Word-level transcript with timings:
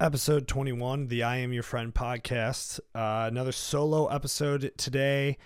episode 0.00 0.46
21, 0.46 1.08
the 1.08 1.22
I 1.22 1.38
Am 1.38 1.52
Your 1.52 1.62
Friend 1.62 1.92
podcast. 1.92 2.78
Uh, 2.94 3.26
another 3.28 3.52
solo 3.52 4.06
episode 4.06 4.72
today 4.76 5.38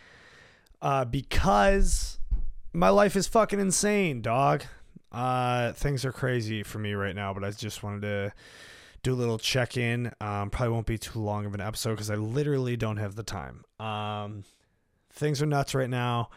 uh, 0.82 1.04
because 1.04 2.18
my 2.72 2.90
life 2.90 3.16
is 3.16 3.26
fucking 3.26 3.60
insane, 3.60 4.20
dog. 4.20 4.64
Uh, 5.10 5.72
things 5.72 6.04
are 6.04 6.12
crazy 6.12 6.62
for 6.62 6.78
me 6.78 6.92
right 6.92 7.14
now, 7.14 7.32
but 7.32 7.44
I 7.44 7.50
just 7.50 7.82
wanted 7.82 8.02
to 8.02 8.32
do 9.02 9.14
a 9.14 9.16
little 9.16 9.38
check 9.38 9.76
in. 9.76 10.12
Um, 10.20 10.50
probably 10.50 10.74
won't 10.74 10.86
be 10.86 10.98
too 10.98 11.18
long 11.18 11.46
of 11.46 11.54
an 11.54 11.60
episode 11.60 11.92
because 11.92 12.10
I 12.10 12.16
literally 12.16 12.76
don't 12.76 12.98
have 12.98 13.14
the 13.14 13.22
time. 13.22 13.64
Um, 13.80 14.44
things 15.12 15.40
are 15.40 15.46
nuts 15.46 15.74
right 15.74 15.90
now 15.90 16.28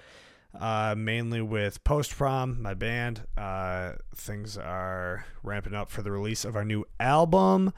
uh, 0.59 0.95
mainly 0.97 1.41
with 1.41 1.83
Post 1.83 2.15
Prom, 2.15 2.61
my 2.61 2.73
band. 2.73 3.23
Uh, 3.37 3.93
things 4.15 4.57
are 4.57 5.25
ramping 5.43 5.73
up 5.73 5.89
for 5.89 6.01
the 6.01 6.11
release 6.11 6.45
of 6.45 6.55
our 6.55 6.65
new 6.65 6.85
album. 6.99 7.73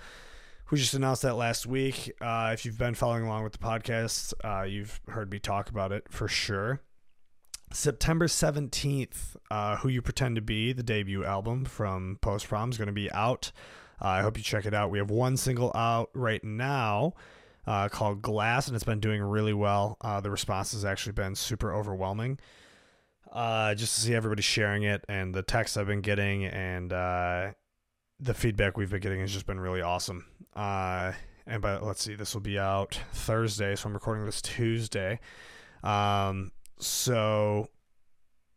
We 0.69 0.77
just 0.77 0.93
announced 0.93 1.21
that 1.21 1.35
last 1.35 1.65
week. 1.65 2.11
Uh, 2.19 2.51
if 2.53 2.65
you've 2.65 2.77
been 2.77 2.93
following 2.93 3.23
along 3.23 3.45
with 3.45 3.53
the 3.53 3.57
podcast, 3.57 4.33
uh, 4.43 4.63
you've 4.63 4.99
heard 5.07 5.31
me 5.31 5.39
talk 5.39 5.69
about 5.69 5.93
it 5.93 6.03
for 6.09 6.27
sure. 6.27 6.81
September 7.71 8.27
17th, 8.27 9.37
uh, 9.49 9.77
Who 9.77 9.87
You 9.87 10.01
Pretend 10.01 10.35
to 10.35 10.41
Be, 10.41 10.73
the 10.73 10.83
debut 10.83 11.23
album 11.23 11.63
from 11.63 12.17
Post 12.19 12.49
Prom, 12.49 12.69
is 12.69 12.77
going 12.77 12.87
to 12.87 12.93
be 12.93 13.09
out. 13.13 13.53
Uh, 14.01 14.07
I 14.09 14.21
hope 14.23 14.35
you 14.35 14.43
check 14.43 14.65
it 14.65 14.73
out. 14.73 14.91
We 14.91 14.97
have 14.97 15.09
one 15.09 15.37
single 15.37 15.71
out 15.73 16.09
right 16.13 16.43
now 16.43 17.13
uh, 17.65 17.87
called 17.87 18.21
Glass, 18.21 18.67
and 18.67 18.75
it's 18.75 18.83
been 18.83 18.99
doing 18.99 19.21
really 19.21 19.53
well. 19.53 19.95
Uh, 20.01 20.19
the 20.19 20.31
response 20.31 20.73
has 20.73 20.83
actually 20.83 21.13
been 21.13 21.35
super 21.35 21.73
overwhelming 21.73 22.39
just 23.33 23.95
to 23.95 24.01
see 24.01 24.13
everybody 24.13 24.41
sharing 24.41 24.83
it 24.83 25.05
and 25.07 25.33
the 25.33 25.43
texts 25.43 25.77
I've 25.77 25.87
been 25.87 26.01
getting 26.01 26.43
and 26.43 26.91
the 28.19 28.33
feedback 28.33 28.77
we've 28.77 28.89
been 28.89 29.01
getting 29.01 29.19
has 29.21 29.31
just 29.31 29.45
been 29.45 29.59
really 29.59 29.81
awesome. 29.81 30.25
Uh, 30.55 31.13
and 31.45 31.61
but 31.61 31.83
let's 31.83 32.01
see, 32.03 32.15
this 32.15 32.33
will 32.33 32.41
be 32.41 32.59
out 32.59 32.99
Thursday, 33.13 33.75
so 33.75 33.87
I'm 33.87 33.93
recording 33.93 34.25
this 34.25 34.41
Tuesday. 34.41 35.19
Um, 35.83 36.51
so 36.79 37.69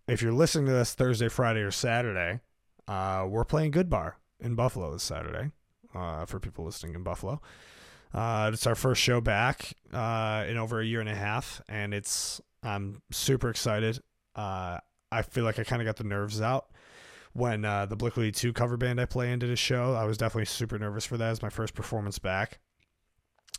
if 0.09 0.23
you're 0.23 0.33
listening 0.33 0.67
to 0.67 0.73
this 0.73 0.95
Thursday, 0.95 1.29
Friday, 1.29 1.61
or 1.61 1.71
Saturday, 1.71 2.41
uh, 2.89 3.27
we're 3.29 3.45
playing 3.45 3.71
Good 3.71 3.89
Bar 3.89 4.17
in 4.41 4.55
Buffalo 4.55 4.93
this 4.93 5.03
Saturday. 5.03 5.51
Uh, 5.93 6.25
for 6.25 6.39
people 6.39 6.65
listening 6.65 6.95
in 6.95 7.03
Buffalo, 7.03 7.41
uh, 8.15 8.51
it's 8.53 8.65
our 8.65 8.77
first 8.77 9.03
show 9.03 9.21
back 9.21 9.75
uh, 9.93 10.45
in 10.49 10.57
over 10.57 10.81
a 10.81 10.87
year 10.87 11.01
and 11.01 11.09
a 11.09 11.15
half, 11.17 11.61
and 11.69 11.93
it's 11.93 12.41
I'm 12.63 13.03
super 13.11 13.51
excited. 13.51 13.99
Uh, 14.37 14.79
I 15.11 15.23
feel 15.23 15.43
like 15.43 15.59
I 15.59 15.65
kind 15.65 15.83
of 15.83 15.87
got 15.87 15.97
the 15.97 16.05
nerves 16.05 16.41
out 16.41 16.70
when 17.33 17.65
uh, 17.65 17.87
the 17.87 17.97
Blick 17.97 18.15
2 18.15 18.53
cover 18.53 18.77
band 18.77 19.01
I 19.01 19.05
play 19.05 19.33
in 19.33 19.39
did 19.39 19.51
a 19.51 19.57
show. 19.57 19.95
I 19.95 20.05
was 20.05 20.19
definitely 20.19 20.47
super 20.47 20.79
nervous 20.79 21.07
for 21.07 21.17
that 21.17 21.31
as 21.31 21.43
my 21.43 21.51
first 21.51 21.75
performance 21.75 22.19
back. 22.19 22.59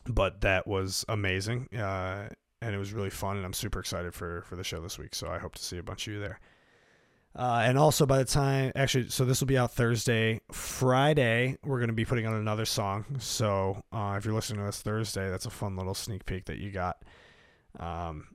But 0.08 0.42
that 0.42 0.68
was 0.68 1.06
amazing. 1.08 1.68
Uh, 1.76 2.30
and 2.62 2.76
it 2.76 2.78
was 2.78 2.94
really 2.94 3.10
fun. 3.10 3.38
And 3.38 3.46
I'm 3.46 3.54
super 3.54 3.80
excited 3.80 4.14
for, 4.14 4.42
for 4.44 4.56
the 4.56 4.64
show 4.64 4.82
this 4.82 4.98
week. 4.98 5.16
So 5.16 5.30
I 5.30 5.38
hope 5.38 5.56
to 5.56 5.64
see 5.64 5.78
a 5.78 5.84
bunch 5.84 6.08
of 6.08 6.14
you 6.14 6.20
there. 6.20 6.40
Uh, 7.34 7.62
and 7.64 7.78
also, 7.78 8.06
by 8.06 8.18
the 8.18 8.26
time, 8.26 8.74
actually, 8.76 9.08
so 9.08 9.24
this 9.24 9.40
will 9.40 9.48
be 9.48 9.58
out 9.58 9.72
Thursday. 9.72 10.42
Friday, 10.52 11.58
we're 11.64 11.78
going 11.78 11.88
to 11.88 11.94
be 11.94 12.04
putting 12.04 12.28
on 12.28 12.34
another 12.34 12.66
song. 12.66 13.06
So 13.20 13.82
uh, 13.94 14.16
if 14.18 14.26
you're 14.26 14.34
listening 14.34 14.60
to 14.60 14.66
this 14.66 14.82
Thursday, 14.82 15.30
that's 15.30 15.46
a 15.46 15.50
fun 15.50 15.78
little 15.78 15.94
sneak 15.94 16.26
peek 16.26 16.46
that 16.46 16.58
you 16.58 16.72
got. 16.72 16.98
Um, 17.80 18.28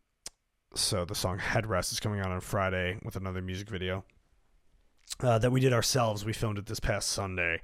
so 0.75 1.05
the 1.05 1.15
song 1.15 1.39
Headrest 1.39 1.93
is 1.93 2.01
coming 2.01 2.21
out 2.21 2.31
on 2.31 2.41
Friday 2.41 2.99
with 3.05 3.17
another 3.17 3.43
music 3.43 3.69
video 3.69 4.03
uh, 5.21 5.39
that 5.39 5.51
we 5.51 5.61
did 5.61 5.73
ourselves. 5.73 6.25
We 6.25 6.33
filmed 6.33 6.59
it 6.59 6.67
this 6.67 6.81
past 6.81 7.09
Sunday. 7.09 7.61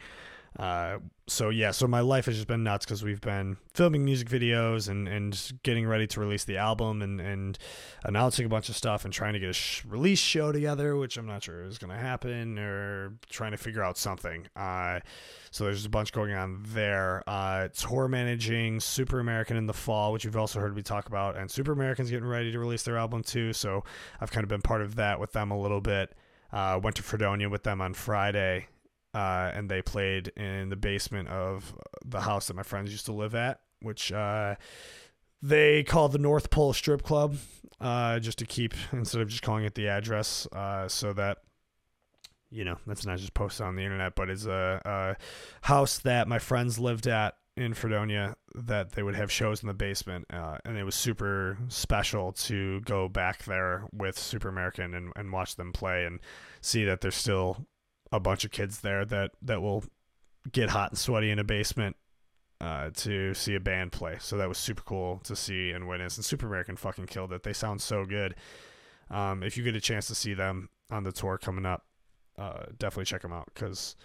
Uh, 0.58 0.98
so 1.26 1.48
yeah, 1.48 1.70
so 1.70 1.86
my 1.86 2.00
life 2.00 2.26
has 2.26 2.34
just 2.34 2.46
been 2.46 2.62
nuts 2.62 2.84
because 2.84 3.02
we've 3.02 3.22
been 3.22 3.56
filming 3.72 4.04
music 4.04 4.28
videos 4.28 4.88
and, 4.88 5.08
and 5.08 5.52
getting 5.62 5.86
ready 5.86 6.06
to 6.06 6.20
release 6.20 6.44
the 6.44 6.58
album 6.58 7.00
and, 7.00 7.20
and 7.20 7.58
announcing 8.04 8.44
a 8.44 8.48
bunch 8.50 8.68
of 8.68 8.76
stuff 8.76 9.04
and 9.04 9.14
trying 9.14 9.32
to 9.32 9.38
get 9.38 9.48
a 9.48 9.54
sh- 9.54 9.82
release 9.86 10.18
show 10.18 10.52
together, 10.52 10.94
which 10.96 11.16
I'm 11.16 11.26
not 11.26 11.42
sure 11.44 11.64
is 11.64 11.78
going 11.78 11.90
to 11.92 11.96
happen 11.96 12.58
or 12.58 13.14
trying 13.30 13.52
to 13.52 13.56
figure 13.56 13.82
out 13.82 13.96
something. 13.96 14.46
Uh, 14.54 15.00
so 15.50 15.64
there's 15.64 15.86
a 15.86 15.90
bunch 15.90 16.12
going 16.12 16.34
on 16.34 16.62
there. 16.68 17.22
Uh, 17.26 17.68
tour 17.68 18.08
managing 18.08 18.78
Super 18.78 19.20
American 19.20 19.56
in 19.56 19.66
the 19.66 19.72
fall, 19.72 20.12
which 20.12 20.24
you've 20.24 20.36
also 20.36 20.60
heard 20.60 20.76
me 20.76 20.82
talk 20.82 21.06
about, 21.06 21.36
and 21.36 21.50
Super 21.50 21.72
American's 21.72 22.10
getting 22.10 22.28
ready 22.28 22.52
to 22.52 22.58
release 22.58 22.82
their 22.82 22.98
album 22.98 23.22
too. 23.22 23.54
So 23.54 23.84
I've 24.20 24.30
kind 24.30 24.44
of 24.44 24.50
been 24.50 24.62
part 24.62 24.82
of 24.82 24.96
that 24.96 25.18
with 25.18 25.32
them 25.32 25.50
a 25.50 25.58
little 25.58 25.80
bit. 25.80 26.12
Uh, 26.52 26.78
went 26.82 26.96
to 26.96 27.02
Fredonia 27.02 27.48
with 27.48 27.62
them 27.62 27.80
on 27.80 27.94
Friday 27.94 28.68
uh, 29.14 29.50
and 29.54 29.68
they 29.68 29.82
played 29.82 30.28
in 30.36 30.68
the 30.68 30.76
basement 30.76 31.28
of 31.28 31.74
the 32.04 32.20
house 32.20 32.46
that 32.46 32.54
my 32.54 32.62
friends 32.62 32.90
used 32.90 33.06
to 33.06 33.12
live 33.12 33.34
at, 33.34 33.60
which 33.80 34.10
uh, 34.12 34.54
they 35.42 35.82
call 35.82 36.08
the 36.08 36.18
North 36.18 36.50
Pole 36.50 36.72
Strip 36.72 37.02
Club, 37.02 37.36
uh, 37.80 38.18
just 38.18 38.38
to 38.38 38.46
keep 38.46 38.74
instead 38.92 39.20
of 39.20 39.28
just 39.28 39.42
calling 39.42 39.64
it 39.64 39.74
the 39.74 39.88
address, 39.88 40.46
uh, 40.52 40.88
so 40.88 41.12
that 41.12 41.38
you 42.50 42.64
know 42.64 42.78
that's 42.86 43.04
not 43.04 43.18
just 43.18 43.34
posted 43.34 43.66
on 43.66 43.76
the 43.76 43.82
internet, 43.82 44.14
but 44.14 44.30
it's 44.30 44.46
a, 44.46 44.80
a, 44.84 45.16
house 45.66 45.98
that 45.98 46.26
my 46.26 46.38
friends 46.38 46.78
lived 46.78 47.06
at 47.06 47.36
in 47.56 47.74
Fredonia 47.74 48.36
that 48.54 48.92
they 48.92 49.02
would 49.02 49.14
have 49.14 49.30
shows 49.30 49.62
in 49.62 49.68
the 49.68 49.74
basement, 49.74 50.26
uh, 50.32 50.58
and 50.64 50.78
it 50.78 50.84
was 50.84 50.94
super 50.94 51.58
special 51.68 52.32
to 52.32 52.80
go 52.82 53.08
back 53.08 53.44
there 53.44 53.84
with 53.92 54.18
Super 54.18 54.48
American 54.48 54.94
and, 54.94 55.12
and 55.16 55.32
watch 55.32 55.56
them 55.56 55.72
play 55.72 56.04
and 56.04 56.20
see 56.60 56.84
that 56.84 57.00
they're 57.00 57.10
still 57.10 57.66
a 58.10 58.20
bunch 58.20 58.44
of 58.44 58.50
kids 58.50 58.80
there 58.80 59.04
that 59.06 59.30
that 59.40 59.62
will 59.62 59.84
get 60.50 60.70
hot 60.70 60.90
and 60.90 60.98
sweaty 60.98 61.30
in 61.30 61.38
a 61.38 61.44
basement 61.44 61.96
uh, 62.60 62.90
to 62.94 63.34
see 63.34 63.54
a 63.54 63.60
band 63.60 63.92
play. 63.92 64.16
So 64.20 64.36
that 64.36 64.48
was 64.48 64.58
super 64.58 64.82
cool 64.82 65.20
to 65.24 65.34
see 65.34 65.70
and 65.70 65.88
witness. 65.88 66.16
And 66.16 66.24
Super 66.24 66.46
American 66.46 66.76
fucking 66.76 67.06
killed 67.06 67.32
it. 67.32 67.42
They 67.42 67.52
sound 67.52 67.82
so 67.82 68.04
good. 68.04 68.34
Um, 69.10 69.42
if 69.42 69.56
you 69.56 69.64
get 69.64 69.76
a 69.76 69.80
chance 69.80 70.06
to 70.06 70.14
see 70.14 70.32
them 70.32 70.68
on 70.90 71.02
the 71.02 71.12
tour 71.12 71.38
coming 71.38 71.66
up, 71.66 71.84
uh, 72.38 72.64
definitely 72.78 73.04
check 73.04 73.22
them 73.22 73.32
out 73.32 73.50
because 73.52 73.96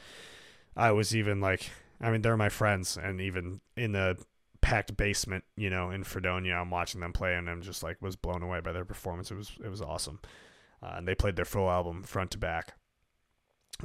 I 0.76 0.92
was 0.92 1.16
even 1.16 1.40
like, 1.40 1.70
I 2.00 2.12
mean, 2.12 2.22
they're 2.22 2.38
my 2.38 2.50
friends, 2.50 2.98
and 3.02 3.20
even 3.22 3.62
in 3.76 3.92
the 3.92 4.18
packed 4.62 4.96
basement, 4.98 5.44
you 5.56 5.70
know, 5.70 5.92
in 5.92 6.04
Fredonia, 6.04 6.56
I'm 6.56 6.70
watching 6.70 7.02
them 7.02 7.14
play, 7.14 7.36
and 7.36 7.50
I'm 7.50 7.62
just 7.62 7.84
like 7.84 8.02
was 8.02 8.16
blown 8.16 8.44
away 8.44 8.60
by 8.62 8.72
their 8.72 8.86
performance. 8.86 9.32
It 9.32 9.36
was 9.36 9.52
it 9.64 9.70
was 9.70 9.82
awesome, 9.82 10.20
uh, 10.84 10.94
and 10.98 11.08
they 11.08 11.16
played 11.16 11.36
their 11.36 11.46
full 11.46 11.70
album 11.70 12.04
front 12.04 12.32
to 12.32 12.38
back 12.38 12.74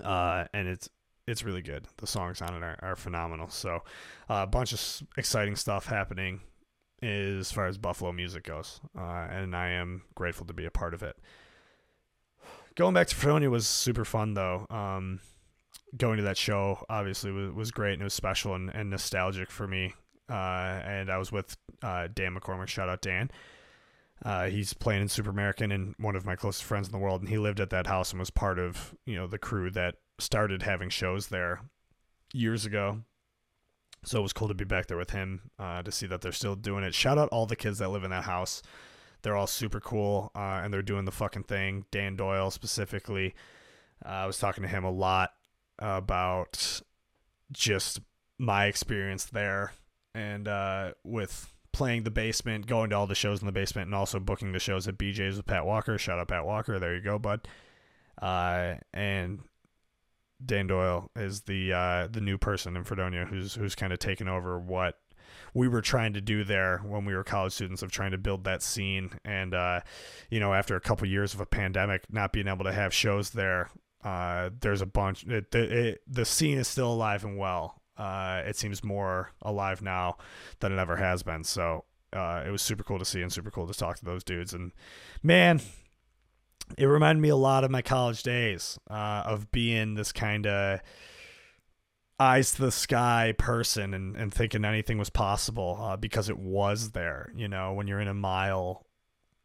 uh, 0.03 0.45
and 0.53 0.69
it's 0.69 0.89
it's 1.27 1.45
really 1.45 1.63
good. 1.63 1.87
The 1.99 2.07
songs 2.07 2.43
on 2.43 2.55
it 2.55 2.63
are, 2.63 2.79
are 2.83 2.97
phenomenal. 2.97 3.49
So 3.49 3.83
uh, 4.29 4.43
a 4.43 4.47
bunch 4.47 4.73
of 4.73 5.09
exciting 5.17 5.57
stuff 5.57 5.87
happening 5.87 6.41
as 7.01 7.53
far 7.53 7.67
as 7.67 7.79
Buffalo 7.79 8.13
music 8.13 8.45
goes, 8.45 8.81
uh, 8.97 9.27
and 9.31 9.55
I 9.55 9.71
am 9.71 10.03
grateful 10.15 10.47
to 10.47 10.53
be 10.53 10.65
a 10.65 10.71
part 10.71 10.95
of 10.95 11.03
it. 11.03 11.17
Going 12.75 12.95
back 12.95 13.09
to 13.09 13.17
Fredonia 13.17 13.51
was 13.51 13.67
super 13.67 14.05
fun 14.05 14.35
though. 14.35 14.67
Um, 14.71 15.21
going 15.97 16.17
to 16.17 16.23
that 16.25 16.37
show 16.37 16.85
obviously 16.89 17.31
was, 17.31 17.53
was 17.53 17.71
great 17.71 17.95
and 17.95 18.03
it 18.03 18.05
was 18.05 18.15
special 18.15 18.55
and, 18.55 18.71
and 18.75 18.91
nostalgic 18.91 19.51
for 19.51 19.67
me. 19.67 19.95
Uh, 20.31 20.81
and 20.85 21.11
I 21.11 21.19
was 21.19 21.31
with 21.31 21.57
uh, 21.83 22.09
Dan 22.13 22.35
McCormick. 22.35 22.69
Shout 22.69 22.89
out 22.89 23.03
Dan. 23.03 23.31
Uh, 24.25 24.47
he's 24.47 24.73
playing 24.73 25.03
in 25.03 25.09
Super 25.09 25.31
American 25.31 25.73
and 25.73 25.95
one 25.99 26.15
of 26.15 26.25
my 26.25 26.37
closest 26.37 26.65
friends 26.65 26.87
in 26.87 26.93
the 26.93 26.99
world, 26.99 27.21
and 27.21 27.29
he 27.29 27.39
lived 27.39 27.61
at 27.61 27.71
that 27.71 27.89
house 27.89 28.13
and 28.13 28.21
was 28.21 28.31
part 28.31 28.59
of 28.59 28.95
you 29.05 29.17
know 29.17 29.27
the 29.27 29.39
crew 29.39 29.69
that 29.73 29.97
started 30.19 30.63
having 30.63 30.89
shows 30.91 31.27
there 31.27 31.63
years 32.33 32.65
ago. 32.65 33.03
So 34.05 34.21
it 34.21 34.23
was 34.23 34.33
cool 34.33 34.49
to 34.49 34.55
be 34.55 34.65
back 34.65 34.87
there 34.87 34.97
with 34.97 35.11
him 35.11 35.51
uh, 35.59 35.83
to 35.83 35.93
see 35.93 36.07
that 36.07 36.21
they're 36.21 36.33
still 36.33 36.57
doing 36.57 36.85
it. 36.85 36.95
Shout 36.95 37.19
out 37.19 37.29
all 37.31 37.47
the 37.47 37.57
kids 37.57 37.79
that 37.79 37.91
live 37.91 38.05
in 38.05 38.11
that 38.11 38.25
house. 38.25 38.63
They're 39.23 39.37
all 39.37 39.47
super 39.47 39.81
cool 39.81 40.33
uh, 40.35 40.61
and 40.63 40.75
they're 40.75 40.83
doing 40.83 41.05
the 41.05 41.13
fucking 41.13 41.45
thing. 41.45 41.85
Dan 41.93 42.17
Doyle 42.17 42.51
specifically. 42.51 43.35
Uh, 44.05 44.09
I 44.09 44.27
was 44.27 44.39
talking 44.39 44.63
to 44.63 44.69
him 44.69 44.83
a 44.83 44.91
lot 44.91 45.31
about 45.79 46.83
just 47.53 48.01
my 48.39 48.67
experience 48.67 49.25
there 49.27 49.73
and 50.15 50.49
uh, 50.49 50.93
with 51.05 51.53
playing 51.73 52.03
the 52.03 52.11
basement, 52.11 52.67
going 52.67 52.91
to 52.91 52.97
all 52.97 53.07
the 53.07 53.15
shows 53.15 53.41
in 53.41 53.47
the 53.47 53.53
basement, 53.53 53.87
and 53.87 53.95
also 53.95 54.21
booking 54.21 54.53
the 54.53 54.59
shows 54.59 54.87
at 54.87 54.99
BJ's 54.99 55.37
with 55.37 55.47
Pat 55.47 55.65
Walker. 55.65 55.97
Shout 55.99 56.19
out 56.19 56.29
Pat 56.29 56.45
Walker. 56.45 56.79
There 56.79 56.95
you 56.95 57.01
go, 57.01 57.19
bud. 57.19 57.47
Uh, 58.21 58.75
and 58.93 59.41
Dan 60.45 60.67
Doyle 60.67 61.11
is 61.17 61.43
the 61.43 61.73
uh, 61.73 62.09
the 62.09 62.21
new 62.21 62.39
person 62.39 62.77
in 62.77 62.85
Fredonia 62.85 63.25
who's 63.25 63.55
who's 63.55 63.75
kind 63.75 63.93
of 63.93 63.99
taken 63.99 64.29
over 64.29 64.59
what 64.59 64.99
we 65.55 65.69
were 65.69 65.81
trying 65.81 66.13
to 66.15 66.21
do 66.21 66.45
there 66.45 66.79
when 66.79 67.05
we 67.05 67.15
were 67.15 67.25
college 67.25 67.53
students 67.53 67.83
of 67.83 67.91
trying 67.91 68.11
to 68.11 68.19
build 68.19 68.45
that 68.45 68.63
scene. 68.63 69.11
And 69.25 69.55
uh, 69.55 69.81
you 70.31 70.41
know, 70.41 70.53
after 70.53 70.77
a 70.77 70.81
couple 70.81 71.07
years 71.09 71.33
of 71.35 71.41
a 71.41 71.47
pandemic, 71.47 72.05
not 72.11 72.33
being 72.33 72.49
able 72.49 72.65
to 72.65 72.73
have 72.73 72.93
shows 72.93 73.31
there, 73.31 73.71
uh, 74.05 74.51
there's 74.61 74.83
a 74.83 74.87
bunch. 74.87 75.25
It, 75.25 75.55
it, 75.55 75.73
it, 75.73 76.03
the 76.07 76.25
scene 76.25 76.59
is 76.59 76.69
still 76.69 76.93
alive 76.93 77.25
and 77.25 77.39
well, 77.39 77.81
uh, 77.97 78.43
it 78.47 78.57
seems 78.57 78.83
more 78.83 79.31
alive 79.43 79.83
now 79.83 80.17
than 80.61 80.73
it 80.73 80.79
ever 80.79 80.97
has 80.97 81.23
been. 81.23 81.45
So 81.45 81.85
uh, 82.13 82.43
it 82.47 82.51
was 82.51 82.63
super 82.63 82.83
cool 82.83 82.99
to 82.99 83.05
see 83.05 83.23
and 83.23 83.33
super 83.33 83.51
cool 83.51 83.67
to 83.67 83.75
talk 83.75 83.99
to 83.99 84.05
those 84.05 84.25
dudes. 84.25 84.55
And 84.55 84.73
man, 85.23 85.61
it 86.77 86.87
reminded 86.87 87.21
me 87.21 87.29
a 87.29 87.37
lot 87.37 87.65
of 87.65 87.71
my 87.71 87.83
college 87.83 88.23
days 88.23 88.79
uh, 88.91 89.23
of 89.27 89.51
being 89.53 89.95
this 89.95 90.13
kind 90.13 90.47
of 90.47 90.81
eyes 92.19 92.53
to 92.55 92.63
the 92.63 92.73
sky 92.73 93.35
person 93.37 93.95
and, 93.95 94.17
and 94.17 94.33
thinking 94.33 94.65
anything 94.65 94.99
was 94.99 95.11
possible 95.11 95.79
uh, 95.81 95.97
because 95.97 96.29
it 96.29 96.39
was 96.39 96.91
there. 96.91 97.33
You 97.35 97.49
know, 97.49 97.73
when 97.73 97.87
you're 97.87 98.01
in 98.01 98.09
a 98.09 98.15
mile, 98.15 98.87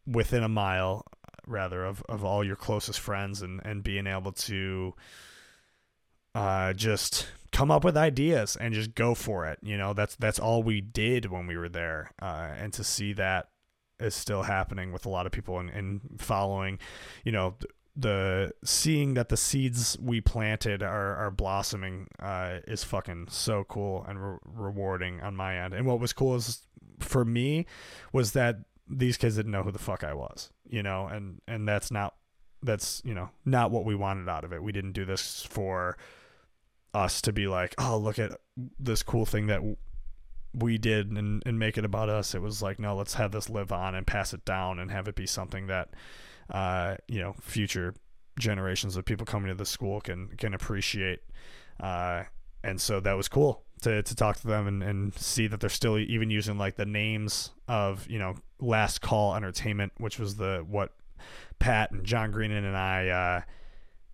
within 0.06 0.44
a 0.44 0.50
mile, 0.50 1.06
rather, 1.48 1.86
of, 1.86 2.04
of 2.08 2.24
all 2.24 2.44
your 2.44 2.56
closest 2.56 3.00
friends 3.00 3.42
and, 3.42 3.62
and 3.66 3.84
being 3.84 4.08
able 4.08 4.32
to 4.34 4.94
uh, 6.36 6.74
just 6.74 7.28
come 7.52 7.72
up 7.72 7.84
with 7.84 7.98
ideas 7.98 8.56
and 8.56 8.74
just 8.74 8.94
go 8.94 9.16
for 9.16 9.48
it. 9.48 9.58
You 9.64 9.78
know, 9.78 9.94
that's 9.94 10.16
that's 10.16 10.40
all 10.40 10.62
we 10.62 10.82
did 10.82 11.26
when 11.26 11.48
we 11.48 11.58
were 11.58 11.70
there. 11.70 12.12
Uh, 12.22 12.50
and 12.58 12.74
to 12.74 12.84
see 12.84 13.14
that 13.14 13.50
is 14.00 14.14
still 14.14 14.44
happening 14.44 14.92
with 14.92 15.06
a 15.06 15.10
lot 15.10 15.26
of 15.26 15.32
people 15.32 15.60
and, 15.60 15.70
and 15.72 16.02
following, 16.20 16.78
you 17.24 17.32
know, 17.32 17.56
the 17.96 18.52
seeing 18.64 19.16
that 19.16 19.30
the 19.30 19.38
seeds 19.38 19.98
we 20.00 20.22
planted 20.22 20.84
are, 20.84 21.16
are 21.16 21.32
blossoming 21.32 22.08
uh, 22.20 22.60
is 22.68 22.84
fucking 22.84 23.28
so 23.30 23.64
cool 23.64 24.06
and 24.08 24.24
re- 24.24 24.38
rewarding 24.46 25.20
on 25.22 25.36
my 25.36 25.58
end. 25.58 25.74
And 25.74 25.88
what 25.88 26.00
was 26.00 26.14
cool 26.14 26.36
is 26.36 26.68
for 27.00 27.26
me 27.26 27.66
was 28.14 28.34
that 28.34 28.60
these 28.90 29.18
kids 29.18 29.36
didn't 29.36 29.52
know 29.52 29.64
who 29.64 29.72
the 29.72 29.80
fuck 29.80 30.04
I 30.04 30.14
was, 30.14 30.50
you 30.68 30.84
know, 30.84 31.08
and 31.08 31.42
and 31.48 31.68
that's 31.68 31.92
not 31.92 32.16
that's 32.64 33.02
you 33.06 33.14
know 33.14 33.30
not 33.46 33.72
what 33.72 33.86
we 33.86 33.96
wanted 33.96 34.30
out 34.30 34.44
of 34.44 34.54
it. 34.54 34.64
We 34.64 34.72
didn't 34.72 34.94
do 34.94 35.06
this 35.06 35.44
for 35.44 35.98
us 36.94 37.22
to 37.22 37.34
be 37.34 37.48
like, 37.48 37.76
oh, 37.78 37.98
look 37.98 38.20
at 38.20 38.32
this 38.80 39.04
cool 39.04 39.26
thing 39.26 39.48
that 39.48 39.62
we 40.54 40.78
did 40.78 41.12
and, 41.12 41.44
and 41.46 41.60
make 41.60 41.78
it 41.78 41.86
about 41.86 42.10
us. 42.10 42.34
It 42.34 42.42
was 42.42 42.62
like, 42.62 42.80
no, 42.80 42.96
let's 42.96 43.14
have 43.16 43.32
this 43.32 43.50
live 43.50 43.72
on 43.72 43.94
and 43.94 44.08
pass 44.08 44.34
it 44.34 44.44
down 44.46 44.80
and 44.80 44.90
have 44.90 45.08
it 45.08 45.16
be 45.16 45.28
something 45.28 45.68
that, 45.68 45.90
uh, 46.50 46.96
you 47.08 47.20
know, 47.20 47.36
future 47.42 47.94
generations 48.40 48.96
of 48.96 49.06
people 49.06 49.26
coming 49.26 49.50
to 49.50 49.56
the 49.56 49.66
school 49.66 50.02
can 50.02 50.30
can 50.38 50.54
appreciate. 50.54 51.20
Uh, 51.80 52.24
and 52.64 52.82
so 52.82 53.00
that 53.00 53.14
was 53.14 53.28
cool 53.28 53.67
to, 53.82 54.02
to 54.04 54.16
talk 54.16 54.38
to 54.38 54.48
them 54.48 54.68
and, 54.68 54.84
and 54.84 55.14
see 55.16 55.48
that 55.48 55.60
they're 55.60 55.70
still 55.70 55.98
even 55.98 56.30
using 56.30 56.58
like 56.58 56.76
the 56.76 56.86
names 56.86 57.52
of 57.68 58.08
you 58.10 58.20
know 58.20 58.36
last 58.60 59.02
call 59.02 59.36
entertainment 59.36 59.92
which 59.98 60.18
was 60.18 60.36
the 60.36 60.66
what 60.68 60.94
pat 61.60 61.92
and 61.92 62.06
john 62.06 62.32
greenan 62.32 62.66
and 62.66 62.78
i 62.78 63.08
uh, 63.08 63.42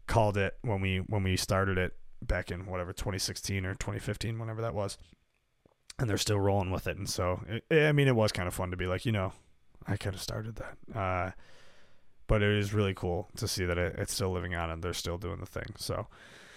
called 0.07 0.37
it 0.37 0.57
when 0.61 0.81
we 0.81 0.97
when 0.97 1.23
we 1.23 1.37
started 1.37 1.77
it 1.77 1.93
back 2.27 2.51
in 2.51 2.65
whatever 2.65 2.93
2016 2.93 3.65
or 3.65 3.73
2015, 3.73 4.39
whenever 4.39 4.61
that 4.61 4.73
was, 4.73 4.97
and 5.99 6.09
they're 6.09 6.17
still 6.17 6.39
rolling 6.39 6.71
with 6.71 6.87
it. 6.87 6.97
And 6.97 7.09
so, 7.09 7.41
it, 7.47 7.87
I 7.87 7.91
mean, 7.91 8.07
it 8.07 8.15
was 8.15 8.31
kind 8.31 8.47
of 8.47 8.53
fun 8.53 8.71
to 8.71 8.77
be 8.77 8.87
like, 8.87 9.05
you 9.05 9.11
know, 9.11 9.33
I 9.87 9.97
could 9.97 10.13
have 10.13 10.21
started 10.21 10.55
that. 10.55 10.97
Uh, 10.97 11.31
but 12.27 12.41
it 12.41 12.57
is 12.57 12.73
really 12.73 12.93
cool 12.93 13.29
to 13.35 13.47
see 13.47 13.65
that 13.65 13.77
it, 13.77 13.95
it's 13.97 14.13
still 14.13 14.31
living 14.31 14.55
on 14.55 14.69
and 14.69 14.81
they're 14.81 14.93
still 14.93 15.17
doing 15.17 15.39
the 15.39 15.45
thing. 15.45 15.75
So, 15.77 16.07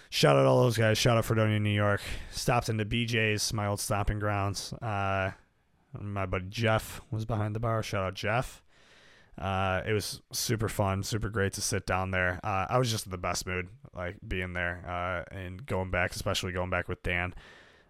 shout 0.09 0.35
out 0.35 0.45
all 0.45 0.61
those 0.61 0.77
guys. 0.77 0.97
Shout 0.97 1.17
out 1.17 1.25
Fredonia, 1.25 1.59
New 1.59 1.69
York. 1.69 2.01
Stopped 2.31 2.69
into 2.69 2.85
BJ's, 2.85 3.53
my 3.53 3.67
old 3.67 3.79
stomping 3.79 4.19
grounds. 4.19 4.73
Uh, 4.73 5.31
my 5.99 6.25
buddy 6.25 6.45
Jeff 6.49 7.01
was 7.11 7.25
behind 7.25 7.55
the 7.55 7.59
bar. 7.59 7.81
Shout 7.83 8.03
out 8.03 8.13
Jeff. 8.13 8.61
Uh, 9.37 9.81
it 9.85 9.93
was 9.93 10.21
super 10.31 10.67
fun, 10.67 11.03
super 11.03 11.29
great 11.29 11.53
to 11.53 11.61
sit 11.61 11.85
down 11.85 12.11
there. 12.11 12.39
Uh, 12.43 12.65
I 12.69 12.79
was 12.79 12.89
just 12.89 13.05
in 13.05 13.11
the 13.11 13.17
best 13.17 13.45
mood, 13.45 13.67
like 13.95 14.17
being 14.27 14.53
there 14.53 14.83
uh, 14.87 15.35
and 15.35 15.63
going 15.65 15.91
back, 15.91 16.11
especially 16.11 16.51
going 16.51 16.71
back 16.71 16.87
with 16.87 17.03
Dan 17.03 17.35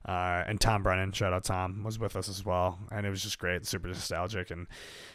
uh, 0.06 0.44
and 0.46 0.60
Tom 0.60 0.84
Brennan. 0.84 1.14
Shout 1.14 1.32
out 1.32 1.46
Tom 1.46 1.84
was 1.84 2.00
with 2.00 2.18
us 2.18 2.28
as 2.28 2.44
well, 2.44 2.80
and 2.92 3.06
it 3.06 3.10
was 3.10 3.24
just 3.24 3.40
great, 3.40 3.66
super 3.66 3.88
nostalgic, 3.88 4.52
and 4.52 4.68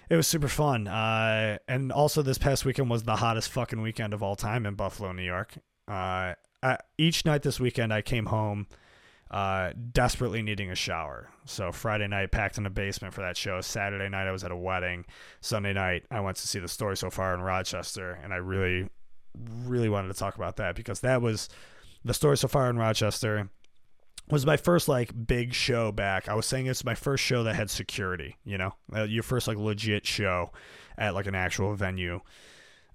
it 0.08 0.16
was 0.16 0.26
super 0.26 0.48
fun. 0.48 0.88
Uh, 0.88 1.58
and 1.68 1.92
also, 1.92 2.22
this 2.22 2.38
past 2.38 2.64
weekend 2.64 2.88
was 2.88 3.02
the 3.02 3.16
hottest 3.16 3.50
fucking 3.50 3.82
weekend 3.82 4.14
of 4.14 4.22
all 4.22 4.36
time 4.36 4.64
in 4.64 4.74
Buffalo, 4.74 5.12
New 5.12 5.22
York. 5.22 5.54
Uh, 6.62 6.76
each 6.98 7.24
night 7.24 7.42
this 7.42 7.58
weekend, 7.58 7.92
I 7.92 8.02
came 8.02 8.26
home 8.26 8.66
uh, 9.30 9.72
desperately 9.92 10.42
needing 10.42 10.70
a 10.70 10.74
shower. 10.74 11.30
So 11.46 11.72
Friday 11.72 12.06
night, 12.06 12.30
packed 12.30 12.58
in 12.58 12.64
the 12.64 12.70
basement 12.70 13.14
for 13.14 13.22
that 13.22 13.36
show. 13.36 13.60
Saturday 13.60 14.08
night, 14.08 14.28
I 14.28 14.32
was 14.32 14.44
at 14.44 14.50
a 14.50 14.56
wedding. 14.56 15.04
Sunday 15.40 15.72
night, 15.72 16.04
I 16.10 16.20
went 16.20 16.36
to 16.36 16.46
see 16.46 16.58
the 16.58 16.68
story 16.68 16.96
so 16.96 17.10
far 17.10 17.34
in 17.34 17.40
Rochester, 17.40 18.18
and 18.22 18.32
I 18.32 18.36
really, 18.36 18.88
really 19.64 19.88
wanted 19.88 20.08
to 20.08 20.14
talk 20.14 20.36
about 20.36 20.56
that 20.56 20.76
because 20.76 21.00
that 21.00 21.22
was 21.22 21.48
the 22.04 22.14
story 22.14 22.36
so 22.36 22.48
far 22.48 22.68
in 22.68 22.76
Rochester 22.76 23.48
was 24.30 24.46
my 24.46 24.56
first 24.56 24.88
like 24.88 25.10
big 25.26 25.52
show 25.52 25.92
back. 25.92 26.28
I 26.28 26.34
was 26.34 26.46
saying 26.46 26.66
it's 26.66 26.84
my 26.84 26.94
first 26.94 27.24
show 27.24 27.42
that 27.44 27.54
had 27.54 27.70
security. 27.70 28.36
You 28.44 28.58
know, 28.58 28.74
uh, 28.94 29.02
your 29.04 29.22
first 29.22 29.48
like 29.48 29.56
legit 29.56 30.06
show 30.06 30.52
at 30.96 31.14
like 31.14 31.26
an 31.26 31.34
actual 31.34 31.74
venue. 31.74 32.20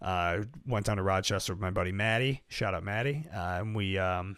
Uh, 0.02 0.44
went 0.66 0.86
down 0.86 0.98
to 0.98 1.04
Rochester 1.04 1.54
with 1.54 1.62
my 1.62 1.72
buddy 1.72 1.92
Maddie. 1.92 2.44
Shout 2.48 2.74
out 2.74 2.84
Maddie. 2.84 3.26
Uh, 3.34 3.60
and 3.62 3.76
we 3.76 3.98
um 3.98 4.38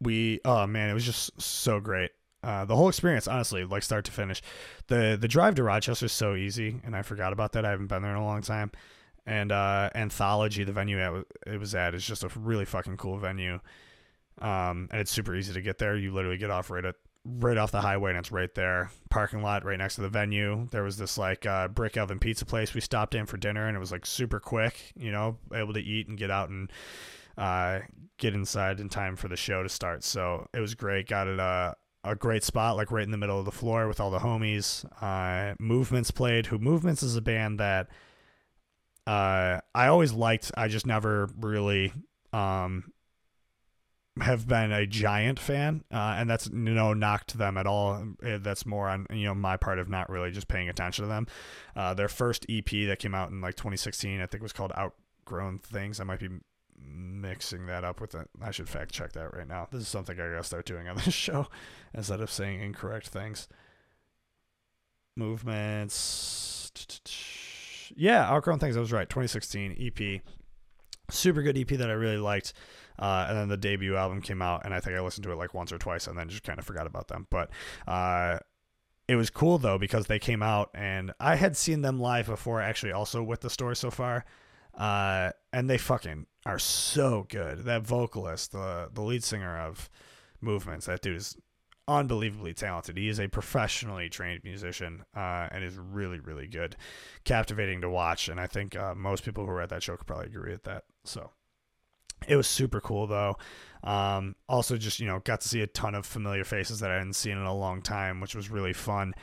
we 0.00 0.40
oh 0.44 0.66
man, 0.66 0.90
it 0.90 0.94
was 0.94 1.04
just 1.04 1.40
so 1.40 1.80
great. 1.80 2.10
Uh, 2.42 2.64
the 2.64 2.76
whole 2.76 2.88
experience, 2.88 3.26
honestly, 3.26 3.64
like 3.64 3.82
start 3.82 4.04
to 4.04 4.12
finish. 4.12 4.42
The 4.88 5.16
the 5.20 5.28
drive 5.28 5.54
to 5.56 5.62
Rochester 5.62 6.06
is 6.06 6.12
so 6.12 6.34
easy, 6.34 6.80
and 6.84 6.94
I 6.94 7.02
forgot 7.02 7.32
about 7.32 7.52
that. 7.52 7.64
I 7.64 7.70
haven't 7.70 7.88
been 7.88 8.02
there 8.02 8.12
in 8.12 8.18
a 8.18 8.24
long 8.24 8.42
time. 8.42 8.72
And 9.26 9.50
uh, 9.50 9.90
Anthology, 9.94 10.62
the 10.62 10.72
venue 10.72 11.24
it 11.46 11.58
was 11.58 11.74
at, 11.74 11.96
is 11.96 12.06
just 12.06 12.22
a 12.22 12.28
really 12.36 12.64
fucking 12.64 12.96
cool 12.96 13.18
venue. 13.18 13.58
Um, 14.40 14.88
and 14.92 15.00
it's 15.00 15.10
super 15.10 15.34
easy 15.34 15.52
to 15.54 15.60
get 15.60 15.78
there. 15.78 15.96
You 15.96 16.12
literally 16.12 16.36
get 16.36 16.50
off 16.50 16.70
right 16.70 16.84
at 16.84 16.94
right 17.26 17.56
off 17.56 17.72
the 17.72 17.80
highway, 17.80 18.10
and 18.10 18.18
it's 18.18 18.32
right 18.32 18.54
there. 18.54 18.90
Parking 19.10 19.42
lot 19.42 19.64
right 19.64 19.78
next 19.78 19.96
to 19.96 20.00
the 20.02 20.08
venue. 20.08 20.68
There 20.70 20.82
was 20.82 20.96
this 20.96 21.18
like 21.18 21.46
uh, 21.46 21.68
brick 21.68 21.96
oven 21.96 22.18
pizza 22.18 22.44
place 22.44 22.74
we 22.74 22.80
stopped 22.80 23.14
in 23.14 23.26
for 23.26 23.36
dinner, 23.36 23.66
and 23.66 23.76
it 23.76 23.80
was 23.80 23.92
like 23.92 24.06
super 24.06 24.40
quick. 24.40 24.92
You 24.96 25.12
know, 25.12 25.38
able 25.52 25.74
to 25.74 25.80
eat 25.80 26.08
and 26.08 26.16
get 26.16 26.30
out 26.30 26.48
and 26.48 26.72
uh, 27.36 27.80
get 28.18 28.34
inside 28.34 28.80
in 28.80 28.88
time 28.88 29.16
for 29.16 29.28
the 29.28 29.36
show 29.36 29.62
to 29.62 29.68
start. 29.68 30.04
So 30.04 30.48
it 30.54 30.60
was 30.60 30.74
great. 30.74 31.08
Got 31.08 31.28
it 31.28 31.38
a 31.38 31.74
a 32.04 32.14
great 32.14 32.44
spot, 32.44 32.76
like 32.76 32.92
right 32.92 33.04
in 33.04 33.10
the 33.10 33.18
middle 33.18 33.38
of 33.38 33.44
the 33.44 33.52
floor 33.52 33.88
with 33.88 34.00
all 34.00 34.10
the 34.10 34.20
homies. 34.20 34.84
Uh, 35.02 35.54
Movements 35.58 36.10
played. 36.10 36.46
Who 36.46 36.58
Movements 36.58 37.02
is 37.02 37.16
a 37.16 37.20
band 37.20 37.58
that 37.58 37.88
uh, 39.06 39.60
I 39.74 39.88
always 39.88 40.12
liked. 40.12 40.52
I 40.56 40.68
just 40.68 40.86
never 40.86 41.28
really 41.38 41.92
um, 42.32 42.92
have 44.20 44.48
been 44.48 44.72
a 44.72 44.86
giant 44.86 45.38
fan, 45.38 45.84
uh, 45.92 46.14
and 46.16 46.28
that's 46.28 46.48
know 46.50 46.94
knock 46.94 47.26
to 47.26 47.38
them 47.38 47.58
at 47.58 47.66
all. 47.66 48.02
Uh, 48.24 48.38
that's 48.38 48.64
more 48.64 48.88
on 48.88 49.06
you 49.10 49.24
know 49.26 49.34
my 49.34 49.56
part 49.56 49.78
of 49.78 49.88
not 49.88 50.08
really 50.08 50.30
just 50.30 50.48
paying 50.48 50.68
attention 50.68 51.04
to 51.04 51.08
them. 51.08 51.26
Uh, 51.74 51.92
their 51.94 52.08
first 52.08 52.46
EP 52.48 52.64
that 52.86 52.98
came 52.98 53.14
out 53.14 53.30
in 53.30 53.40
like 53.40 53.56
2016, 53.56 54.20
I 54.20 54.26
think 54.26 54.42
was 54.42 54.52
called 54.52 54.72
Outgrown 54.76 55.58
Things. 55.58 56.00
I 56.00 56.04
might 56.04 56.20
be 56.20 56.28
mixing 56.78 57.66
that 57.66 57.84
up 57.84 58.00
with 58.00 58.14
it. 58.14 58.28
I 58.40 58.50
should 58.50 58.68
fact 58.68 58.92
check 58.92 59.12
that 59.12 59.34
right 59.34 59.46
now. 59.46 59.68
This 59.70 59.82
is 59.82 59.88
something 59.88 60.18
I 60.18 60.30
gotta 60.30 60.44
start 60.44 60.66
doing 60.66 60.88
on 60.88 60.96
this 60.96 61.04
show 61.14 61.48
instead 61.92 62.20
of 62.20 62.30
saying 62.30 62.60
incorrect 62.60 63.08
things. 63.08 63.48
Movements. 65.16 66.72
Yeah, 67.94 68.30
Outgrown 68.30 68.58
Things. 68.58 68.76
I 68.76 68.80
was 68.80 68.92
right. 68.92 69.08
2016 69.08 69.76
EP. 69.78 70.20
Super 71.10 71.42
good 71.42 71.56
EP 71.56 71.68
that 71.68 71.88
I 71.88 71.94
really 71.94 72.18
liked. 72.18 72.52
Uh, 72.98 73.26
and 73.28 73.36
then 73.38 73.48
the 73.48 73.56
debut 73.56 73.96
album 73.96 74.20
came 74.20 74.42
out, 74.42 74.64
and 74.64 74.72
I 74.72 74.80
think 74.80 74.96
I 74.96 75.00
listened 75.00 75.24
to 75.24 75.32
it 75.32 75.36
like 75.36 75.54
once 75.54 75.72
or 75.72 75.78
twice, 75.78 76.06
and 76.06 76.18
then 76.18 76.28
just 76.28 76.42
kind 76.42 76.58
of 76.58 76.64
forgot 76.64 76.86
about 76.86 77.08
them. 77.08 77.26
But 77.30 77.50
uh, 77.86 78.38
it 79.08 79.16
was 79.16 79.30
cool 79.30 79.58
though 79.58 79.78
because 79.78 80.06
they 80.06 80.18
came 80.18 80.42
out, 80.42 80.70
and 80.74 81.12
I 81.20 81.36
had 81.36 81.56
seen 81.56 81.82
them 81.82 82.00
live 82.00 82.26
before, 82.26 82.60
actually, 82.60 82.92
also 82.92 83.22
with 83.22 83.40
the 83.40 83.50
story 83.50 83.76
so 83.76 83.90
far. 83.90 84.24
Uh, 84.74 85.30
and 85.52 85.70
they 85.70 85.78
fucking 85.78 86.26
are 86.44 86.58
so 86.58 87.26
good. 87.28 87.64
That 87.64 87.82
vocalist, 87.86 88.52
the 88.52 88.90
the 88.92 89.02
lead 89.02 89.24
singer 89.24 89.58
of 89.58 89.88
Movements, 90.42 90.84
that 90.86 91.00
dude 91.00 91.16
is 91.16 91.36
unbelievably 91.88 92.54
talented. 92.54 92.96
He 92.96 93.08
is 93.08 93.20
a 93.20 93.28
professionally 93.28 94.08
trained 94.08 94.42
musician 94.44 95.04
uh, 95.16 95.48
and 95.50 95.64
is 95.64 95.76
really, 95.76 96.20
really 96.20 96.46
good, 96.46 96.76
captivating 97.24 97.80
to 97.80 97.90
watch. 97.90 98.28
And 98.28 98.40
I 98.40 98.46
think 98.46 98.76
uh, 98.76 98.94
most 98.94 99.24
people 99.24 99.44
who 99.44 99.50
were 99.50 99.62
at 99.62 99.70
that 99.70 99.82
show 99.82 99.96
could 99.96 100.06
probably 100.06 100.26
agree 100.26 100.52
with 100.52 100.64
that. 100.64 100.84
So 101.04 101.30
it 102.28 102.36
was 102.36 102.46
super 102.46 102.80
cool 102.80 103.06
though. 103.06 103.36
Um, 103.84 104.34
also, 104.48 104.76
just 104.76 104.98
you 105.00 105.06
know, 105.06 105.20
got 105.20 105.40
to 105.42 105.48
see 105.48 105.60
a 105.60 105.66
ton 105.66 105.94
of 105.94 106.06
familiar 106.06 106.44
faces 106.44 106.80
that 106.80 106.90
I 106.90 106.94
hadn't 106.94 107.14
seen 107.14 107.36
in 107.36 107.44
a 107.44 107.54
long 107.54 107.82
time, 107.82 108.20
which 108.20 108.34
was 108.34 108.50
really 108.50 108.72
fun. 108.72 109.14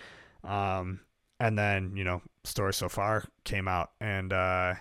Um, 0.44 1.02
and 1.40 1.58
then 1.58 1.96
you 1.96 2.04
know, 2.04 2.22
story 2.44 2.74
so 2.74 2.90
far 2.90 3.26
came 3.44 3.68
out 3.68 3.92
and. 4.00 4.32
Uh, 4.34 4.76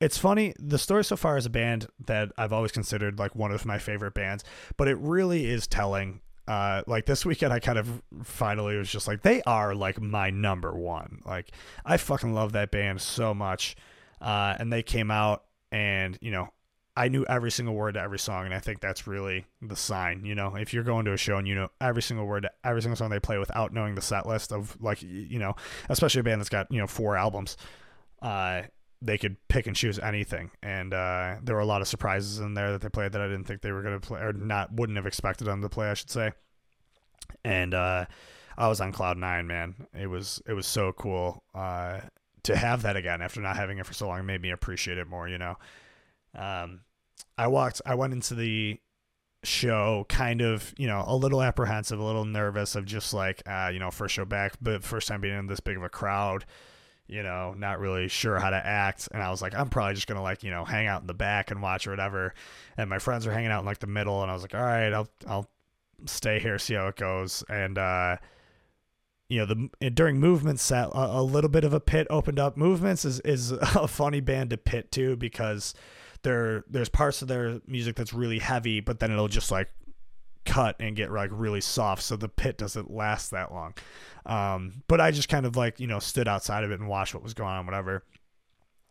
it's 0.00 0.18
funny, 0.18 0.52
the 0.58 0.76
story 0.76 1.02
so 1.02 1.16
far 1.16 1.38
is 1.38 1.46
a 1.46 1.50
band 1.50 1.86
that 2.06 2.30
I've 2.36 2.52
always 2.52 2.72
considered 2.72 3.18
like 3.18 3.34
one 3.34 3.52
of 3.52 3.64
my 3.64 3.78
favorite 3.78 4.12
bands, 4.12 4.44
but 4.76 4.86
it 4.86 4.98
really 4.98 5.46
is 5.46 5.66
telling. 5.66 6.20
Uh, 6.46 6.82
like 6.86 7.06
this 7.06 7.24
weekend, 7.24 7.54
I 7.54 7.58
kind 7.58 7.78
of 7.78 8.02
finally 8.22 8.76
was 8.76 8.90
just 8.90 9.08
like, 9.08 9.22
they 9.22 9.40
are 9.44 9.74
like 9.74 9.98
my 9.98 10.28
number 10.28 10.72
one. 10.72 11.22
Like, 11.24 11.52
I 11.86 11.96
fucking 11.96 12.34
love 12.34 12.52
that 12.52 12.70
band 12.70 13.00
so 13.00 13.32
much. 13.32 13.76
Uh, 14.20 14.54
and 14.58 14.70
they 14.70 14.82
came 14.82 15.10
out, 15.10 15.44
and 15.72 16.18
you 16.20 16.30
know, 16.30 16.50
I 16.96 17.08
knew 17.08 17.24
every 17.28 17.50
single 17.50 17.74
word 17.74 17.94
to 17.94 18.00
every 18.00 18.20
song, 18.20 18.44
and 18.44 18.54
I 18.54 18.60
think 18.60 18.80
that's 18.80 19.06
really 19.06 19.46
the 19.60 19.74
sign. 19.74 20.24
You 20.24 20.36
know, 20.36 20.54
if 20.54 20.72
you're 20.72 20.84
going 20.84 21.04
to 21.06 21.12
a 21.12 21.16
show 21.16 21.38
and 21.38 21.48
you 21.48 21.54
know 21.54 21.68
every 21.80 22.02
single 22.02 22.26
word 22.26 22.44
to 22.44 22.52
every 22.62 22.82
single 22.82 22.96
song 22.96 23.10
they 23.10 23.18
play 23.18 23.38
without 23.38 23.72
knowing 23.72 23.96
the 23.96 24.02
set 24.02 24.26
list 24.26 24.52
of 24.52 24.80
like, 24.80 25.02
you 25.02 25.38
know, 25.38 25.56
especially 25.88 26.20
a 26.20 26.22
band 26.22 26.40
that's 26.40 26.48
got 26.48 26.70
you 26.70 26.78
know 26.78 26.86
four 26.86 27.16
albums, 27.16 27.56
uh, 28.22 28.62
they 29.02 29.18
could 29.18 29.36
pick 29.48 29.66
and 29.66 29.74
choose 29.74 29.98
anything, 29.98 30.52
and 30.62 30.94
uh, 30.94 31.36
there 31.42 31.56
were 31.56 31.62
a 31.62 31.66
lot 31.66 31.80
of 31.82 31.88
surprises 31.88 32.38
in 32.38 32.54
there 32.54 32.70
that 32.72 32.80
they 32.80 32.88
played 32.88 33.12
that 33.12 33.20
I 33.20 33.26
didn't 33.26 33.44
think 33.44 33.60
they 33.60 33.72
were 33.72 33.82
going 33.82 34.00
to 34.00 34.06
play 34.06 34.20
or 34.20 34.32
not 34.32 34.72
wouldn't 34.72 34.96
have 34.96 35.06
expected 35.06 35.46
them 35.46 35.62
to 35.62 35.68
play, 35.68 35.88
I 35.88 35.94
should 35.94 36.10
say. 36.10 36.30
And 37.44 37.74
uh, 37.74 38.06
I 38.56 38.68
was 38.68 38.80
on 38.80 38.92
cloud 38.92 39.18
nine, 39.18 39.48
man. 39.48 39.74
It 39.98 40.06
was 40.06 40.40
it 40.46 40.52
was 40.52 40.66
so 40.66 40.92
cool 40.92 41.42
uh, 41.56 42.02
to 42.44 42.56
have 42.56 42.82
that 42.82 42.96
again 42.96 43.20
after 43.20 43.40
not 43.40 43.56
having 43.56 43.78
it 43.78 43.86
for 43.86 43.94
so 43.94 44.06
long. 44.06 44.20
It 44.20 44.24
made 44.24 44.42
me 44.42 44.50
appreciate 44.50 44.98
it 44.98 45.08
more, 45.08 45.28
you 45.28 45.38
know. 45.38 45.56
Um, 46.34 46.80
I 47.36 47.48
walked, 47.48 47.82
I 47.84 47.94
went 47.94 48.12
into 48.12 48.34
the 48.34 48.78
show 49.42 50.06
kind 50.08 50.40
of, 50.40 50.74
you 50.78 50.86
know, 50.86 51.04
a 51.06 51.16
little 51.16 51.42
apprehensive, 51.42 51.98
a 51.98 52.04
little 52.04 52.24
nervous 52.24 52.76
of 52.76 52.84
just 52.84 53.12
like, 53.12 53.42
uh, 53.46 53.70
you 53.72 53.78
know, 53.78 53.90
first 53.90 54.14
show 54.14 54.24
back, 54.24 54.54
but 54.60 54.82
first 54.82 55.08
time 55.08 55.20
being 55.20 55.38
in 55.38 55.46
this 55.46 55.60
big 55.60 55.76
of 55.76 55.82
a 55.82 55.88
crowd 55.88 56.44
you 57.06 57.22
know, 57.22 57.54
not 57.56 57.80
really 57.80 58.08
sure 58.08 58.38
how 58.38 58.50
to 58.50 58.66
act. 58.66 59.08
And 59.12 59.22
I 59.22 59.30
was 59.30 59.42
like, 59.42 59.54
I'm 59.54 59.68
probably 59.68 59.94
just 59.94 60.06
gonna 60.06 60.22
like, 60.22 60.42
you 60.42 60.50
know, 60.50 60.64
hang 60.64 60.86
out 60.86 61.02
in 61.02 61.06
the 61.06 61.14
back 61.14 61.50
and 61.50 61.60
watch 61.60 61.86
or 61.86 61.90
whatever. 61.90 62.34
And 62.76 62.88
my 62.88 62.98
friends 62.98 63.26
were 63.26 63.32
hanging 63.32 63.50
out 63.50 63.60
in 63.60 63.66
like 63.66 63.80
the 63.80 63.86
middle, 63.86 64.22
and 64.22 64.30
I 64.30 64.34
was 64.34 64.42
like, 64.42 64.54
all 64.54 64.62
right, 64.62 64.92
I'll 64.92 65.08
I'll 65.26 65.48
stay 66.06 66.38
here, 66.38 66.58
see 66.58 66.74
how 66.74 66.88
it 66.88 66.96
goes. 66.96 67.44
And 67.48 67.76
uh, 67.76 68.16
you 69.28 69.44
know, 69.44 69.68
the 69.80 69.90
during 69.90 70.18
movement 70.18 70.60
set, 70.60 70.88
a, 70.88 71.18
a 71.18 71.22
little 71.22 71.50
bit 71.50 71.64
of 71.64 71.74
a 71.74 71.80
pit 71.80 72.06
opened 72.08 72.38
up. 72.38 72.56
Movements 72.56 73.04
is 73.04 73.20
is 73.20 73.50
a 73.74 73.86
funny 73.86 74.20
band 74.20 74.50
to 74.50 74.56
pit 74.56 74.90
to 74.92 75.16
because 75.16 75.74
there 76.24 76.64
there's 76.68 76.88
parts 76.88 77.22
of 77.22 77.28
their 77.28 77.60
music 77.66 77.94
that's 77.94 78.12
really 78.12 78.40
heavy, 78.40 78.80
but 78.80 78.98
then 78.98 79.12
it'll 79.12 79.28
just 79.28 79.50
like 79.50 79.70
cut 80.44 80.76
and 80.78 80.96
get 80.96 81.10
like 81.10 81.30
really 81.32 81.60
soft 81.60 82.02
so 82.02 82.16
the 82.16 82.28
pit 82.28 82.58
doesn't 82.58 82.90
last 82.90 83.30
that 83.30 83.52
long. 83.52 83.74
Um, 84.26 84.82
but 84.88 85.00
i 85.00 85.10
just 85.10 85.28
kind 85.28 85.46
of 85.46 85.56
like 85.56 85.80
you 85.80 85.86
know 85.86 85.98
stood 85.98 86.28
outside 86.28 86.64
of 86.64 86.70
it 86.70 86.80
and 86.80 86.88
watched 86.88 87.14
what 87.14 87.22
was 87.22 87.34
going 87.34 87.50
on 87.50 87.66
whatever. 87.66 88.04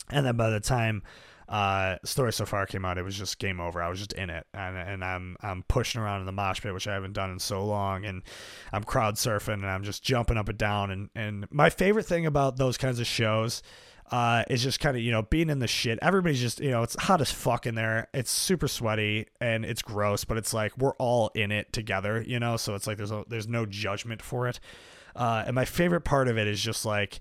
And 0.09 0.25
then 0.25 0.35
by 0.35 0.49
the 0.49 0.59
time 0.59 1.03
uh, 1.49 1.97
story 2.05 2.31
so 2.31 2.45
far 2.45 2.65
came 2.65 2.85
out 2.85 2.97
it 2.97 3.03
was 3.03 3.17
just 3.17 3.37
game 3.37 3.59
over. 3.59 3.81
I 3.81 3.89
was 3.89 3.99
just 3.99 4.13
in 4.13 4.29
it. 4.29 4.45
And, 4.53 4.77
and 4.77 5.03
i'm 5.03 5.35
i'm 5.41 5.63
pushing 5.67 6.01
around 6.01 6.21
in 6.21 6.25
the 6.25 6.31
mosh 6.31 6.61
pit 6.61 6.73
which 6.73 6.87
i 6.87 6.93
haven't 6.93 7.13
done 7.13 7.31
in 7.31 7.39
so 7.39 7.65
long 7.65 8.05
and 8.05 8.23
i'm 8.71 8.83
crowd 8.83 9.15
surfing 9.15 9.55
and 9.55 9.67
i'm 9.67 9.83
just 9.83 10.03
jumping 10.03 10.37
up 10.37 10.49
and 10.49 10.57
down. 10.57 10.91
And 10.91 11.09
and 11.15 11.47
my 11.51 11.69
favorite 11.69 12.05
thing 12.05 12.25
about 12.25 12.57
those 12.57 12.77
kinds 12.77 12.99
of 12.99 13.07
shows 13.07 13.61
uh, 14.11 14.43
is 14.49 14.61
just 14.61 14.79
kind 14.79 14.95
of 14.95 15.03
you 15.03 15.11
know 15.11 15.23
being 15.23 15.49
in 15.49 15.59
the 15.59 15.67
shit. 15.67 15.99
Everybody's 16.01 16.41
just 16.41 16.59
you 16.59 16.71
know 16.71 16.83
it's 16.83 16.95
hot 16.95 17.21
as 17.21 17.31
fuck 17.31 17.65
in 17.65 17.75
there. 17.75 18.07
It's 18.13 18.31
super 18.31 18.67
sweaty 18.67 19.27
and 19.39 19.65
it's 19.65 19.81
gross, 19.81 20.23
but 20.23 20.37
it's 20.37 20.53
like 20.53 20.77
we're 20.77 20.95
all 20.95 21.31
in 21.35 21.51
it 21.51 21.73
together, 21.73 22.23
you 22.25 22.39
know. 22.39 22.57
So 22.57 22.75
it's 22.75 22.87
like 22.87 22.97
there's 22.97 23.11
a, 23.11 23.23
there's 23.27 23.47
no 23.47 23.65
judgment 23.65 24.21
for 24.21 24.47
it. 24.47 24.59
Uh, 25.15 25.43
and 25.45 25.55
my 25.55 25.65
favorite 25.65 26.01
part 26.01 26.27
of 26.27 26.37
it 26.37 26.47
is 26.47 26.61
just 26.61 26.85
like 26.85 27.19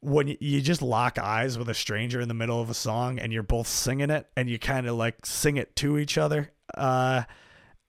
when 0.00 0.36
you 0.40 0.60
just 0.60 0.82
lock 0.82 1.18
eyes 1.18 1.56
with 1.56 1.68
a 1.68 1.74
stranger 1.74 2.20
in 2.20 2.28
the 2.28 2.34
middle 2.34 2.60
of 2.60 2.68
a 2.68 2.74
song 2.74 3.18
and 3.18 3.32
you're 3.32 3.42
both 3.42 3.66
singing 3.66 4.10
it 4.10 4.26
and 4.36 4.50
you 4.50 4.58
kind 4.58 4.86
of 4.86 4.96
like 4.96 5.24
sing 5.24 5.56
it 5.56 5.74
to 5.76 5.98
each 5.98 6.18
other. 6.18 6.52
Uh, 6.76 7.22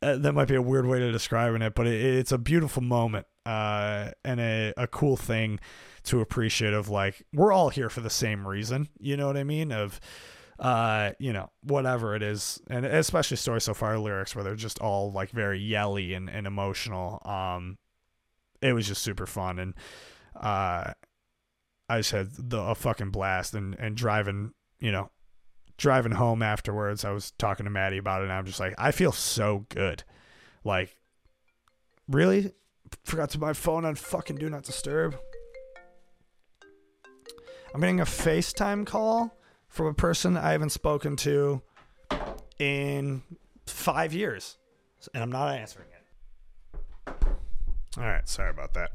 uh, 0.01 0.17
that 0.17 0.33
might 0.33 0.47
be 0.47 0.55
a 0.55 0.61
weird 0.61 0.85
way 0.85 0.99
to 0.99 1.11
describe 1.11 1.53
it, 1.59 1.75
but 1.75 1.87
it, 1.87 2.01
it's 2.01 2.31
a 2.31 2.37
beautiful 2.37 2.81
moment 2.81 3.27
uh, 3.45 4.11
and 4.23 4.39
a, 4.39 4.73
a 4.77 4.87
cool 4.87 5.17
thing 5.17 5.59
to 6.03 6.21
appreciate 6.21 6.73
of 6.73 6.89
like 6.89 7.23
we're 7.33 7.51
all 7.51 7.69
here 7.69 7.89
for 7.89 8.01
the 8.01 8.09
same 8.09 8.47
reason 8.47 8.87
you 8.99 9.17
know 9.17 9.25
what 9.27 9.37
i 9.37 9.43
mean? 9.43 9.71
Of 9.71 9.99
uh 10.59 11.11
you 11.19 11.33
know 11.33 11.49
whatever 11.63 12.15
it 12.15 12.23
is. 12.23 12.61
And 12.69 12.85
especially 12.85 13.37
story 13.37 13.59
so 13.59 13.73
far 13.73 13.97
lyrics 13.97 14.35
where 14.35 14.43
they're 14.43 14.55
just 14.55 14.79
all 14.79 15.11
like 15.11 15.31
very 15.31 15.59
yelly 15.59 16.13
and, 16.13 16.29
and 16.29 16.47
emotional. 16.47 17.21
Um 17.25 17.77
it 18.61 18.73
was 18.73 18.87
just 18.87 19.01
super 19.01 19.25
fun. 19.25 19.59
And 19.59 19.73
uh 20.35 20.93
i 21.89 21.97
just 21.97 22.11
had 22.11 22.29
the 22.37 22.59
a 22.59 22.75
fucking 22.75 23.11
blast 23.11 23.53
and 23.53 23.75
and 23.79 23.95
driving 23.95 24.51
you 24.79 24.91
know 24.91 25.11
driving 25.77 26.13
home 26.13 26.41
afterwards 26.41 27.05
i 27.05 27.11
was 27.11 27.31
talking 27.37 27.63
to 27.63 27.69
maddie 27.69 27.97
about 27.97 28.21
it 28.21 28.23
and 28.25 28.33
i'm 28.33 28.45
just 28.45 28.59
like 28.59 28.73
i 28.77 28.91
feel 28.91 29.11
so 29.11 29.65
good. 29.69 30.03
Like 30.63 30.97
really 32.07 32.51
forgot 33.03 33.29
to 33.31 33.39
my 33.39 33.53
phone 33.53 33.85
on 33.85 33.95
fucking 33.95 34.37
do 34.37 34.49
not 34.49 34.63
disturb 34.63 35.15
I'm 37.75 37.81
getting 37.81 37.99
a 37.99 38.05
FaceTime 38.05 38.85
call 38.85 39.37
from 39.67 39.87
a 39.87 39.93
person 39.93 40.37
I 40.37 40.53
haven't 40.53 40.69
spoken 40.69 41.17
to 41.17 41.61
in 42.57 43.21
five 43.65 44.13
years, 44.13 44.55
and 45.13 45.21
I'm 45.21 45.29
not 45.29 45.53
answering 45.57 45.89
it. 45.89 47.13
All 47.97 48.03
right, 48.05 48.29
sorry 48.29 48.49
about 48.49 48.75
that. 48.75 48.91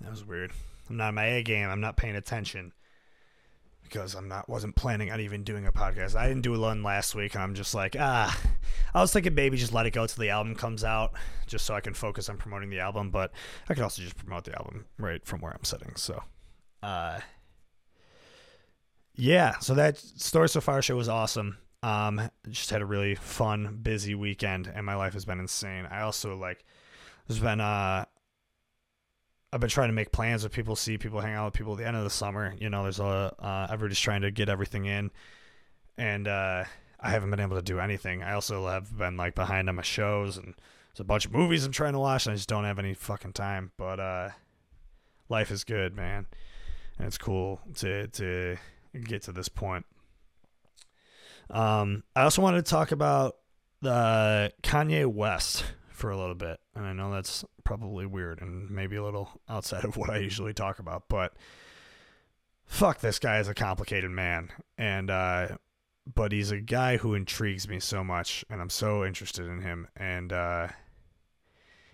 That 0.00 0.12
was 0.12 0.24
weird. 0.24 0.52
I'm 0.88 0.96
not 0.96 1.08
in 1.08 1.16
my 1.16 1.26
A 1.26 1.42
game. 1.42 1.68
I'm 1.68 1.80
not 1.80 1.96
paying 1.96 2.14
attention 2.14 2.72
because 3.90 4.14
I'm 4.14 4.28
not 4.28 4.48
wasn't 4.48 4.76
planning 4.76 5.10
on 5.10 5.20
even 5.20 5.42
doing 5.42 5.66
a 5.66 5.72
podcast. 5.72 6.14
I 6.14 6.28
didn't 6.28 6.42
do 6.42 6.58
one 6.58 6.82
last 6.82 7.14
week, 7.14 7.34
and 7.34 7.42
I'm 7.42 7.54
just 7.54 7.74
like, 7.74 7.96
ah. 7.98 8.38
I 8.94 9.00
was 9.00 9.12
thinking 9.12 9.34
maybe 9.34 9.56
just 9.56 9.72
let 9.72 9.86
it 9.86 9.92
go 9.92 10.06
till 10.06 10.20
the 10.20 10.30
album 10.30 10.54
comes 10.54 10.84
out, 10.84 11.12
just 11.46 11.66
so 11.66 11.74
I 11.74 11.80
can 11.80 11.94
focus 11.94 12.28
on 12.28 12.36
promoting 12.36 12.70
the 12.70 12.80
album. 12.80 13.10
But 13.10 13.32
I 13.68 13.74
could 13.74 13.82
also 13.82 14.02
just 14.02 14.16
promote 14.16 14.44
the 14.44 14.56
album 14.56 14.86
right 14.98 15.24
from 15.24 15.40
where 15.40 15.52
I'm 15.52 15.64
sitting. 15.64 15.92
So, 15.96 16.22
uh, 16.82 17.20
yeah. 19.14 19.58
So 19.58 19.74
that 19.74 19.98
story 19.98 20.48
so 20.48 20.60
far 20.60 20.80
show 20.82 20.96
was 20.96 21.08
awesome. 21.08 21.58
Um, 21.82 22.30
just 22.48 22.70
had 22.70 22.82
a 22.82 22.86
really 22.86 23.14
fun, 23.14 23.80
busy 23.82 24.14
weekend, 24.14 24.70
and 24.72 24.86
my 24.86 24.94
life 24.94 25.14
has 25.14 25.24
been 25.24 25.40
insane. 25.40 25.86
I 25.90 26.02
also 26.02 26.36
like, 26.36 26.64
there's 27.26 27.40
been 27.40 27.60
uh 27.60 28.04
I've 29.52 29.60
been 29.60 29.70
trying 29.70 29.88
to 29.88 29.94
make 29.94 30.12
plans 30.12 30.44
with 30.44 30.52
people, 30.52 30.76
see 30.76 30.96
people, 30.96 31.20
hang 31.20 31.34
out 31.34 31.46
with 31.46 31.54
people 31.54 31.72
at 31.72 31.78
the 31.78 31.86
end 31.86 31.96
of 31.96 32.04
the 32.04 32.10
summer. 32.10 32.54
You 32.58 32.70
know, 32.70 32.84
there's 32.84 33.00
a 33.00 33.34
uh, 33.38 33.66
everybody's 33.70 33.98
trying 33.98 34.22
to 34.22 34.30
get 34.30 34.48
everything 34.48 34.84
in, 34.84 35.10
and 35.98 36.28
uh, 36.28 36.64
I 37.00 37.10
haven't 37.10 37.30
been 37.30 37.40
able 37.40 37.56
to 37.56 37.62
do 37.62 37.80
anything. 37.80 38.22
I 38.22 38.34
also 38.34 38.68
have 38.68 38.96
been 38.96 39.16
like 39.16 39.34
behind 39.34 39.68
on 39.68 39.74
my 39.74 39.82
shows, 39.82 40.36
and 40.36 40.46
there's 40.46 41.00
a 41.00 41.04
bunch 41.04 41.26
of 41.26 41.32
movies 41.32 41.64
I'm 41.64 41.72
trying 41.72 41.94
to 41.94 41.98
watch, 41.98 42.26
and 42.26 42.32
I 42.32 42.36
just 42.36 42.48
don't 42.48 42.64
have 42.64 42.78
any 42.78 42.94
fucking 42.94 43.32
time. 43.32 43.72
But 43.76 43.98
uh, 43.98 44.28
life 45.28 45.50
is 45.50 45.64
good, 45.64 45.96
man, 45.96 46.26
and 46.98 47.08
it's 47.08 47.18
cool 47.18 47.60
to 47.76 48.06
to 48.06 48.56
get 49.02 49.22
to 49.22 49.32
this 49.32 49.48
point. 49.48 49.84
Um, 51.50 52.04
I 52.14 52.22
also 52.22 52.40
wanted 52.40 52.64
to 52.64 52.70
talk 52.70 52.92
about 52.92 53.36
the 53.82 54.52
Kanye 54.62 55.06
West 55.06 55.64
for 56.00 56.10
a 56.10 56.16
little 56.16 56.34
bit. 56.34 56.58
And 56.74 56.86
I 56.86 56.92
know 56.92 57.12
that's 57.12 57.44
probably 57.62 58.06
weird 58.06 58.40
and 58.40 58.70
maybe 58.70 58.96
a 58.96 59.04
little 59.04 59.30
outside 59.48 59.84
of 59.84 59.96
what 59.96 60.10
I 60.10 60.18
usually 60.18 60.54
talk 60.54 60.78
about, 60.78 61.04
but 61.08 61.34
fuck, 62.66 63.00
this 63.00 63.18
guy 63.18 63.38
is 63.38 63.48
a 63.48 63.54
complicated 63.54 64.10
man. 64.10 64.50
And, 64.78 65.10
uh, 65.10 65.48
but 66.12 66.32
he's 66.32 66.50
a 66.50 66.60
guy 66.60 66.96
who 66.96 67.14
intrigues 67.14 67.68
me 67.68 67.78
so 67.78 68.02
much 68.02 68.44
and 68.48 68.60
I'm 68.60 68.70
so 68.70 69.04
interested 69.04 69.46
in 69.46 69.60
him. 69.60 69.86
And, 69.96 70.32
uh, 70.32 70.68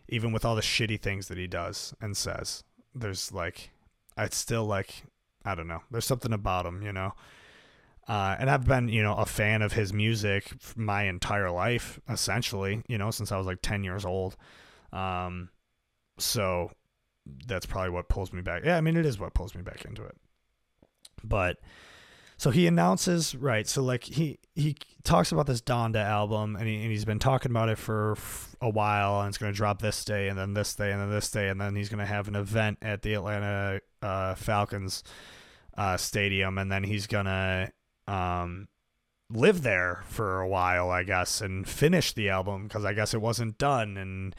even 0.08 0.32
with 0.32 0.44
all 0.44 0.54
the 0.54 0.62
shitty 0.62 1.00
things 1.00 1.26
that 1.26 1.36
he 1.36 1.48
does 1.48 1.92
and 2.00 2.16
says, 2.16 2.62
there's 2.94 3.32
like, 3.32 3.70
I'd 4.16 4.32
still 4.32 4.64
like, 4.64 5.02
I 5.44 5.56
don't 5.56 5.66
know, 5.66 5.82
there's 5.90 6.06
something 6.06 6.32
about 6.32 6.64
him, 6.64 6.80
you 6.80 6.92
know? 6.92 7.12
Uh, 8.08 8.36
and 8.38 8.48
I've 8.48 8.64
been, 8.64 8.88
you 8.88 9.02
know, 9.02 9.14
a 9.14 9.26
fan 9.26 9.62
of 9.62 9.72
his 9.72 9.92
music 9.92 10.52
my 10.76 11.04
entire 11.04 11.50
life, 11.50 11.98
essentially, 12.08 12.82
you 12.88 12.98
know, 12.98 13.10
since 13.10 13.32
I 13.32 13.36
was 13.36 13.46
like 13.46 13.58
10 13.62 13.82
years 13.82 14.04
old. 14.04 14.36
Um, 14.92 15.50
so 16.18 16.70
that's 17.46 17.66
probably 17.66 17.90
what 17.90 18.08
pulls 18.08 18.32
me 18.32 18.42
back. 18.42 18.62
Yeah, 18.64 18.76
I 18.76 18.80
mean, 18.80 18.96
it 18.96 19.06
is 19.06 19.18
what 19.18 19.34
pulls 19.34 19.54
me 19.54 19.62
back 19.62 19.84
into 19.84 20.04
it. 20.04 20.16
But 21.24 21.58
so 22.36 22.50
he 22.50 22.66
announces, 22.66 23.34
right? 23.34 23.66
So 23.66 23.82
like 23.82 24.04
he 24.04 24.38
he 24.54 24.76
talks 25.02 25.32
about 25.32 25.46
this 25.46 25.60
Donda 25.60 26.04
album, 26.04 26.54
and, 26.54 26.68
he, 26.68 26.76
and 26.82 26.90
he's 26.90 27.04
been 27.04 27.18
talking 27.18 27.50
about 27.50 27.70
it 27.70 27.78
for 27.78 28.16
a 28.60 28.68
while, 28.68 29.20
and 29.20 29.28
it's 29.28 29.38
going 29.38 29.52
to 29.52 29.56
drop 29.56 29.80
this 29.80 30.04
day, 30.04 30.28
and 30.28 30.38
then 30.38 30.54
this 30.54 30.74
day, 30.74 30.92
and 30.92 31.00
then 31.00 31.10
this 31.10 31.30
day, 31.30 31.48
and 31.48 31.60
then 31.60 31.74
he's 31.74 31.88
going 31.88 31.98
to 31.98 32.06
have 32.06 32.28
an 32.28 32.36
event 32.36 32.78
at 32.82 33.02
the 33.02 33.14
Atlanta 33.14 33.80
uh, 34.02 34.34
Falcons 34.34 35.02
uh, 35.76 35.96
stadium, 35.96 36.58
and 36.58 36.70
then 36.70 36.84
he's 36.84 37.06
gonna 37.06 37.70
um, 38.08 38.68
live 39.30 39.62
there 39.62 40.04
for 40.08 40.40
a 40.40 40.48
while, 40.48 40.90
I 40.90 41.02
guess, 41.02 41.40
and 41.40 41.68
finish 41.68 42.12
the 42.12 42.28
album 42.28 42.64
because 42.64 42.84
I 42.84 42.92
guess 42.92 43.14
it 43.14 43.20
wasn't 43.20 43.58
done 43.58 43.96
and 43.96 44.34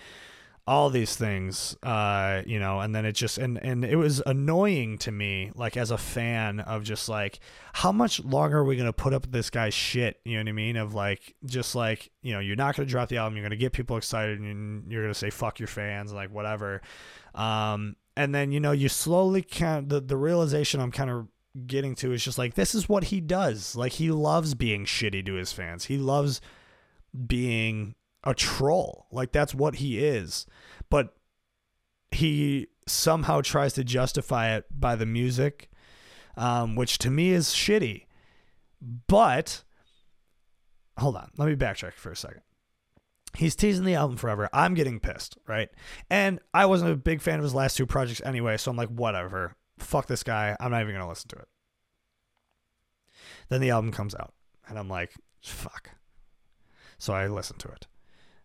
all 0.67 0.89
these 0.89 1.15
things, 1.15 1.77
uh, 1.81 2.41
you 2.45 2.59
know, 2.59 2.81
and 2.81 2.93
then 2.93 3.05
it 3.05 3.13
just 3.13 3.37
and 3.37 3.57
and 3.63 3.85
it 3.85 3.95
was 3.95 4.21
annoying 4.25 4.97
to 4.97 5.11
me, 5.13 5.49
like 5.55 5.77
as 5.77 5.91
a 5.91 5.97
fan 5.97 6.59
of 6.59 6.83
just 6.83 7.07
like 7.07 7.39
how 7.71 7.93
much 7.93 8.19
longer 8.19 8.57
are 8.57 8.65
we 8.65 8.75
gonna 8.75 8.91
put 8.91 9.13
up 9.13 9.21
with 9.21 9.31
this 9.31 9.49
guy's 9.49 9.73
shit? 9.73 10.19
You 10.25 10.33
know 10.33 10.41
what 10.41 10.49
I 10.49 10.51
mean? 10.51 10.75
Of 10.75 10.93
like 10.93 11.35
just 11.45 11.73
like 11.73 12.11
you 12.21 12.33
know 12.33 12.39
you're 12.39 12.57
not 12.57 12.75
gonna 12.75 12.87
drop 12.87 13.07
the 13.07 13.17
album, 13.17 13.37
you're 13.37 13.45
gonna 13.45 13.55
get 13.55 13.71
people 13.71 13.95
excited, 13.95 14.41
and 14.41 14.91
you're 14.91 15.03
gonna 15.03 15.13
say 15.13 15.29
fuck 15.29 15.57
your 15.57 15.67
fans, 15.67 16.11
like 16.11 16.31
whatever. 16.31 16.81
Um, 17.33 17.95
and 18.17 18.35
then 18.35 18.51
you 18.51 18.59
know 18.59 18.73
you 18.73 18.89
slowly 18.89 19.43
kind 19.43 19.87
the 19.87 20.01
the 20.01 20.17
realization 20.17 20.81
I'm 20.81 20.91
kind 20.91 21.09
of 21.09 21.27
getting 21.65 21.95
to 21.95 22.11
is 22.11 22.23
just 22.23 22.37
like 22.37 22.53
this 22.53 22.75
is 22.75 22.87
what 22.87 23.05
he 23.05 23.21
does. 23.21 23.75
Like 23.75 23.93
he 23.93 24.11
loves 24.11 24.53
being 24.53 24.85
shitty 24.85 25.25
to 25.25 25.33
his 25.33 25.51
fans. 25.51 25.85
He 25.85 25.97
loves 25.97 26.41
being 27.25 27.95
a 28.23 28.33
troll. 28.33 29.07
Like 29.11 29.31
that's 29.31 29.55
what 29.55 29.75
he 29.75 29.99
is. 29.99 30.45
But 30.89 31.15
he 32.11 32.67
somehow 32.87 33.41
tries 33.41 33.73
to 33.73 33.83
justify 33.83 34.55
it 34.55 34.65
by 34.71 34.95
the 34.95 35.05
music 35.05 35.69
um, 36.37 36.75
which 36.75 36.99
to 36.99 37.09
me 37.09 37.31
is 37.31 37.47
shitty. 37.47 38.05
But 39.07 39.63
hold 40.97 41.15
on, 41.15 41.31
let 41.37 41.49
me 41.49 41.55
backtrack 41.55 41.93
for 41.93 42.11
a 42.11 42.15
second. 42.15 42.41
He's 43.35 43.55
teasing 43.55 43.85
the 43.85 43.95
album 43.95 44.17
forever. 44.17 44.49
I'm 44.53 44.73
getting 44.73 44.99
pissed, 44.99 45.37
right? 45.47 45.69
And 46.09 46.39
I 46.53 46.65
wasn't 46.65 46.91
a 46.91 46.95
big 46.95 47.21
fan 47.21 47.39
of 47.39 47.43
his 47.43 47.53
last 47.53 47.75
two 47.75 47.85
projects 47.85 48.21
anyway, 48.23 48.57
so 48.57 48.71
I'm 48.71 48.77
like, 48.77 48.89
whatever. 48.89 49.55
Fuck 49.77 50.07
this 50.07 50.23
guy. 50.23 50.55
I'm 50.59 50.71
not 50.71 50.81
even 50.81 50.93
gonna 50.93 51.09
listen 51.09 51.29
to 51.29 51.37
it. 51.37 51.47
Then 53.49 53.61
the 53.61 53.69
album 53.69 53.91
comes 53.91 54.15
out, 54.15 54.33
and 54.67 54.77
I'm 54.77 54.89
like, 54.89 55.13
fuck. 55.41 55.91
So 56.97 57.13
I 57.13 57.27
listen 57.27 57.57
to 57.59 57.67
it 57.69 57.87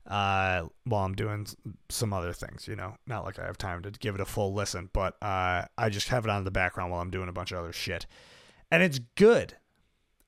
uh, 0.07 0.65
while 0.85 1.05
I'm 1.05 1.15
doing 1.15 1.47
some 1.89 2.13
other 2.13 2.33
things, 2.33 2.67
you 2.67 2.77
know, 2.77 2.97
not 3.07 3.25
like 3.25 3.39
I 3.39 3.47
have 3.47 3.59
time 3.59 3.83
to 3.83 3.91
give 3.91 4.15
it 4.15 4.21
a 4.21 4.27
full 4.27 4.53
listen, 4.53 4.91
but 4.93 5.17
uh, 5.23 5.65
I 5.79 5.89
just 5.91 6.09
have 6.09 6.25
it 6.25 6.31
on 6.31 6.45
the 6.45 6.51
background 6.51 6.91
while 6.91 7.01
I'm 7.01 7.11
doing 7.11 7.29
a 7.29 7.33
bunch 7.33 7.53
of 7.53 7.59
other 7.59 7.73
shit, 7.73 8.07
and 8.71 8.83
it's 8.83 9.01
good, 9.17 9.57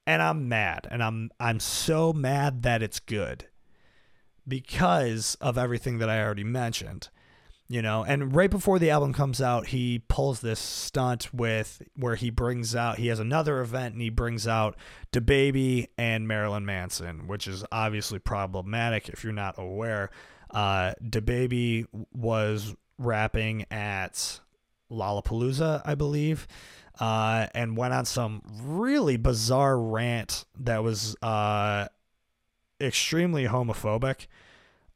and 0.06 0.22
I'm 0.22 0.48
mad, 0.48 0.86
and 0.90 1.02
I'm 1.02 1.30
I'm 1.40 1.60
so 1.60 2.12
mad 2.12 2.62
that 2.62 2.82
it's 2.82 3.00
good 3.00 3.46
because 4.46 5.36
of 5.40 5.58
everything 5.58 5.98
that 5.98 6.10
I 6.10 6.22
already 6.22 6.44
mentioned 6.44 7.08
you 7.68 7.80
know? 7.80 8.04
And 8.04 8.34
right 8.34 8.50
before 8.50 8.78
the 8.78 8.90
album 8.90 9.12
comes 9.12 9.40
out 9.40 9.68
he 9.68 10.00
pulls 10.08 10.40
this 10.40 10.60
stunt 10.60 11.32
with 11.32 11.82
where 11.96 12.14
he 12.14 12.30
brings 12.30 12.76
out 12.76 12.98
he 12.98 13.08
has 13.08 13.18
another 13.18 13.60
event 13.60 13.94
and 13.94 14.02
he 14.02 14.10
brings 14.10 14.46
out 14.46 14.76
DaBaby 15.12 15.88
and 15.96 16.28
Marilyn 16.28 16.66
Manson 16.66 17.26
which 17.26 17.48
is 17.48 17.64
obviously 17.72 18.18
problematic 18.18 19.08
if 19.08 19.24
you're 19.24 19.32
not 19.32 19.54
aware. 19.58 20.10
Uh 20.50 20.92
DaBaby 21.02 21.86
was 22.12 22.74
rapping 22.98 23.64
at 23.70 24.40
Lollapalooza 24.90 25.82
I 25.84 25.94
believe 25.94 26.46
uh 27.00 27.46
and 27.54 27.76
went 27.76 27.94
on 27.94 28.04
some 28.04 28.42
really 28.62 29.16
bizarre 29.16 29.78
rant 29.78 30.44
that 30.60 30.82
was 30.82 31.16
uh 31.22 31.88
extremely 32.80 33.46
homophobic. 33.46 34.26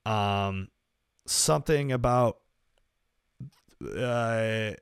Um 0.05 0.69
something 1.27 1.93
about 1.93 2.39
uh, 3.85 4.73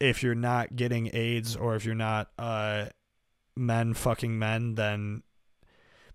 if 0.00 0.22
you're 0.22 0.34
not 0.34 0.76
getting 0.76 1.10
AIDS 1.14 1.56
or 1.56 1.74
if 1.76 1.84
you're 1.84 1.94
not 1.94 2.30
uh, 2.38 2.86
men 3.56 3.94
fucking 3.94 4.38
men, 4.38 4.74
then 4.74 5.22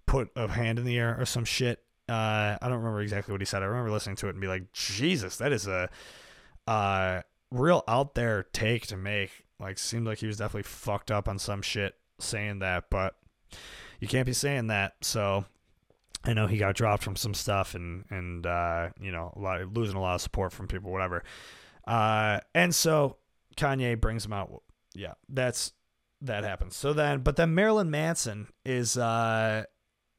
put 0.05 0.29
a 0.35 0.47
hand 0.47 0.79
in 0.79 0.85
the 0.85 0.97
air 0.97 1.15
or 1.19 1.25
some 1.25 1.45
shit. 1.45 1.79
Uh, 2.09 2.57
I 2.61 2.67
don't 2.67 2.79
remember 2.79 3.01
exactly 3.01 3.31
what 3.31 3.41
he 3.41 3.45
said. 3.45 3.63
I 3.63 3.65
remember 3.65 3.91
listening 3.91 4.17
to 4.17 4.27
it 4.27 4.31
and 4.31 4.41
be 4.41 4.47
like, 4.47 4.71
Jesus, 4.73 5.37
that 5.37 5.51
is 5.51 5.67
a 5.67 5.89
uh, 6.67 7.21
real 7.51 7.83
out 7.87 8.15
there 8.15 8.45
take 8.53 8.87
to 8.87 8.97
make. 8.97 9.31
Like, 9.59 9.77
seemed 9.77 10.07
like 10.07 10.17
he 10.17 10.27
was 10.27 10.37
definitely 10.37 10.63
fucked 10.63 11.11
up 11.11 11.27
on 11.27 11.37
some 11.37 11.61
shit 11.61 11.95
saying 12.19 12.59
that, 12.59 12.85
but 12.89 13.15
you 13.99 14.07
can't 14.07 14.25
be 14.25 14.33
saying 14.33 14.67
that. 14.67 14.93
So 15.01 15.45
I 16.23 16.33
know 16.33 16.47
he 16.47 16.57
got 16.57 16.75
dropped 16.75 17.03
from 17.03 17.15
some 17.15 17.33
stuff 17.33 17.73
and 17.75 18.05
and 18.09 18.45
uh, 18.45 18.89
you 18.99 19.11
know 19.11 19.33
a 19.35 19.39
lot 19.39 19.73
losing 19.73 19.95
a 19.95 20.01
lot 20.01 20.15
of 20.15 20.21
support 20.21 20.51
from 20.51 20.67
people, 20.67 20.91
whatever. 20.91 21.23
Uh, 21.91 22.39
and 22.55 22.73
so 22.73 23.17
Kanye 23.57 23.99
brings 23.99 24.25
him 24.25 24.31
out. 24.31 24.63
Yeah, 24.95 25.13
that's 25.27 25.73
that 26.21 26.45
happens. 26.45 26.73
So 26.77 26.93
then, 26.93 27.19
but 27.19 27.35
then 27.35 27.53
Marilyn 27.53 27.91
Manson 27.91 28.47
is 28.63 28.97
uh, 28.97 29.65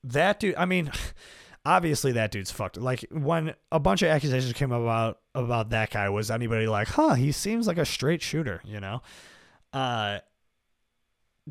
that 0.04 0.38
dude. 0.38 0.54
I 0.56 0.66
mean, 0.66 0.92
obviously 1.64 2.12
that 2.12 2.30
dude's 2.30 2.50
fucked. 2.50 2.76
Like 2.76 3.06
when 3.10 3.54
a 3.70 3.80
bunch 3.80 4.02
of 4.02 4.08
accusations 4.10 4.52
came 4.52 4.70
about 4.70 5.20
about 5.34 5.70
that 5.70 5.88
guy, 5.90 6.10
was 6.10 6.30
anybody 6.30 6.66
like, 6.66 6.88
huh? 6.88 7.14
He 7.14 7.32
seems 7.32 7.66
like 7.66 7.78
a 7.78 7.86
straight 7.86 8.20
shooter, 8.20 8.60
you 8.66 8.78
know? 8.78 9.00
Uh, 9.72 10.18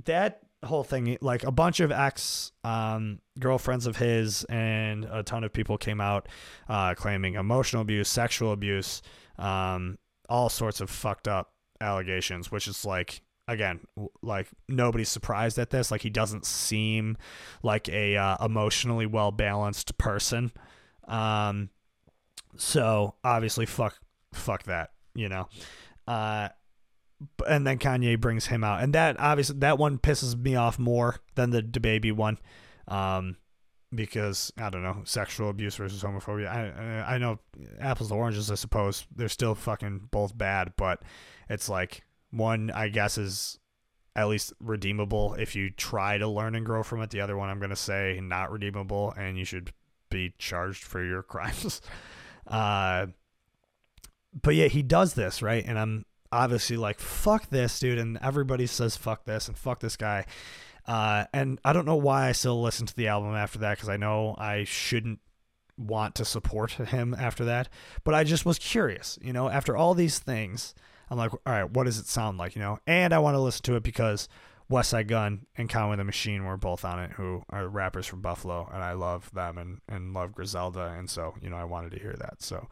that 0.06 0.42
whole 0.64 0.84
thing, 0.84 1.18
like 1.22 1.44
a 1.44 1.52
bunch 1.52 1.80
of 1.80 1.92
ex 1.92 2.52
um, 2.64 3.22
girlfriends 3.40 3.88
of 3.88 3.98
his 3.98 4.44
and 4.44 5.06
a 5.06 5.24
ton 5.24 5.44
of 5.44 5.52
people 5.52 5.80
came 5.80 6.00
out 6.00 6.28
uh, 6.70 6.94
claiming 6.94 7.34
emotional 7.34 7.82
abuse, 7.82 8.08
sexual 8.08 8.52
abuse, 8.52 9.02
um, 9.40 9.98
all 10.32 10.48
sorts 10.48 10.80
of 10.80 10.90
fucked 10.90 11.28
up 11.28 11.52
allegations, 11.82 12.50
which 12.50 12.66
is 12.68 12.86
like 12.86 13.22
again 13.50 13.82
like 14.24 14.48
nobody's 14.70 15.10
surprised 15.10 15.60
at 15.60 15.72
this. 15.72 15.92
Like 15.92 16.02
he 16.02 16.10
doesn't 16.10 16.46
seem 16.46 17.18
like 17.64 17.90
a 17.90 18.16
uh, 18.16 18.38
emotionally 18.44 19.06
well 19.06 19.32
balanced 19.32 19.98
person. 19.98 20.54
Um 21.08 21.70
so 22.56 23.16
obviously 23.26 23.66
fuck 23.66 24.00
fuck 24.34 24.64
that 24.64 24.92
you 25.14 25.28
know? 25.28 25.50
Uh 26.08 26.48
and 27.46 27.68
then 27.68 27.78
Kanye 27.78 28.20
brings 28.20 28.48
him 28.48 28.64
out. 28.64 28.82
And 28.82 28.96
that 28.96 29.20
obviously 29.20 29.58
that 29.60 29.78
one 29.78 29.98
pisses 29.98 30.42
me 30.42 30.56
off 30.56 30.80
more 30.80 31.18
than 31.36 31.50
the 31.50 31.62
DaBaby 31.62 32.14
one. 32.14 32.40
Um 32.88 33.36
because 33.94 34.52
I 34.58 34.70
don't 34.70 34.84
know 34.84 35.02
sexual 35.04 35.50
abuse 35.50 35.76
versus 35.76 36.02
homophobia. 36.02 36.48
I 36.48 37.16
I 37.16 37.18
know 37.18 37.40
apples 37.80 38.10
to 38.10 38.16
oranges. 38.16 38.50
I 38.50 38.56
suppose 38.56 39.06
they're 39.16 39.30
still 39.30 39.56
fucking 39.56 40.10
both 40.12 40.38
bad, 40.38 40.74
but 40.78 41.02
it's 41.50 41.70
like 41.70 42.04
one 42.32 42.72
I 42.72 42.88
guess 42.88 43.18
is 43.18 43.60
at 44.16 44.28
least 44.28 44.54
redeemable 44.60 45.36
if 45.36 45.56
you 45.56 45.70
try 45.70 46.18
to 46.18 46.28
learn 46.28 46.56
and 46.56 46.66
grow 46.66 46.84
from 46.84 47.02
it. 47.02 47.10
The 47.10 47.22
other 47.22 47.38
one 47.38 47.50
I'm 47.50 47.60
gonna 47.60 47.76
say 47.76 48.20
not 48.22 48.52
redeemable, 48.52 49.14
and 49.18 49.38
you 49.38 49.46
should 49.46 49.74
be 50.10 50.34
charged 50.38 50.84
for 50.84 51.04
your 51.04 51.24
crimes. 51.24 51.82
uh, 52.48 53.08
but 54.42 54.56
yeah, 54.56 54.68
he 54.68 54.82
does 54.82 55.14
this 55.16 55.42
right, 55.42 55.66
and 55.66 55.78
I'm 55.78 56.06
obviously 56.32 56.78
like 56.78 57.00
fuck 57.00 57.50
this 57.50 57.78
dude, 57.80 57.98
and 57.98 58.18
everybody 58.22 58.68
says 58.68 58.96
fuck 58.96 59.26
this 59.26 59.50
and 59.50 59.58
fuck 59.58 59.82
this 59.82 59.98
guy 59.98 60.26
uh, 60.88 61.26
and 61.34 61.60
I 61.64 61.74
don't 61.74 61.86
know 61.86 61.96
why 61.96 62.28
I 62.28 62.32
still 62.32 62.62
listen 62.62 62.86
to 62.88 62.96
the 62.96 63.08
album 63.08 63.36
after 63.36 63.60
that 63.60 63.78
because 63.78 63.90
I 63.90 63.98
know 63.98 64.36
I 64.38 64.64
shouldn't 64.64 65.20
want 65.78 66.16
to 66.16 66.26
support 66.26 66.72
him 66.72 67.16
after 67.18 67.46
that. 67.46 67.70
But 68.04 68.14
I 68.14 68.24
just 68.24 68.46
was 68.46 68.60
curious, 68.60 69.18
you 69.22 69.34
know, 69.34 69.50
after 69.50 69.76
all 69.76 69.94
these 69.94 70.20
things, 70.20 70.74
I'm 71.10 71.18
like, 71.18 71.34
all 71.34 71.40
right, 71.46 71.70
what 71.70 71.86
does 71.86 72.00
it 72.00 72.08
sound 72.08 72.38
like, 72.38 72.56
you 72.56 72.62
know? 72.62 72.80
And 72.88 73.14
I 73.14 73.20
want 73.20 73.36
to 73.36 73.40
listen 73.40 73.64
to 73.64 73.76
it 73.76 73.84
because 73.84 74.28
Westside 74.72 75.08
Gun 75.08 75.46
and 75.58 75.70
Conway 75.70 75.98
the 75.98 76.06
Machine 76.06 76.46
were 76.46 76.56
both 76.56 76.86
on 76.86 76.98
it, 77.00 77.12
who 77.12 77.44
are 77.50 77.68
rappers 77.68 78.08
from 78.08 78.22
Buffalo, 78.22 78.70
and 78.74 78.82
I 78.82 78.94
love 78.94 79.30
them 79.34 79.58
and, 79.58 79.82
and 79.90 80.14
love 80.14 80.34
Griselda, 80.34 80.96
and 80.98 81.10
so 81.10 81.36
you 81.42 81.50
know 81.50 81.58
I 81.58 81.66
wanted 81.66 81.92
to 81.92 82.00
hear 82.00 82.16
that. 82.18 82.42
So, 82.42 82.70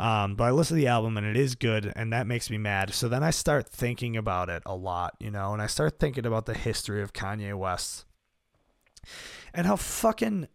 um, 0.00 0.34
but 0.34 0.44
I 0.44 0.50
listened 0.50 0.78
to 0.78 0.82
the 0.82 0.88
album 0.88 1.18
and 1.18 1.26
it 1.26 1.36
is 1.36 1.54
good, 1.54 1.92
and 1.94 2.10
that 2.14 2.26
makes 2.26 2.48
me 2.48 2.56
mad. 2.56 2.94
So 2.94 3.08
then 3.08 3.22
I 3.22 3.30
start 3.30 3.68
thinking 3.68 4.16
about 4.16 4.48
it 4.48 4.62
a 4.64 4.74
lot, 4.74 5.14
you 5.20 5.30
know, 5.30 5.52
and 5.52 5.60
I 5.60 5.66
start 5.66 5.98
thinking 5.98 6.24
about 6.24 6.46
the 6.46 6.54
history 6.54 7.02
of 7.02 7.12
Kanye 7.12 7.54
West 7.54 8.06
and 9.52 9.66
how 9.66 9.76
fucking 9.76 10.48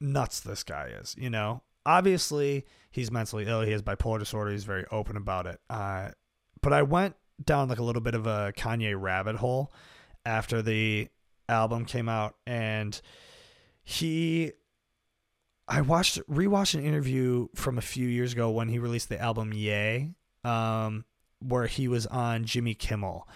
nuts 0.00 0.40
this 0.40 0.62
guy 0.62 0.92
is, 1.00 1.16
you 1.18 1.28
know. 1.28 1.62
Obviously, 1.84 2.66
he's 2.92 3.10
mentally 3.10 3.46
ill. 3.46 3.62
He 3.62 3.72
has 3.72 3.82
bipolar 3.82 4.20
disorder. 4.20 4.52
He's 4.52 4.64
very 4.64 4.84
open 4.92 5.16
about 5.16 5.46
it. 5.46 5.60
Uh, 5.68 6.10
but 6.62 6.72
I 6.72 6.82
went 6.82 7.16
down 7.44 7.68
like 7.68 7.78
a 7.78 7.82
little 7.82 8.02
bit 8.02 8.14
of 8.14 8.26
a 8.26 8.52
Kanye 8.56 8.94
rabbit 8.96 9.36
hole 9.36 9.72
after 10.24 10.62
the 10.62 11.08
album 11.48 11.84
came 11.84 12.08
out 12.08 12.36
and 12.46 13.00
he 13.82 14.52
I 15.66 15.80
watched 15.82 16.18
rewatched 16.28 16.74
an 16.74 16.84
interview 16.84 17.48
from 17.54 17.78
a 17.78 17.82
few 17.82 18.08
years 18.08 18.32
ago 18.32 18.50
when 18.50 18.68
he 18.68 18.78
released 18.78 19.08
the 19.08 19.20
album 19.20 19.52
Ye 19.52 20.14
um 20.44 21.04
where 21.40 21.66
he 21.66 21.88
was 21.88 22.06
on 22.06 22.44
Jimmy 22.44 22.74
Kimmel. 22.74 23.26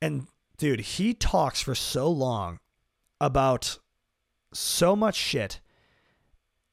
And 0.00 0.26
dude, 0.56 0.80
he 0.80 1.14
talks 1.14 1.60
for 1.60 1.74
so 1.74 2.10
long 2.10 2.58
about 3.20 3.78
so 4.52 4.96
much 4.96 5.14
shit. 5.14 5.60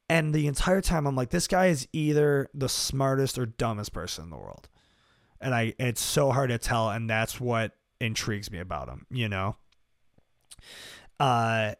And 0.09 0.33
the 0.33 0.47
entire 0.47 0.81
time 0.81 1.05
I'm 1.05 1.15
like 1.15 1.29
this 1.29 1.47
guy 1.47 1.67
is 1.67 1.87
either 1.93 2.49
the 2.53 2.69
smartest 2.69 3.37
or 3.37 3.45
dumbest 3.45 3.93
person 3.93 4.25
in 4.25 4.29
the 4.29 4.37
world. 4.37 4.69
And 5.41 5.53
I 5.53 5.73
it's 5.79 6.01
so 6.01 6.31
hard 6.31 6.49
to 6.49 6.57
tell 6.57 6.89
and 6.89 7.09
that's 7.09 7.39
what 7.39 7.73
intrigues 7.99 8.51
me 8.51 8.59
about 8.59 8.89
him, 8.89 9.05
you 9.09 9.29
know? 9.29 9.55
Uh, 11.19 11.73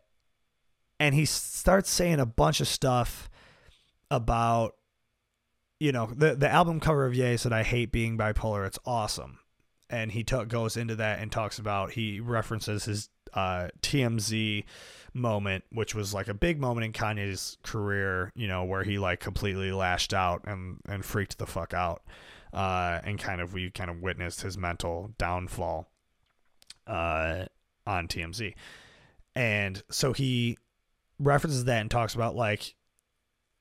and 0.99 1.15
he 1.15 1.25
starts 1.25 1.89
saying 1.89 2.19
a 2.19 2.25
bunch 2.25 2.61
of 2.61 2.67
stuff 2.67 3.29
about, 4.09 4.75
you 5.79 5.91
know, 5.91 6.09
the, 6.15 6.35
the 6.35 6.49
album 6.49 6.79
cover 6.79 7.05
of 7.05 7.13
Ye 7.13 7.35
said, 7.37 7.51
I 7.51 7.63
hate 7.63 7.91
being 7.91 8.17
bipolar. 8.17 8.65
It's 8.65 8.79
awesome. 8.85 9.39
And 9.89 10.11
he 10.11 10.23
t- 10.23 10.45
goes 10.45 10.77
into 10.77 10.95
that 10.95 11.19
and 11.19 11.31
talks 11.31 11.59
about, 11.59 11.91
he 11.91 12.19
references 12.19 12.85
his 12.85 13.09
uh, 13.33 13.67
TMZ 13.81 14.63
moment, 15.13 15.65
which 15.71 15.93
was 15.93 16.13
like 16.13 16.27
a 16.27 16.33
big 16.33 16.59
moment 16.59 16.85
in 16.85 16.93
Kanye's 16.93 17.57
career, 17.63 18.31
you 18.35 18.47
know, 18.47 18.63
where 18.63 18.83
he 18.83 18.97
like 18.97 19.19
completely 19.19 19.71
lashed 19.71 20.13
out 20.13 20.43
and, 20.45 20.77
and 20.87 21.03
freaked 21.03 21.37
the 21.37 21.45
fuck 21.45 21.73
out. 21.73 22.03
Uh, 22.53 23.01
and 23.03 23.19
kind 23.19 23.41
of, 23.41 23.53
we 23.53 23.71
kind 23.71 23.89
of 23.89 24.01
witnessed 24.01 24.41
his 24.41 24.57
mental 24.57 25.13
downfall 25.17 25.89
uh, 26.87 27.45
on 27.87 28.07
TMZ. 28.07 28.53
And 29.35 29.81
so 29.89 30.13
he 30.13 30.57
references 31.19 31.65
that 31.65 31.81
and 31.81 31.89
talks 31.91 32.15
about 32.15 32.35
like 32.35 32.75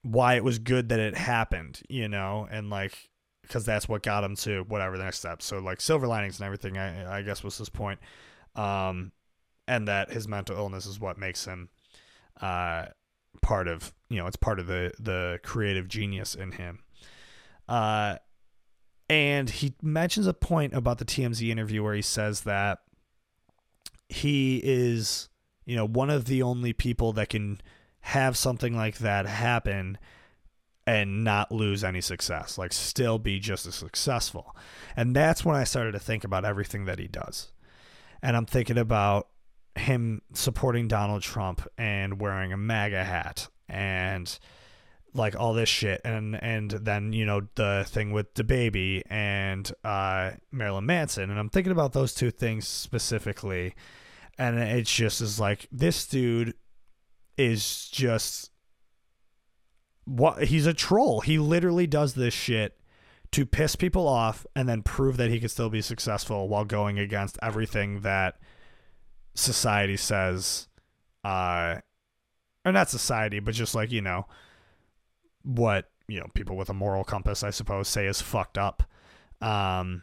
why 0.03 0.35
it 0.35 0.45
was 0.45 0.59
good 0.59 0.89
that 0.91 0.99
it 1.01 1.17
happened, 1.17 1.81
you 1.89 2.09
know, 2.09 2.47
and 2.51 2.71
like 2.71 3.09
because 3.43 3.65
that's 3.65 3.89
what 3.89 4.03
got 4.03 4.25
him 4.25 4.37
to 4.37 4.65
whatever 4.69 4.97
the 4.99 5.05
next 5.05 5.19
step. 5.19 5.43
So 5.43 5.59
like 5.59 5.81
silver 5.81 6.07
linings 6.07 6.39
and 6.39 6.47
everything, 6.47 6.79
I, 6.79 7.19
I 7.19 7.23
guess 7.23 7.43
was 7.43 7.59
his 7.59 7.69
point. 7.69 8.01
um, 8.57 9.13
and 9.69 9.87
that 9.89 10.11
his 10.13 10.27
mental 10.29 10.57
illness 10.57 10.87
is 10.87 10.99
what 10.99 11.17
makes 11.19 11.45
him 11.45 11.69
uh, 12.41 12.87
part 13.41 13.69
of 13.69 13.93
you 14.11 14.19
know 14.19 14.27
it's 14.27 14.37
part 14.37 14.59
of 14.59 14.67
the 14.67 14.93
the 14.99 15.39
creative 15.43 15.89
genius 15.89 16.35
in 16.35 16.53
him. 16.53 16.81
Uh, 17.69 18.17
and 19.09 19.49
he 19.49 19.75
mentions 19.83 20.27
a 20.27 20.35
point 20.35 20.75
about 20.75 20.99
the 20.99 21.05
TMZ 21.05 21.49
interview 21.49 21.83
where 21.83 21.95
he 21.95 22.03
says 22.03 22.43
that 22.43 22.81
he 24.13 24.61
is 24.63 25.29
you 25.65 25.77
know 25.77 25.87
one 25.87 26.11
of 26.11 26.27
the 26.27 26.43
only 26.43 26.73
people 26.73 27.13
that 27.15 27.29
can 27.29 27.61
have 28.01 28.37
something 28.37 28.77
like 28.77 28.99
that 28.99 29.27
happen 29.27 29.97
and 30.87 31.23
not 31.23 31.53
lose 31.53 31.85
any 31.85 32.01
success, 32.01 32.59
like 32.59 32.73
still 32.73 33.19
be 33.19 33.39
just 33.39 33.67
as 33.67 33.75
successful. 33.75 34.57
And 34.97 35.15
that's 35.15 35.45
when 35.45 35.57
I 35.57 35.65
started 35.65 35.93
to 35.93 36.01
think 36.01 36.25
about 36.25 36.45
everything 36.45 36.87
that 36.87 36.99
he 36.99 37.07
does. 37.07 37.53
And 38.21 38.37
I'm 38.37 38.47
thinking 38.47 38.79
about 38.79 39.29
him 39.77 40.23
supporting 40.35 40.89
Donald 40.89 41.23
Trump 41.23 41.67
and 41.79 42.21
wearing 42.21 42.53
a 42.53 42.57
MAGA 42.57 43.05
hat 43.05 43.49
and 43.69 44.39
like 45.15 45.39
all 45.39 45.53
this 45.53 45.69
shit 45.69 46.01
and 46.05 46.43
and 46.43 46.71
then 46.71 47.13
you 47.13 47.25
know 47.27 47.43
the 47.55 47.85
thing 47.87 48.13
with 48.13 48.33
DaBaby 48.35 49.03
and 49.11 49.71
uh 49.85 50.33
Marilyn 50.51 50.87
Manson 50.87 51.31
and 51.31 51.39
I'm 51.39 51.51
thinking 51.51 51.73
about 51.73 51.93
those 51.93 52.15
two 52.15 52.31
things 52.31 52.67
specifically 52.67 53.75
and 54.43 54.59
it's 54.59 54.93
just 54.93 55.21
is 55.21 55.39
like 55.39 55.69
this 55.71 56.05
dude 56.05 56.55
is 57.39 57.89
just 57.89 58.51
what 60.05 60.45
he's 60.45 60.67
a 60.67 60.75
troll. 60.75 61.21
He 61.21 61.39
literally 61.39 61.87
does 61.87 62.15
this 62.15 62.35
shit 62.35 62.77
to 63.31 63.47
piss 63.47 63.77
people 63.77 64.09
off 64.09 64.45
and 64.57 64.69
then 64.69 64.83
prove 64.83 65.17
that 65.17 65.31
he 65.31 65.39
can 65.39 65.49
still 65.49 65.71
be 65.71 65.81
successful 65.81 66.49
while 66.49 66.65
going 66.65 66.99
against 66.99 67.39
everything 67.41 68.01
that 68.01 68.39
society 69.35 69.97
says 69.97 70.69
uh 71.25 71.77
or 72.67 72.73
not 72.73 72.91
society 72.91 73.41
but 73.41 73.55
just 73.55 73.75
like 73.75 73.91
you 73.91 74.03
know 74.03 74.27
what 75.43 75.91
you 76.07 76.21
know 76.21 76.27
people 76.35 76.55
with 76.55 76.69
a 76.69 76.75
moral 76.75 77.03
compass 77.03 77.43
i 77.43 77.49
suppose 77.49 77.89
say 77.89 78.07
is 78.07 78.21
fucked 78.21 78.59
up 78.59 78.83
um 79.41 80.03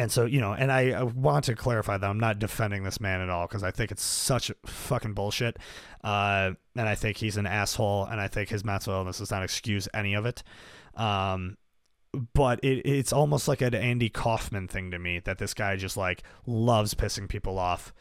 and 0.00 0.10
so, 0.10 0.24
you 0.24 0.40
know, 0.40 0.54
and 0.54 0.72
I, 0.72 0.92
I 0.92 1.02
want 1.02 1.44
to 1.44 1.54
clarify 1.54 1.98
that 1.98 2.08
I'm 2.08 2.18
not 2.18 2.38
defending 2.38 2.84
this 2.84 3.02
man 3.02 3.20
at 3.20 3.28
all 3.28 3.46
because 3.46 3.62
I 3.62 3.70
think 3.70 3.90
it's 3.90 4.02
such 4.02 4.50
fucking 4.64 5.12
bullshit. 5.12 5.58
Uh, 6.02 6.52
and 6.74 6.88
I 6.88 6.94
think 6.94 7.18
he's 7.18 7.36
an 7.36 7.44
asshole, 7.44 8.06
and 8.06 8.18
I 8.18 8.26
think 8.26 8.48
his 8.48 8.64
mental 8.64 8.94
illness 8.94 9.18
does 9.18 9.30
not 9.30 9.42
excuse 9.42 9.88
any 9.92 10.14
of 10.14 10.24
it. 10.24 10.42
Um, 10.94 11.58
but 12.32 12.60
it, 12.64 12.86
it's 12.86 13.12
almost 13.12 13.46
like 13.46 13.60
an 13.60 13.74
Andy 13.74 14.08
Kaufman 14.08 14.68
thing 14.68 14.90
to 14.90 14.98
me 14.98 15.18
that 15.18 15.36
this 15.36 15.52
guy 15.52 15.76
just 15.76 15.98
like 15.98 16.22
loves 16.46 16.94
pissing 16.94 17.28
people 17.28 17.58
off 17.58 17.92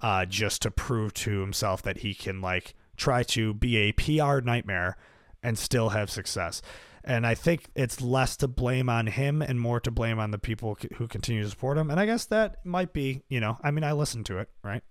uh, 0.00 0.26
just 0.26 0.60
to 0.62 0.72
prove 0.72 1.14
to 1.14 1.38
himself 1.38 1.82
that 1.82 1.98
he 1.98 2.14
can 2.14 2.40
like 2.40 2.74
try 2.96 3.22
to 3.22 3.54
be 3.54 3.76
a 3.76 3.92
PR 3.92 4.40
nightmare 4.40 4.96
and 5.40 5.56
still 5.56 5.90
have 5.90 6.10
success. 6.10 6.62
And 7.06 7.26
I 7.26 7.34
think 7.34 7.66
it's 7.74 8.00
less 8.00 8.36
to 8.38 8.48
blame 8.48 8.88
on 8.88 9.06
him 9.06 9.42
and 9.42 9.60
more 9.60 9.78
to 9.80 9.90
blame 9.90 10.18
on 10.18 10.30
the 10.30 10.38
people 10.38 10.78
who 10.96 11.06
continue 11.06 11.42
to 11.42 11.50
support 11.50 11.76
him. 11.76 11.90
And 11.90 12.00
I 12.00 12.06
guess 12.06 12.24
that 12.26 12.64
might 12.64 12.94
be, 12.94 13.22
you 13.28 13.40
know, 13.40 13.58
I 13.62 13.70
mean, 13.70 13.84
I 13.84 13.92
listen 13.92 14.24
to 14.24 14.38
it, 14.38 14.48
right? 14.62 14.82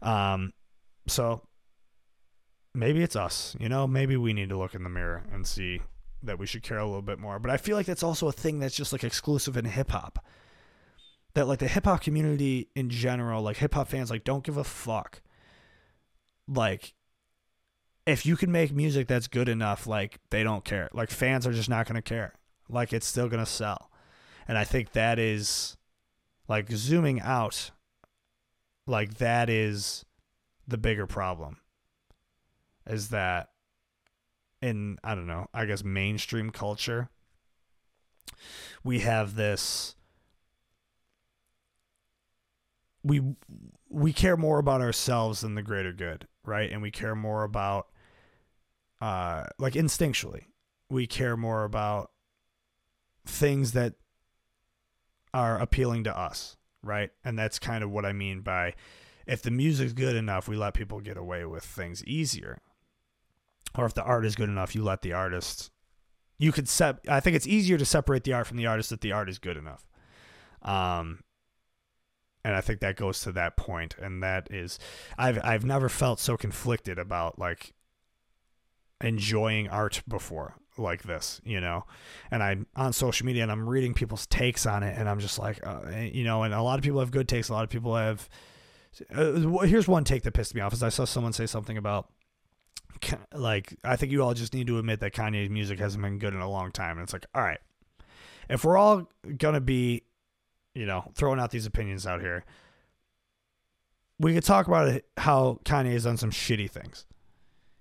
Um, 0.00 0.52
so 1.08 1.42
maybe 2.74 3.02
it's 3.02 3.16
us, 3.16 3.56
you 3.58 3.68
know, 3.68 3.88
maybe 3.88 4.16
we 4.16 4.32
need 4.32 4.50
to 4.50 4.56
look 4.56 4.74
in 4.74 4.84
the 4.84 4.88
mirror 4.88 5.24
and 5.32 5.44
see 5.46 5.80
that 6.22 6.38
we 6.38 6.46
should 6.46 6.62
care 6.62 6.78
a 6.78 6.86
little 6.86 7.02
bit 7.02 7.18
more. 7.18 7.40
But 7.40 7.50
I 7.50 7.56
feel 7.56 7.76
like 7.76 7.86
that's 7.86 8.02
also 8.02 8.28
a 8.28 8.32
thing 8.32 8.60
that's 8.60 8.76
just 8.76 8.92
like 8.92 9.04
exclusive 9.04 9.56
in 9.56 9.64
hip 9.64 9.90
hop. 9.90 10.24
That 11.34 11.48
like 11.48 11.58
the 11.58 11.68
hip 11.68 11.84
hop 11.84 12.02
community 12.02 12.68
in 12.74 12.88
general, 12.88 13.42
like 13.42 13.56
hip 13.56 13.74
hop 13.74 13.88
fans, 13.88 14.10
like 14.10 14.24
don't 14.24 14.44
give 14.44 14.56
a 14.56 14.64
fuck. 14.64 15.22
Like 16.46 16.94
if 18.08 18.24
you 18.24 18.36
can 18.36 18.50
make 18.50 18.72
music 18.72 19.06
that's 19.06 19.28
good 19.28 19.48
enough, 19.48 19.86
like 19.86 20.18
they 20.30 20.42
don't 20.42 20.64
care. 20.64 20.88
Like 20.94 21.10
fans 21.10 21.46
are 21.46 21.52
just 21.52 21.68
not 21.68 21.86
going 21.86 21.96
to 21.96 22.02
care. 22.02 22.32
Like 22.68 22.92
it's 22.92 23.06
still 23.06 23.28
going 23.28 23.44
to 23.44 23.50
sell. 23.50 23.90
And 24.48 24.56
I 24.56 24.64
think 24.64 24.92
that 24.92 25.18
is 25.18 25.76
like 26.48 26.70
zooming 26.70 27.20
out 27.20 27.70
like 28.86 29.18
that 29.18 29.50
is 29.50 30.06
the 30.66 30.78
bigger 30.78 31.06
problem. 31.06 31.58
Is 32.86 33.10
that 33.10 33.50
in 34.62 34.96
I 35.04 35.14
don't 35.14 35.26
know, 35.26 35.48
I 35.52 35.66
guess 35.66 35.84
mainstream 35.84 36.50
culture 36.50 37.10
we 38.82 39.00
have 39.00 39.34
this 39.34 39.94
we 43.02 43.20
we 43.90 44.12
care 44.14 44.36
more 44.36 44.58
about 44.58 44.80
ourselves 44.80 45.42
than 45.42 45.54
the 45.54 45.62
greater 45.62 45.92
good, 45.92 46.26
right? 46.42 46.70
And 46.70 46.80
we 46.80 46.90
care 46.90 47.14
more 47.14 47.44
about 47.44 47.88
uh, 49.00 49.44
like 49.58 49.74
instinctually, 49.74 50.44
we 50.90 51.06
care 51.06 51.36
more 51.36 51.64
about 51.64 52.10
things 53.26 53.72
that 53.72 53.94
are 55.34 55.58
appealing 55.58 56.04
to 56.04 56.18
us, 56.18 56.56
right? 56.82 57.10
And 57.24 57.38
that's 57.38 57.58
kind 57.58 57.84
of 57.84 57.90
what 57.90 58.04
I 58.04 58.12
mean 58.12 58.40
by 58.40 58.74
if 59.26 59.42
the 59.42 59.50
music's 59.50 59.92
good 59.92 60.16
enough, 60.16 60.48
we 60.48 60.56
let 60.56 60.74
people 60.74 61.00
get 61.00 61.16
away 61.16 61.44
with 61.44 61.64
things 61.64 62.02
easier. 62.04 62.60
Or 63.76 63.84
if 63.84 63.94
the 63.94 64.02
art 64.02 64.24
is 64.24 64.34
good 64.34 64.48
enough, 64.48 64.74
you 64.74 64.82
let 64.82 65.02
the 65.02 65.12
artist 65.12 65.70
you 66.38 66.52
could 66.52 66.68
set 66.68 66.98
I 67.08 67.20
think 67.20 67.36
it's 67.36 67.46
easier 67.46 67.76
to 67.76 67.84
separate 67.84 68.24
the 68.24 68.32
art 68.32 68.46
from 68.46 68.56
the 68.56 68.66
artist 68.66 68.92
if 68.92 69.00
the 69.00 69.12
art 69.12 69.28
is 69.28 69.38
good 69.38 69.56
enough. 69.56 69.84
Um 70.62 71.20
and 72.44 72.54
I 72.54 72.60
think 72.60 72.80
that 72.80 72.96
goes 72.96 73.20
to 73.20 73.32
that 73.32 73.56
point 73.56 73.96
and 74.00 74.22
that 74.22 74.48
is 74.50 74.78
I've 75.18 75.38
I've 75.44 75.64
never 75.64 75.88
felt 75.88 76.20
so 76.20 76.36
conflicted 76.36 76.98
about 76.98 77.38
like 77.38 77.74
enjoying 79.00 79.68
art 79.68 80.02
before 80.08 80.54
like 80.78 81.02
this, 81.02 81.40
you 81.44 81.60
know. 81.60 81.84
And 82.30 82.42
I'm 82.42 82.66
on 82.76 82.92
social 82.92 83.26
media 83.26 83.42
and 83.42 83.52
I'm 83.52 83.68
reading 83.68 83.94
people's 83.94 84.26
takes 84.26 84.66
on 84.66 84.82
it, 84.82 84.96
and 84.98 85.08
I'm 85.08 85.20
just 85.20 85.38
like, 85.38 85.64
uh, 85.66 85.80
eh, 85.92 86.10
you 86.12 86.24
know, 86.24 86.42
and 86.42 86.54
a 86.54 86.62
lot 86.62 86.78
of 86.78 86.84
people 86.84 87.00
have 87.00 87.10
good 87.10 87.28
takes. 87.28 87.48
A 87.48 87.52
lot 87.52 87.64
of 87.64 87.70
people 87.70 87.96
have. 87.96 88.28
Uh, 89.14 89.58
here's 89.60 89.86
one 89.86 90.04
take 90.04 90.22
that 90.22 90.32
pissed 90.32 90.54
me 90.54 90.60
off: 90.60 90.72
is 90.72 90.82
I 90.82 90.88
saw 90.88 91.04
someone 91.04 91.32
say 91.32 91.46
something 91.46 91.76
about. 91.76 92.08
Like, 93.32 93.76
I 93.84 93.94
think 93.94 94.10
you 94.10 94.24
all 94.24 94.34
just 94.34 94.54
need 94.54 94.66
to 94.66 94.78
admit 94.78 94.98
that 95.00 95.12
Kanye's 95.12 95.50
music 95.50 95.78
hasn't 95.78 96.02
been 96.02 96.18
good 96.18 96.34
in 96.34 96.40
a 96.40 96.50
long 96.50 96.72
time. 96.72 96.96
And 96.98 97.04
it's 97.04 97.12
like, 97.12 97.26
all 97.32 97.42
right, 97.42 97.60
if 98.48 98.64
we're 98.64 98.76
all 98.76 99.08
to 99.38 99.60
be, 99.60 100.02
you 100.74 100.84
know, 100.84 101.04
throwing 101.14 101.38
out 101.38 101.52
these 101.52 101.66
opinions 101.66 102.08
out 102.08 102.20
here, 102.20 102.44
we 104.18 104.34
could 104.34 104.42
talk 104.42 104.66
about 104.66 105.00
how 105.16 105.60
Kanye 105.64 105.92
has 105.92 106.04
done 106.04 106.16
some 106.16 106.32
shitty 106.32 106.68
things 106.68 107.04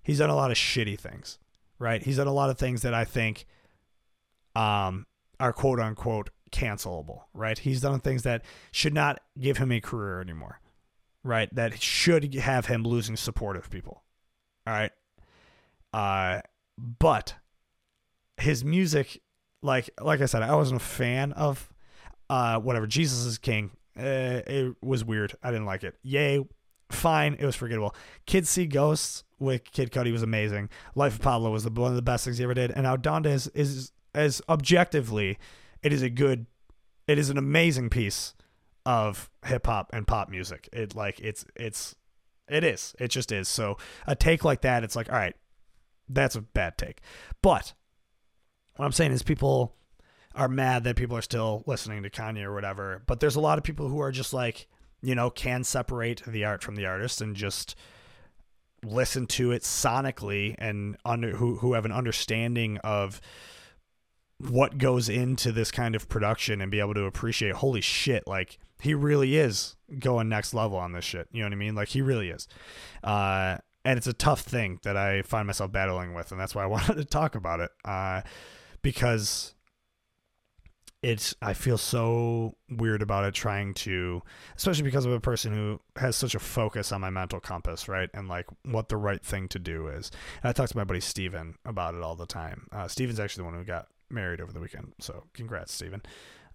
he's 0.08 0.20
done 0.20 0.30
a 0.30 0.36
lot 0.36 0.50
of 0.52 0.58
shitty 0.58 0.98
things, 0.98 1.38
right? 1.78 2.02
He's 2.02 2.16
done 2.16 2.28
a 2.28 2.34
lot 2.34 2.50
of 2.50 2.58
things 2.58 2.82
that 2.84 2.94
I 2.94 3.04
think 3.04 3.46
um, 4.56 5.06
are 5.38 5.52
quote 5.52 5.82
unquote 5.82 6.30
cancelable, 6.50 7.24
right? 7.34 7.60
He's 7.60 7.82
done 7.82 8.00
things 8.00 8.24
that 8.24 8.44
should 8.72 8.94
not 8.94 9.20
give 9.38 9.58
him 9.58 9.70
a 9.70 9.82
career 9.82 10.22
anymore, 10.22 10.62
right? 11.24 11.54
That 11.54 11.82
should 11.82 12.34
have 12.36 12.68
him 12.68 12.84
losing 12.84 13.18
support 13.18 13.58
of 13.58 13.70
people, 13.70 14.04
all 14.66 14.74
right? 14.74 14.92
Uh, 15.94 16.40
but 16.78 17.36
his 18.38 18.64
music, 18.64 19.22
like 19.62 19.90
like 20.00 20.22
I 20.22 20.26
said, 20.26 20.42
I 20.42 20.56
wasn't 20.56 20.82
a 20.82 20.86
fan 20.86 21.34
of 21.34 21.74
uh, 22.30 22.60
whatever 22.60 22.88
Jesus 22.88 23.26
is 23.26 23.38
King. 23.38 23.72
Uh, 24.00 24.42
it 24.48 24.76
was 24.82 25.04
weird. 25.04 25.36
I 25.44 25.52
didn't 25.52 25.66
like 25.66 25.84
it. 25.84 25.96
Ye, 26.02 26.46
fine. 26.90 27.36
It 27.40 27.46
was 27.46 27.56
forgettable. 27.56 27.96
Kids 28.26 28.50
see 28.50 28.66
ghosts 28.66 29.24
with 29.40 29.72
Kid 29.72 29.92
Cudi 29.92 30.12
was 30.12 30.24
amazing. 30.24 30.70
Life 30.96 31.16
of 31.16 31.22
Pablo 31.22 31.52
was 31.52 31.64
the, 31.64 31.70
one 31.70 31.92
of 31.92 31.96
the 31.96 32.02
best 32.02 32.26
things 32.26 32.38
he 32.38 32.44
ever 32.44 32.54
did. 32.54 32.72
And 32.72 32.84
now 32.84 32.96
Donda 32.96 33.28
is, 33.28 33.48
is 33.50 33.92
as 34.14 34.42
objectively, 34.50 35.38
it 35.84 35.94
is 35.94 36.02
a 36.02 36.10
good, 36.10 36.48
it 37.08 37.18
is 37.20 37.30
an 37.30 37.38
amazing 37.38 37.90
piece 37.90 38.34
of 38.88 39.30
hip 39.46 39.68
hop 39.68 39.90
and 39.92 40.08
pop 40.08 40.30
music. 40.30 40.70
It 40.72 40.96
like 40.96 41.20
it's 41.20 41.46
it's 41.56 41.94
it 42.48 42.64
is. 42.64 42.96
It 43.00 43.10
just 43.10 43.32
is. 43.32 43.50
So 43.50 43.78
a 44.08 44.16
take 44.16 44.46
like 44.46 44.62
that, 44.62 44.84
it's 44.84 44.96
like, 44.96 45.12
all 45.12 45.18
right, 45.18 45.36
that's 46.08 46.36
a 46.36 46.42
bad 46.42 46.78
take. 46.78 47.02
But 47.42 47.74
what 48.78 48.86
I'm 48.86 48.94
saying 48.94 49.12
is 49.12 49.24
people 49.24 49.76
are 50.34 50.48
mad 50.48 50.86
that 50.86 50.96
people 50.96 51.18
are 51.18 51.22
still 51.22 51.64
listening 51.66 52.04
to 52.04 52.10
Kanye 52.10 52.44
or 52.44 52.54
whatever. 52.54 53.04
But 53.06 53.20
there's 53.20 53.36
a 53.36 53.42
lot 53.42 53.58
of 53.58 53.64
people 53.64 53.90
who 53.90 54.00
are 54.00 54.12
just 54.12 54.34
like, 54.34 54.68
you 55.02 55.16
know, 55.16 55.30
can 55.30 55.64
separate 55.64 56.24
the 56.26 56.46
art 56.46 56.64
from 56.64 56.76
the 56.76 56.86
artist 56.86 57.22
and 57.22 57.36
just 57.36 57.76
listen 58.84 59.26
to 59.26 59.52
it 59.52 59.64
sonically 59.64 60.56
and 60.60 60.98
under 61.04 61.36
who 61.36 61.58
who 61.58 61.74
have 61.74 61.86
an 61.86 61.92
understanding 61.92 62.78
of 62.80 63.20
what 64.38 64.78
goes 64.78 65.10
into 65.10 65.52
this 65.52 65.72
kind 65.72 65.96
of 65.96 66.08
production 66.08 66.62
and 66.62 66.70
be 66.70 66.80
able 66.80 66.94
to 66.94 67.06
appreciate 67.06 67.56
holy 67.56 67.82
shit 67.82 68.24
like 68.28 68.60
he 68.80 68.94
really 68.94 69.36
is 69.36 69.76
going 69.98 70.30
next 70.30 70.54
level 70.54 70.78
on 70.78 70.92
this 70.92 71.04
shit. 71.04 71.28
You 71.32 71.42
know 71.42 71.48
what 71.48 71.54
i 71.54 71.58
mean? 71.58 71.74
Like 71.74 71.90
he 71.90 72.02
really 72.02 72.30
is. 72.30 72.48
Uh 73.04 73.58
and 73.84 73.98
it's 73.98 74.08
a 74.08 74.14
tough 74.14 74.42
thing 74.42 74.80
that 74.84 74.98
i 74.98 75.22
find 75.22 75.48
myself 75.48 75.72
battling 75.72 76.14
with 76.14 76.32
and 76.32 76.40
that's 76.40 76.54
why 76.54 76.64
i 76.64 76.66
wanted 76.68 76.98
to 76.98 77.06
talk 77.06 77.36
about 77.36 77.62
it 77.62 77.72
uh 77.86 78.22
because 78.82 79.56
it's 81.08 81.34
I 81.42 81.54
feel 81.54 81.78
so 81.78 82.58
weird 82.70 83.02
about 83.02 83.24
it 83.24 83.34
trying 83.34 83.74
to 83.76 84.22
especially 84.58 84.84
because 84.84 85.06
of 85.06 85.14
a 85.14 85.22
person 85.22 85.54
who 85.54 85.80
has 85.96 86.18
such 86.18 86.36
a 86.36 86.40
focus 86.40 86.92
on 86.92 87.00
my 87.00 87.10
mental 87.10 87.40
compass, 87.40 87.88
right? 87.88 88.10
And 88.14 88.28
like 88.28 88.46
what 88.64 88.90
the 88.90 88.98
right 88.98 89.24
thing 89.24 89.48
to 89.50 89.60
do 89.60 89.88
is. 89.88 90.12
And 90.44 90.50
I 90.50 90.52
talk 90.52 90.68
to 90.68 90.76
my 90.76 90.84
buddy 90.84 91.00
Steven 91.00 91.56
about 91.64 91.96
it 91.96 92.02
all 92.02 92.18
the 92.18 92.26
time. 92.26 92.68
Uh, 92.74 92.90
Steven's 92.90 93.22
actually 93.22 93.44
the 93.44 93.46
one 93.46 93.54
who 93.54 93.64
got 93.64 93.88
married 94.10 94.42
over 94.42 94.52
the 94.52 94.60
weekend. 94.60 94.96
So 95.00 95.24
congrats, 95.34 95.72
Steven. 95.72 96.02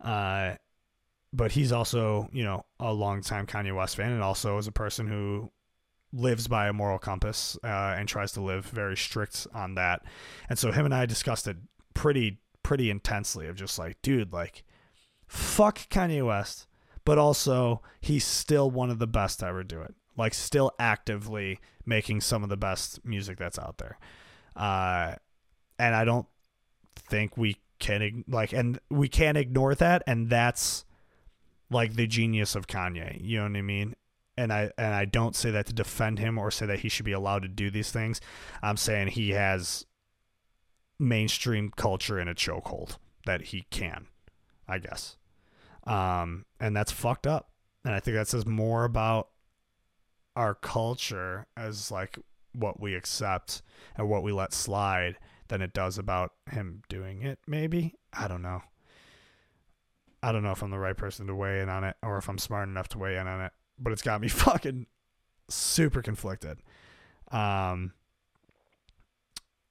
Uh, 0.03 0.57
but 1.33 1.53
he's 1.53 1.73
also, 1.73 2.29
you 2.31 2.45
know, 2.45 2.67
a 2.79 2.93
longtime 2.93 3.47
Kanye 3.47 3.75
West 3.75 3.97
fan 3.97 4.13
and 4.13 4.23
also 4.23 4.59
is 4.59 4.67
a 4.67 4.73
person 4.73 5.07
who 5.07 5.51
lives 6.13 6.47
by 6.47 6.69
a 6.69 6.75
moral 6.75 6.99
compass 6.99 7.57
uh, 7.65 7.95
and 7.97 8.07
tries 8.07 8.33
to 8.33 8.43
live 8.43 8.67
very 8.67 8.99
strict 8.99 9.47
on 9.55 9.77
that. 9.77 10.03
And 10.51 10.59
so 10.59 10.73
him 10.73 10.85
and 10.85 10.95
I 10.95 11.07
discussed 11.07 11.49
it 11.49 11.57
pretty 11.95 12.42
pretty 12.63 12.91
intensely 12.91 13.47
of 13.47 13.57
just 13.57 13.79
like, 13.79 14.01
dude, 14.03 14.33
like 14.33 14.65
fuck 15.27 15.89
Kanye 15.89 16.25
West, 16.27 16.67
but 17.05 17.19
also 17.19 17.83
he's 18.01 18.25
still 18.25 18.71
one 18.71 18.91
of 18.91 18.99
the 18.99 19.07
best 19.07 19.41
to 19.41 19.47
ever 19.47 19.63
do 19.65 19.81
it. 19.81 19.95
Like 20.17 20.35
still 20.35 20.73
actively 20.79 21.59
making 21.87 22.21
some 22.21 22.43
of 22.43 22.49
the 22.49 22.57
best 22.57 23.05
music 23.05 23.39
that's 23.39 23.59
out 23.59 23.79
there. 23.79 23.99
Uh 24.55 25.17
and 25.79 25.95
I 25.95 26.05
don't 26.05 26.27
think 26.97 27.37
we 27.37 27.57
can 27.79 28.25
like 28.29 28.53
and 28.53 28.79
we 28.91 29.09
can't 29.09 29.37
ignore 29.37 29.75
that 29.75 30.03
and 30.07 30.29
that's 30.29 30.85
like 31.71 31.95
the 31.95 32.07
genius 32.07 32.55
of 32.55 32.67
Kanye. 32.67 33.19
You 33.21 33.39
know 33.39 33.45
what 33.45 33.57
I 33.57 33.63
mean? 33.63 33.95
And 34.37 34.53
I 34.53 34.71
and 34.79 34.95
I 34.95 35.05
don't 35.05 35.35
say 35.35 35.51
that 35.51 35.67
to 35.67 35.73
defend 35.73 36.19
him 36.19 36.39
or 36.39 36.51
say 36.51 36.67
that 36.67 36.81
he 36.81 36.89
should 36.89 37.05
be 37.05 37.13
allowed 37.13 37.43
to 37.43 37.49
do 37.49 37.71
these 37.71 37.91
things. 37.91 38.21
I'm 38.63 38.77
saying 38.77 39.09
he 39.09 39.31
has 39.31 39.87
mainstream 41.03 41.71
culture 41.77 42.19
in 42.19 42.29
a 42.29 42.35
chokehold 42.35 42.97
that 43.27 43.43
he 43.43 43.67
can, 43.71 44.07
I 44.69 44.79
guess. 44.79 45.17
Um, 45.85 46.47
and 46.61 46.77
that's 46.77 46.93
fucked 46.93 47.27
up. 47.27 47.51
And 47.85 47.93
I 47.95 48.01
think 48.01 48.17
that 48.17 48.29
says 48.29 48.47
more 48.47 48.85
about 48.85 49.29
our 50.37 50.55
culture 50.55 51.47
as 51.57 51.91
like 51.91 52.19
what 52.53 52.81
we 52.81 52.95
accept 52.95 53.63
and 53.97 54.09
what 54.09 54.23
we 54.23 54.33
let 54.33 54.53
slide 54.53 55.19
than 55.49 55.61
it 55.61 55.73
does 55.73 55.99
about 55.99 56.33
him 56.51 56.83
doing 56.89 57.23
it, 57.23 57.41
maybe. 57.47 57.95
I 58.13 58.29
don't 58.29 58.43
know. 58.43 58.63
I 60.23 60.31
don't 60.31 60.45
know 60.45 60.53
if 60.53 60.63
I'm 60.63 60.71
the 60.71 60.79
right 60.79 60.97
person 60.97 61.27
to 61.27 61.35
weigh 61.35 61.61
in 61.61 61.69
on 61.69 61.83
it 61.83 61.97
or 62.03 62.17
if 62.19 62.29
I'm 62.29 62.39
smart 62.39 62.69
enough 62.69 62.89
to 62.91 62.99
weigh 62.99 63.17
in 63.17 63.27
on 63.27 63.41
it, 63.41 63.53
but 63.79 63.93
it's 63.93 64.03
got 64.03 64.21
me 64.21 64.29
fucking 64.29 64.87
super 65.49 66.01
conflicted. 66.01 66.59
Um, 67.33 67.93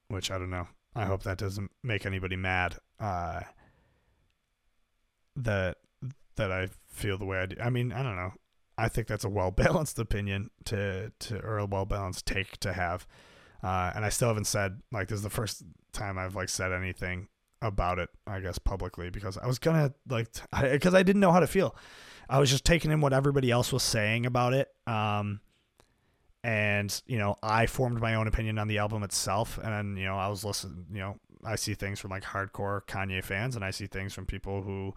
which 0.09 0.29
I 0.29 0.37
don't 0.37 0.49
know. 0.49 0.67
I 0.95 1.05
hope 1.05 1.23
that 1.23 1.37
doesn't 1.37 1.71
make 1.83 2.05
anybody 2.05 2.35
mad. 2.35 2.75
Uh, 2.99 3.41
that 5.35 5.77
that 6.35 6.51
I 6.51 6.69
feel 6.87 7.17
the 7.17 7.25
way 7.25 7.39
I 7.39 7.45
do. 7.45 7.55
I 7.61 7.69
mean, 7.69 7.91
I 7.91 8.03
don't 8.03 8.15
know. 8.15 8.33
I 8.77 8.89
think 8.89 9.07
that's 9.07 9.23
a 9.23 9.29
well 9.29 9.51
balanced 9.51 9.99
opinion 9.99 10.49
to 10.65 11.11
to 11.19 11.39
or 11.39 11.59
a 11.59 11.65
well 11.65 11.85
balanced 11.85 12.25
take 12.25 12.57
to 12.59 12.73
have. 12.73 13.07
Uh, 13.63 13.91
and 13.95 14.03
I 14.03 14.09
still 14.09 14.27
haven't 14.27 14.47
said 14.47 14.81
like 14.91 15.07
this 15.07 15.17
is 15.17 15.23
the 15.23 15.29
first 15.29 15.63
time 15.93 16.17
I've 16.17 16.35
like 16.35 16.49
said 16.49 16.71
anything 16.71 17.27
about 17.61 17.99
it. 17.99 18.09
I 18.25 18.39
guess 18.39 18.57
publicly 18.57 19.09
because 19.09 19.37
I 19.37 19.47
was 19.47 19.59
gonna 19.59 19.93
like 20.09 20.27
because 20.61 20.93
I, 20.93 20.99
I, 20.99 21.03
didn't 21.03 21.19
know 21.19 21.31
how 21.31 21.39
to 21.39 21.47
feel. 21.47 21.75
I 22.29 22.39
was 22.39 22.49
just 22.49 22.65
taking 22.65 22.91
in 22.91 23.01
what 23.01 23.13
everybody 23.13 23.51
else 23.51 23.71
was 23.71 23.83
saying 23.83 24.25
about 24.25 24.53
it. 24.53 24.69
Um, 24.87 25.41
and 26.43 27.01
you 27.05 27.17
know 27.17 27.35
i 27.43 27.65
formed 27.65 27.99
my 28.01 28.15
own 28.15 28.27
opinion 28.27 28.57
on 28.57 28.67
the 28.67 28.77
album 28.77 29.03
itself. 29.03 29.59
And 29.61 29.97
you 29.97 30.05
know 30.05 30.17
i 30.17 30.27
was 30.27 30.43
listening 30.43 30.85
you 30.91 30.99
know 30.99 31.19
i 31.43 31.55
see 31.55 31.73
things 31.73 31.99
from 31.99 32.11
like 32.11 32.23
hardcore 32.23 32.81
kanye 32.85 33.23
fans 33.23 33.55
and 33.55 33.65
i 33.65 33.71
see 33.71 33.87
things 33.87 34.13
from 34.13 34.25
people 34.25 34.61
who 34.61 34.93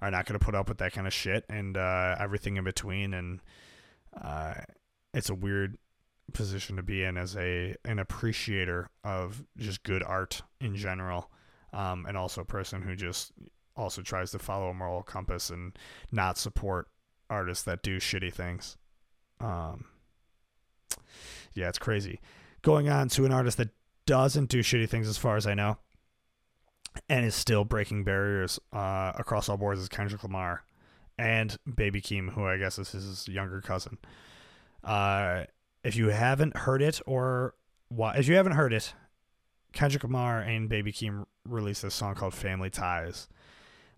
are 0.00 0.10
not 0.10 0.26
going 0.26 0.38
to 0.38 0.44
put 0.44 0.54
up 0.54 0.68
with 0.68 0.78
that 0.78 0.92
kind 0.92 1.06
of 1.06 1.12
shit 1.12 1.44
and 1.48 1.76
uh, 1.76 2.16
everything 2.18 2.56
in 2.56 2.64
between. 2.64 3.14
And 3.14 3.40
uh, 4.20 4.54
it's 5.14 5.30
a 5.30 5.34
weird 5.34 5.78
position 6.32 6.76
to 6.76 6.82
be 6.82 7.04
in 7.04 7.16
as 7.16 7.36
a 7.36 7.76
an 7.84 7.98
appreciator 7.98 8.90
of 9.04 9.44
just 9.56 9.82
good 9.84 10.02
art 10.02 10.42
in 10.60 10.74
general 10.74 11.30
um, 11.72 12.04
and 12.06 12.16
also 12.16 12.40
a 12.40 12.44
person 12.44 12.82
who 12.82 12.96
just 12.96 13.32
also 13.76 14.02
tries 14.02 14.30
to 14.32 14.38
follow 14.38 14.70
a 14.70 14.74
moral 14.74 15.02
compass 15.02 15.50
and 15.50 15.78
not 16.10 16.36
support 16.38 16.88
artists 17.30 17.64
that 17.64 17.82
do 17.82 17.98
shitty 17.98 18.32
things. 18.32 18.76
Um, 19.40 19.84
yeah, 21.54 21.68
it's 21.68 21.78
crazy. 21.78 22.20
Going 22.62 22.88
on 22.88 23.08
to 23.10 23.24
an 23.24 23.32
artist 23.32 23.58
that 23.58 23.70
doesn't 24.06 24.48
do 24.48 24.60
shitty 24.60 24.88
things, 24.88 25.08
as 25.08 25.18
far 25.18 25.36
as 25.36 25.46
I 25.46 25.54
know, 25.54 25.78
and 27.08 27.24
is 27.24 27.34
still 27.34 27.64
breaking 27.64 28.04
barriers 28.04 28.60
uh, 28.72 29.12
across 29.16 29.48
all 29.48 29.56
boards 29.56 29.80
is 29.80 29.88
Kendrick 29.88 30.22
Lamar 30.22 30.64
and 31.18 31.56
Baby 31.72 32.00
Keem, 32.00 32.32
who 32.32 32.46
I 32.46 32.56
guess 32.58 32.78
is 32.78 32.92
his 32.92 33.28
younger 33.28 33.60
cousin. 33.60 33.98
Uh, 34.84 35.44
if 35.82 35.96
you 35.96 36.08
haven't 36.08 36.56
heard 36.56 36.82
it, 36.82 37.00
or 37.06 37.54
what, 37.88 38.18
if 38.18 38.28
you 38.28 38.36
haven't 38.36 38.52
heard 38.52 38.72
it, 38.72 38.94
Kendrick 39.72 40.04
Lamar 40.04 40.40
and 40.40 40.68
Baby 40.68 40.92
Keem 40.92 41.26
released 41.44 41.84
a 41.84 41.90
song 41.90 42.14
called 42.14 42.34
"Family 42.34 42.70
Ties." 42.70 43.28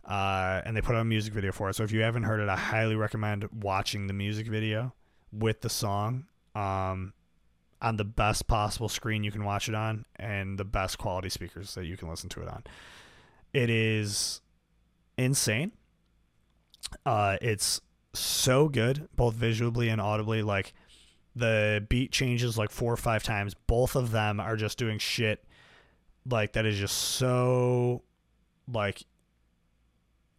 Uh, 0.04 0.62
and 0.64 0.74
they 0.74 0.80
put 0.80 0.94
out 0.94 1.02
a 1.02 1.04
music 1.04 1.34
video 1.34 1.52
for 1.52 1.68
it. 1.68 1.74
So 1.74 1.84
if 1.84 1.92
you 1.92 2.00
haven't 2.00 2.22
heard 2.22 2.40
it, 2.40 2.48
I 2.48 2.56
highly 2.56 2.94
recommend 2.94 3.46
watching 3.52 4.06
the 4.06 4.14
music 4.14 4.46
video 4.46 4.94
with 5.30 5.60
the 5.60 5.68
song 5.68 6.24
um, 6.58 7.12
on 7.80 7.96
the 7.96 8.04
best 8.04 8.48
possible 8.48 8.88
screen 8.88 9.22
you 9.22 9.30
can 9.30 9.44
watch 9.44 9.68
it 9.68 9.74
on 9.74 10.04
and 10.16 10.58
the 10.58 10.64
best 10.64 10.98
quality 10.98 11.28
speakers 11.28 11.74
that 11.74 11.84
you 11.84 11.96
can 11.96 12.08
listen 12.08 12.28
to 12.28 12.42
it 12.42 12.48
on. 12.48 12.64
It 13.52 13.70
is 13.70 14.40
insane. 15.16 15.72
Uh, 17.06 17.36
it's 17.40 17.80
so 18.12 18.68
good, 18.68 19.08
both 19.14 19.34
visually 19.34 19.88
and 19.88 20.00
audibly. 20.00 20.42
Like 20.42 20.74
the 21.36 21.86
beat 21.88 22.10
changes 22.10 22.58
like 22.58 22.70
four 22.70 22.92
or 22.92 22.96
five 22.96 23.22
times. 23.22 23.54
Both 23.54 23.94
of 23.94 24.10
them 24.10 24.40
are 24.40 24.56
just 24.56 24.76
doing 24.76 24.98
shit 24.98 25.44
like 26.28 26.54
that 26.54 26.66
is 26.66 26.76
just 26.76 26.96
so 26.96 28.02
like 28.70 29.04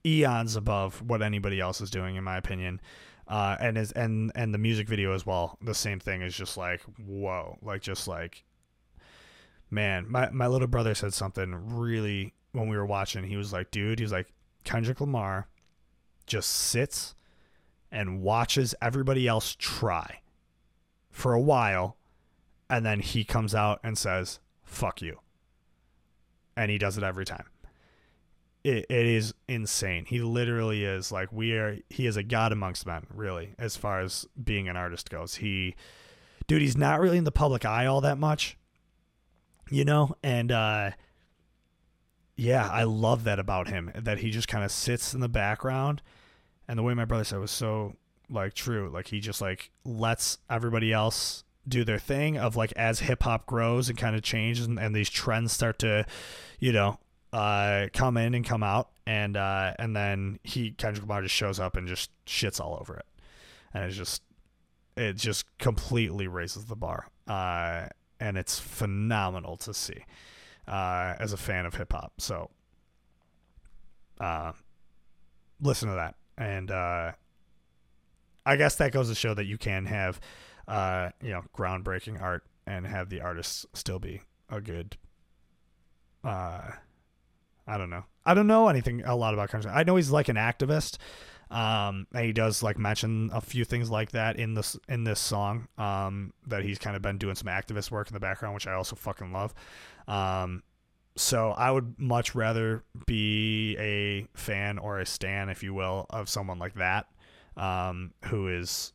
eons 0.06 0.56
above 0.56 1.02
what 1.02 1.22
anybody 1.22 1.62
else 1.62 1.80
is 1.80 1.90
doing, 1.90 2.16
in 2.16 2.24
my 2.24 2.38
opinion 2.38 2.82
uh, 3.30 3.56
and 3.60 3.78
is 3.78 3.92
and 3.92 4.32
and 4.36 4.54
the 4.54 4.58
music 4.58 4.90
video 4.90 5.14
as 5.14 5.26
well. 5.26 5.58
The 5.62 5.76
same 5.76 6.00
thing 6.00 6.22
is 6.22 6.36
just 6.36 6.58
like 6.58 6.82
whoa, 6.98 7.58
like 7.62 7.82
just 7.82 8.08
like 8.08 8.44
man. 9.70 10.10
My 10.10 10.30
my 10.32 10.48
little 10.48 10.68
brother 10.68 10.96
said 10.96 11.14
something 11.14 11.78
really 11.78 12.34
when 12.52 12.68
we 12.68 12.76
were 12.76 12.86
watching. 12.86 13.24
He 13.24 13.38
was 13.38 13.54
like, 13.54 13.70
dude, 13.70 14.00
he's 14.00 14.12
like 14.12 14.34
Kendrick 14.64 15.00
Lamar 15.00 15.48
just 16.26 16.50
sits 16.50 17.16
and 17.92 18.22
watches 18.22 18.76
everybody 18.82 19.28
else 19.28 19.56
try 19.58 20.22
for 21.10 21.34
a 21.34 21.42
while, 21.42 21.98
and 22.70 22.86
then 22.86 23.00
he 23.00 23.24
comes 23.24 23.54
out 23.54 23.80
and 23.84 23.96
says, 23.96 24.40
"Fuck 24.64 25.04
you," 25.04 25.20
and 26.56 26.72
he 26.72 26.80
does 26.80 26.98
it 26.98 27.04
every 27.04 27.26
time 27.26 27.46
it, 28.64 28.86
it 28.90 29.06
is 29.06 29.34
insane. 29.48 30.06
He 30.06 30.20
literally 30.20 30.84
is 30.84 31.12
like 31.12 31.32
we 31.32 31.54
are. 31.54 31.78
He 31.90 32.06
is 32.06 32.18
a 32.18 32.24
god 32.24 32.52
amongst 32.52 32.86
men, 32.86 33.06
really, 33.14 33.56
as 33.58 33.78
far 33.78 34.02
as 34.02 34.28
being 34.42 34.68
an 34.68 34.76
artist 34.76 35.10
goes. 35.10 35.36
He, 35.36 35.76
dude, 36.48 36.62
he's 36.62 36.78
not 36.78 37.00
really 37.00 37.18
in 37.18 37.24
the 37.24 37.32
public 37.32 37.64
eye 37.64 37.86
all 37.86 38.02
that 38.02 38.18
much, 38.18 38.58
you 39.70 39.86
know. 39.86 40.16
And 40.24 40.52
uh, 40.52 40.92
yeah, 42.36 42.70
I 42.70 42.84
love 42.84 43.24
that 43.24 43.40
about 43.40 43.70
him. 43.70 43.92
That 43.96 44.20
he 44.20 44.30
just 44.30 44.50
kind 44.50 44.66
of 44.66 44.72
sits 44.72 45.14
in 45.14 45.22
the 45.22 45.30
background, 45.30 46.02
and 46.68 46.78
the 46.78 46.84
way 46.84 46.94
my 46.94 47.06
brother 47.06 47.24
said 47.24 47.40
was 47.40 47.52
so 47.52 47.96
like 48.30 48.54
true. 48.54 48.90
Like 48.94 49.08
he 49.08 49.22
just 49.22 49.40
like 49.40 49.72
lets 49.86 50.38
everybody 50.50 50.92
else 50.92 51.46
do 51.68 51.84
their 51.84 52.00
thing 52.00 52.38
of 52.38 52.56
like 52.56 52.74
as 52.74 53.00
hip 53.02 53.24
hop 53.24 53.46
grows 53.46 53.90
and 53.90 53.98
kind 53.98 54.16
of 54.16 54.22
changes 54.24 54.66
and, 54.66 54.80
and 54.80 54.96
these 54.96 55.10
trends 55.10 55.54
start 55.54 55.78
to, 55.80 56.06
you 56.60 56.72
know, 56.72 57.00
uh, 57.32 57.88
come 57.94 58.18
in 58.18 58.34
and 58.34 58.46
come 58.46 58.64
out, 58.64 58.90
and 59.06 59.38
uh, 59.38 59.74
and 59.78 59.96
then 59.96 60.40
he 60.44 60.72
Kendrick 60.72 61.04
Lamar 61.04 61.22
just 61.22 61.36
shows 61.36 61.60
up 61.60 61.76
and 61.76 61.88
just 61.88 62.12
shits 62.26 62.60
all 62.60 62.78
over 62.80 62.96
it, 62.96 63.06
and 63.74 63.86
it's 63.86 63.96
just 63.96 64.24
it 64.98 65.16
just 65.16 65.46
completely 65.58 66.28
raises 66.28 66.66
the 66.66 66.76
bar, 66.76 67.08
uh, 67.28 67.88
and 68.20 68.38
it's 68.38 68.60
phenomenal 68.60 69.58
to 69.58 69.74
see 69.74 70.04
uh, 70.68 71.16
as 71.20 71.34
a 71.34 71.38
fan 71.38 71.66
of 71.66 71.76
hip 71.76 71.92
hop. 71.92 72.14
So, 72.20 72.50
uh, 74.20 74.54
listen 75.62 75.90
to 75.90 75.96
that, 75.96 76.16
and 76.38 76.72
uh, 76.72 77.12
I 78.46 78.56
guess 78.56 78.76
that 78.76 78.92
goes 78.92 79.10
to 79.10 79.16
show 79.16 79.34
that 79.34 79.46
you 79.46 79.58
can 79.58 79.86
have, 79.86 80.20
uh, 80.68 81.10
you 81.22 81.30
know, 81.30 81.44
groundbreaking 81.56 82.22
art 82.22 82.44
and 82.66 82.86
have 82.88 83.10
the 83.10 83.22
artists 83.22 83.66
still 83.74 84.00
be 84.00 84.22
a 84.50 84.60
good, 84.60 84.98
uh, 86.24 86.72
I 87.70 87.78
don't 87.78 87.90
know. 87.90 88.04
I 88.26 88.34
don't 88.34 88.48
know 88.48 88.68
anything 88.68 89.04
a 89.06 89.16
lot 89.16 89.34
about 89.34 89.52
Kendrick. 89.52 89.74
I 89.74 89.84
know 89.84 89.96
he's 89.96 90.12
like 90.12 90.28
an 90.28 90.36
activist. 90.36 90.98
Um, 91.52 92.06
and 92.14 92.26
he 92.26 92.32
does 92.32 92.62
like 92.62 92.78
mention 92.78 93.32
a 93.34 93.42
few 93.42 93.66
things 93.66 93.90
like 93.90 94.12
that 94.12 94.38
in 94.38 94.54
this 94.54 94.78
in 94.88 95.04
this 95.04 95.20
song. 95.20 95.68
Um, 95.78 96.34
that 96.48 96.64
he's 96.64 96.78
kind 96.78 96.96
of 96.96 97.02
been 97.02 97.18
doing 97.18 97.36
some 97.36 97.48
activist 97.48 97.92
work 97.92 98.08
in 98.08 98.14
the 98.14 98.20
background, 98.20 98.54
which 98.54 98.68
I 98.68 98.74
also 98.74 98.96
fucking 98.96 99.32
love. 99.32 99.54
Um, 100.08 100.64
so 101.16 101.52
I 101.52 101.72
would 101.72 102.00
much 102.00 102.36
rather 102.36 102.84
be 103.06 103.76
a 103.78 104.28
fan 104.38 104.78
or 104.78 105.00
a 105.00 105.06
stan, 105.06 105.50
if 105.50 105.64
you 105.64 105.74
will, 105.74 106.06
of 106.10 106.30
someone 106.30 106.60
like 106.60 106.76
that, 106.76 107.08
um, 107.58 108.14
who 108.26 108.48
is 108.48 108.94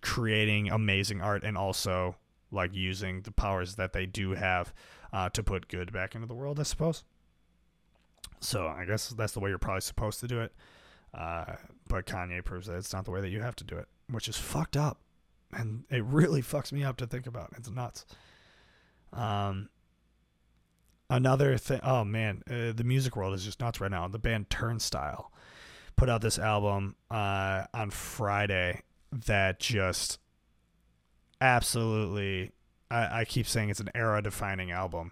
creating 0.00 0.70
amazing 0.70 1.20
art 1.20 1.42
and 1.44 1.58
also 1.58 2.16
like 2.50 2.72
using 2.72 3.22
the 3.22 3.32
powers 3.32 3.74
that 3.74 3.92
they 3.92 4.06
do 4.06 4.30
have 4.30 4.72
uh, 5.12 5.28
to 5.30 5.42
put 5.42 5.68
good 5.68 5.92
back 5.92 6.14
into 6.14 6.26
the 6.26 6.34
world, 6.34 6.60
I 6.60 6.62
suppose. 6.62 7.04
So 8.46 8.68
I 8.68 8.84
guess 8.84 9.08
that's 9.08 9.32
the 9.32 9.40
way 9.40 9.50
you're 9.50 9.58
probably 9.58 9.80
supposed 9.80 10.20
to 10.20 10.28
do 10.28 10.40
it. 10.40 10.52
Uh, 11.12 11.56
but 11.88 12.06
Kanye 12.06 12.44
proves 12.44 12.68
that 12.68 12.76
it's 12.76 12.92
not 12.92 13.04
the 13.04 13.10
way 13.10 13.20
that 13.20 13.30
you 13.30 13.40
have 13.40 13.56
to 13.56 13.64
do 13.64 13.76
it, 13.76 13.88
which 14.08 14.28
is 14.28 14.36
fucked 14.36 14.76
up, 14.76 15.00
and 15.52 15.82
it 15.90 16.04
really 16.04 16.42
fucks 16.42 16.70
me 16.70 16.84
up 16.84 16.96
to 16.98 17.08
think 17.08 17.26
about. 17.26 17.52
It's 17.56 17.68
nuts. 17.68 18.06
Um, 19.12 19.68
another 21.10 21.58
thing. 21.58 21.80
Oh 21.82 22.04
man, 22.04 22.44
uh, 22.48 22.70
the 22.72 22.84
music 22.84 23.16
world 23.16 23.34
is 23.34 23.44
just 23.44 23.58
nuts 23.58 23.80
right 23.80 23.90
now. 23.90 24.06
The 24.06 24.18
band 24.20 24.48
Turnstile 24.48 25.32
put 25.96 26.08
out 26.08 26.20
this 26.20 26.38
album 26.38 26.94
uh, 27.10 27.64
on 27.74 27.90
Friday 27.90 28.82
that 29.10 29.58
just 29.58 30.20
absolutely. 31.40 32.52
I, 32.92 33.22
I 33.22 33.24
keep 33.24 33.48
saying 33.48 33.70
it's 33.70 33.80
an 33.80 33.90
era-defining 33.92 34.70
album. 34.70 35.10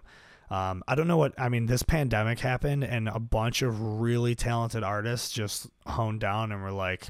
Um, 0.55 0.83
I 0.87 0.95
don't 0.95 1.09
know 1.09 1.17
what 1.17 1.33
I 1.37 1.49
mean. 1.49 1.65
This 1.65 1.83
pandemic 1.83 2.39
happened, 2.39 2.85
and 2.85 3.09
a 3.09 3.19
bunch 3.19 3.61
of 3.61 3.99
really 3.99 4.35
talented 4.35 4.83
artists 4.83 5.29
just 5.29 5.67
honed 5.85 6.21
down 6.21 6.53
and 6.53 6.63
were 6.63 6.71
like, 6.71 7.09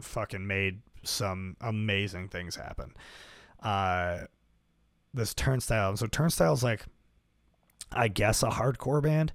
"Fucking 0.00 0.44
made 0.44 0.80
some 1.04 1.56
amazing 1.60 2.28
things 2.28 2.56
happen." 2.56 2.94
Uh, 3.62 4.24
this 5.14 5.34
Turnstile. 5.34 5.96
So 5.96 6.08
Turnstile's 6.08 6.64
like 6.64 6.86
I 7.92 8.08
guess 8.08 8.42
a 8.42 8.48
hardcore 8.48 9.00
band. 9.00 9.32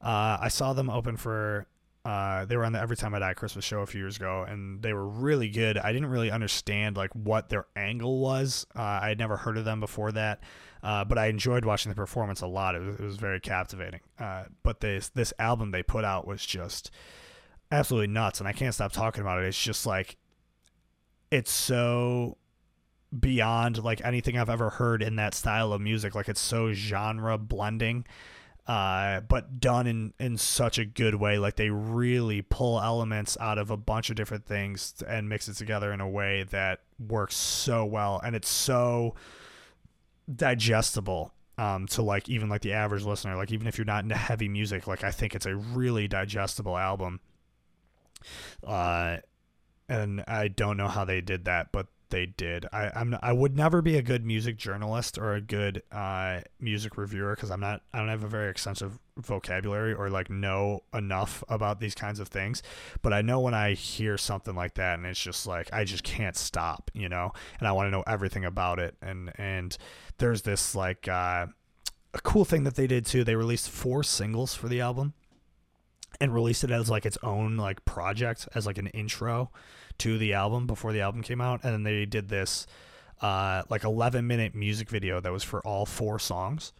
Uh, 0.00 0.38
I 0.40 0.48
saw 0.48 0.72
them 0.72 0.88
open 0.88 1.16
for 1.16 1.66
uh, 2.04 2.46
they 2.46 2.56
were 2.56 2.64
on 2.64 2.72
the 2.72 2.80
Every 2.80 2.96
Time 2.96 3.14
I 3.14 3.18
Die 3.18 3.34
Christmas 3.34 3.64
show 3.64 3.80
a 3.80 3.86
few 3.86 4.00
years 4.00 4.16
ago, 4.16 4.44
and 4.48 4.82
they 4.82 4.92
were 4.92 5.06
really 5.06 5.50
good. 5.50 5.76
I 5.76 5.92
didn't 5.92 6.08
really 6.08 6.30
understand 6.30 6.96
like 6.96 7.10
what 7.14 7.50
their 7.50 7.66
angle 7.76 8.20
was. 8.20 8.66
Uh, 8.74 8.80
I 9.02 9.08
had 9.08 9.18
never 9.18 9.36
heard 9.36 9.58
of 9.58 9.66
them 9.66 9.80
before 9.80 10.10
that, 10.12 10.42
uh, 10.82 11.04
but 11.04 11.18
I 11.18 11.26
enjoyed 11.26 11.64
watching 11.64 11.90
the 11.90 11.96
performance 11.96 12.40
a 12.40 12.46
lot. 12.46 12.74
It 12.74 12.80
was, 12.80 13.00
it 13.00 13.04
was 13.04 13.16
very 13.16 13.38
captivating. 13.38 14.00
Uh, 14.18 14.44
but 14.62 14.80
this 14.80 15.10
this 15.10 15.34
album 15.38 15.72
they 15.72 15.82
put 15.82 16.04
out 16.04 16.26
was 16.26 16.44
just 16.44 16.90
absolutely 17.70 18.08
nuts, 18.08 18.40
and 18.40 18.48
I 18.48 18.52
can't 18.52 18.74
stop 18.74 18.92
talking 18.92 19.20
about 19.20 19.42
it. 19.42 19.46
It's 19.46 19.62
just 19.62 19.84
like 19.84 20.16
it's 21.30 21.52
so 21.52 22.38
beyond 23.18 23.82
like 23.82 24.04
anything 24.04 24.38
I've 24.38 24.50
ever 24.50 24.70
heard 24.70 25.02
in 25.02 25.16
that 25.16 25.34
style 25.34 25.72
of 25.72 25.80
music. 25.80 26.14
Like 26.14 26.28
it's 26.28 26.40
so 26.40 26.72
genre 26.72 27.36
blending, 27.38 28.06
uh, 28.66 29.20
but 29.20 29.60
done 29.60 29.86
in 29.86 30.12
in 30.18 30.36
such 30.36 30.78
a 30.78 30.84
good 30.84 31.14
way. 31.14 31.38
Like 31.38 31.56
they 31.56 31.70
really 31.70 32.42
pull 32.42 32.80
elements 32.80 33.36
out 33.40 33.58
of 33.58 33.70
a 33.70 33.76
bunch 33.76 34.10
of 34.10 34.16
different 34.16 34.46
things 34.46 34.94
and 35.06 35.28
mix 35.28 35.48
it 35.48 35.54
together 35.54 35.92
in 35.92 36.00
a 36.00 36.08
way 36.08 36.44
that 36.50 36.80
works 36.98 37.36
so 37.36 37.84
well, 37.84 38.20
and 38.24 38.36
it's 38.36 38.48
so 38.48 39.14
digestible. 40.34 41.32
Um, 41.58 41.86
to 41.88 42.00
like 42.00 42.30
even 42.30 42.48
like 42.48 42.62
the 42.62 42.72
average 42.72 43.04
listener, 43.04 43.36
like 43.36 43.52
even 43.52 43.66
if 43.66 43.76
you're 43.76 43.84
not 43.84 44.02
into 44.02 44.14
heavy 44.16 44.48
music, 44.48 44.86
like 44.86 45.04
I 45.04 45.10
think 45.10 45.34
it's 45.34 45.44
a 45.44 45.54
really 45.54 46.08
digestible 46.08 46.78
album. 46.78 47.20
Uh, 48.66 49.18
and 49.90 50.24
I 50.26 50.48
don't 50.48 50.78
know 50.78 50.88
how 50.88 51.04
they 51.04 51.20
did 51.20 51.44
that, 51.44 51.70
but 51.70 51.88
they 52.10 52.26
did. 52.26 52.66
I, 52.72 52.90
I'm 52.94 53.16
I 53.22 53.32
would 53.32 53.56
never 53.56 53.80
be 53.80 53.96
a 53.96 54.02
good 54.02 54.24
music 54.24 54.56
journalist 54.56 55.18
or 55.18 55.34
a 55.34 55.40
good 55.40 55.82
uh, 55.90 56.40
music 56.60 56.96
reviewer 56.96 57.34
because 57.34 57.50
I'm 57.50 57.60
not 57.60 57.82
I 57.92 57.98
don't 57.98 58.08
have 58.08 58.24
a 58.24 58.28
very 58.28 58.50
extensive 58.50 58.98
vocabulary 59.16 59.92
or 59.92 60.10
like 60.10 60.30
know 60.30 60.82
enough 60.92 61.42
about 61.48 61.80
these 61.80 61.94
kinds 61.94 62.20
of 62.20 62.28
things. 62.28 62.62
But 63.02 63.12
I 63.12 63.22
know 63.22 63.40
when 63.40 63.54
I 63.54 63.74
hear 63.74 64.18
something 64.18 64.54
like 64.54 64.74
that 64.74 64.98
and 64.98 65.06
it's 65.06 65.20
just 65.20 65.46
like 65.46 65.72
I 65.72 65.84
just 65.84 66.04
can't 66.04 66.36
stop, 66.36 66.90
you 66.94 67.08
know, 67.08 67.32
and 67.58 67.68
I 67.68 67.72
want 67.72 67.86
to 67.86 67.90
know 67.90 68.04
everything 68.06 68.44
about 68.44 68.78
it. 68.78 68.96
And 69.00 69.32
and 69.36 69.76
there's 70.18 70.42
this 70.42 70.74
like 70.74 71.08
uh, 71.08 71.46
a 72.12 72.20
cool 72.22 72.44
thing 72.44 72.64
that 72.64 72.74
they 72.74 72.86
did 72.86 73.06
too. 73.06 73.24
They 73.24 73.36
released 73.36 73.70
four 73.70 74.02
singles 74.02 74.54
for 74.54 74.68
the 74.68 74.80
album 74.80 75.14
and 76.20 76.34
released 76.34 76.64
it 76.64 76.70
as 76.70 76.90
like 76.90 77.06
its 77.06 77.18
own 77.22 77.56
like 77.56 77.84
project 77.84 78.48
as 78.54 78.66
like 78.66 78.78
an 78.78 78.88
intro 78.88 79.50
to 79.98 80.18
the 80.18 80.32
album 80.32 80.66
before 80.66 80.92
the 80.92 81.00
album 81.00 81.22
came 81.22 81.40
out, 81.40 81.60
and 81.62 81.72
then 81.72 81.82
they 81.82 82.06
did 82.06 82.28
this 82.28 82.66
uh, 83.20 83.62
like 83.68 83.84
11 83.84 84.26
minute 84.26 84.54
music 84.54 84.88
video 84.88 85.20
that 85.20 85.32
was 85.32 85.44
for 85.44 85.60
all 85.60 85.86
four 85.86 86.18
songs. 86.18 86.72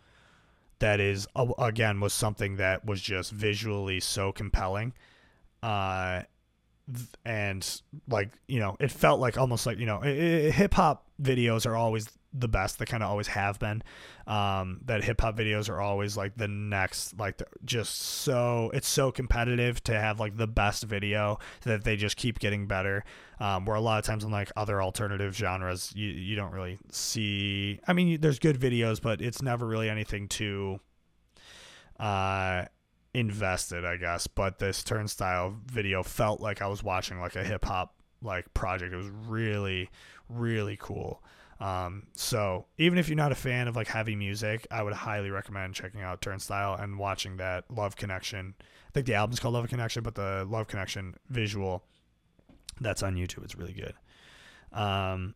That 0.78 0.98
is 0.98 1.26
again 1.58 2.00
was 2.00 2.14
something 2.14 2.56
that 2.56 2.86
was 2.86 3.02
just 3.02 3.32
visually 3.32 4.00
so 4.00 4.32
compelling, 4.32 4.94
uh, 5.62 6.22
and 7.24 7.82
like 8.08 8.30
you 8.48 8.60
know 8.60 8.76
it 8.80 8.90
felt 8.90 9.20
like 9.20 9.36
almost 9.36 9.66
like 9.66 9.78
you 9.78 9.84
know 9.84 10.00
hip 10.00 10.72
hop 10.72 11.06
videos 11.20 11.66
are 11.66 11.76
always 11.76 12.08
the 12.32 12.48
best. 12.48 12.78
They 12.78 12.84
kind 12.84 13.02
of 13.02 13.10
always 13.10 13.28
have 13.28 13.58
been. 13.58 13.82
Um, 14.26 14.80
that 14.84 15.02
hip 15.02 15.20
hop 15.20 15.36
videos 15.36 15.68
are 15.68 15.80
always 15.80 16.16
like 16.16 16.36
the 16.36 16.48
next, 16.48 17.18
like 17.18 17.42
just 17.64 18.00
so 18.00 18.70
it's 18.74 18.88
so 18.88 19.10
competitive 19.10 19.82
to 19.84 19.98
have 19.98 20.20
like 20.20 20.36
the 20.36 20.46
best 20.46 20.84
video 20.84 21.38
that 21.62 21.84
they 21.84 21.96
just 21.96 22.16
keep 22.16 22.38
getting 22.38 22.66
better. 22.66 23.04
Um, 23.40 23.64
where 23.64 23.76
a 23.76 23.80
lot 23.80 23.98
of 23.98 24.04
times 24.04 24.24
in 24.24 24.30
like 24.30 24.52
other 24.56 24.82
alternative 24.82 25.34
genres, 25.34 25.92
you 25.94 26.08
you 26.08 26.36
don't 26.36 26.52
really 26.52 26.78
see. 26.90 27.80
I 27.86 27.92
mean, 27.92 28.20
there's 28.20 28.38
good 28.38 28.58
videos, 28.60 29.00
but 29.00 29.20
it's 29.20 29.42
never 29.42 29.66
really 29.66 29.88
anything 29.88 30.28
too. 30.28 30.80
Uh, 31.98 32.64
invested, 33.14 33.84
I 33.84 33.96
guess. 33.96 34.26
But 34.26 34.58
this 34.58 34.84
turnstile 34.84 35.56
video 35.66 36.02
felt 36.02 36.40
like 36.40 36.62
I 36.62 36.66
was 36.66 36.82
watching 36.82 37.20
like 37.20 37.36
a 37.36 37.44
hip 37.44 37.64
hop 37.64 37.94
like 38.22 38.52
project. 38.54 38.92
It 38.92 38.96
was 38.96 39.10
really, 39.26 39.90
really 40.28 40.76
cool. 40.80 41.22
Um, 41.60 42.06
so 42.14 42.66
even 42.78 42.98
if 42.98 43.08
you're 43.08 43.16
not 43.16 43.32
a 43.32 43.36
fan 43.36 43.68
of 43.68 43.76
like 43.76 43.86
heavy 43.86 44.16
music, 44.16 44.66
I 44.70 44.82
would 44.82 44.94
highly 44.94 45.30
recommend 45.30 45.74
checking 45.74 46.00
out 46.00 46.22
Turnstile 46.22 46.74
and 46.74 46.98
watching 46.98 47.36
that 47.36 47.64
Love 47.70 47.96
Connection. 47.96 48.54
I 48.58 48.90
think 48.94 49.06
the 49.06 49.14
album's 49.14 49.40
called 49.40 49.54
Love 49.54 49.68
Connection, 49.68 50.02
but 50.02 50.14
the 50.14 50.46
Love 50.48 50.68
Connection 50.68 51.14
visual 51.28 51.84
that's 52.80 53.02
on 53.02 53.14
YouTube. 53.14 53.44
It's 53.44 53.56
really 53.56 53.74
good. 53.74 53.92
Um, 54.72 55.34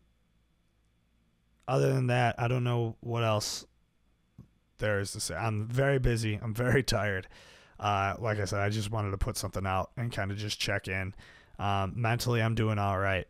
other 1.68 1.92
than 1.92 2.06
that, 2.06 2.36
I 2.38 2.48
don't 2.48 2.64
know 2.64 2.96
what 3.00 3.22
else 3.22 3.66
there 4.78 5.00
is 5.00 5.12
to 5.12 5.20
say. 5.20 5.34
I'm 5.34 5.66
very 5.66 5.98
busy. 5.98 6.38
I'm 6.42 6.54
very 6.54 6.82
tired. 6.82 7.28
Uh, 7.78 8.14
like 8.18 8.38
I 8.38 8.46
said, 8.46 8.60
I 8.60 8.70
just 8.70 8.90
wanted 8.90 9.10
to 9.10 9.18
put 9.18 9.36
something 9.36 9.66
out 9.66 9.90
and 9.98 10.10
kind 10.10 10.30
of 10.30 10.38
just 10.38 10.58
check 10.58 10.88
in. 10.88 11.14
Um, 11.58 11.92
mentally, 11.96 12.40
I'm 12.40 12.54
doing 12.54 12.78
all 12.78 12.98
right 12.98 13.26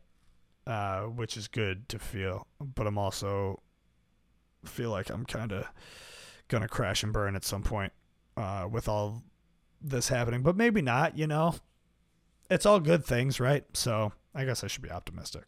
uh, 0.67 1.03
which 1.03 1.37
is 1.37 1.49
good 1.49 1.89
to 1.91 1.99
feel. 1.99 2.47
But 2.61 2.87
I'm 2.87 2.99
also 2.99 3.61
feel 4.65 4.91
like 4.91 5.11
I'm 5.11 5.25
kind 5.27 5.53
of 5.53 5.67
gonna 6.49 6.69
crash 6.69 7.03
and 7.03 7.13
burn 7.13 7.37
at 7.37 7.45
some 7.45 7.63
point 7.63 7.93
uh, 8.37 8.69
with 8.71 8.89
all 8.89 9.23
this 9.81 10.09
happening. 10.09 10.43
But 10.43 10.57
maybe 10.57 10.83
not. 10.83 11.19
You 11.19 11.27
know, 11.27 11.55
it's 12.51 12.67
all 12.67 12.81
good 12.81 13.05
things, 13.05 13.41
right? 13.41 13.65
So 13.75 14.13
I 14.35 14.45
guess 14.45 14.65
I 14.65 14.67
should 14.67 14.83
be 14.83 14.91
optimistic. 14.91 15.45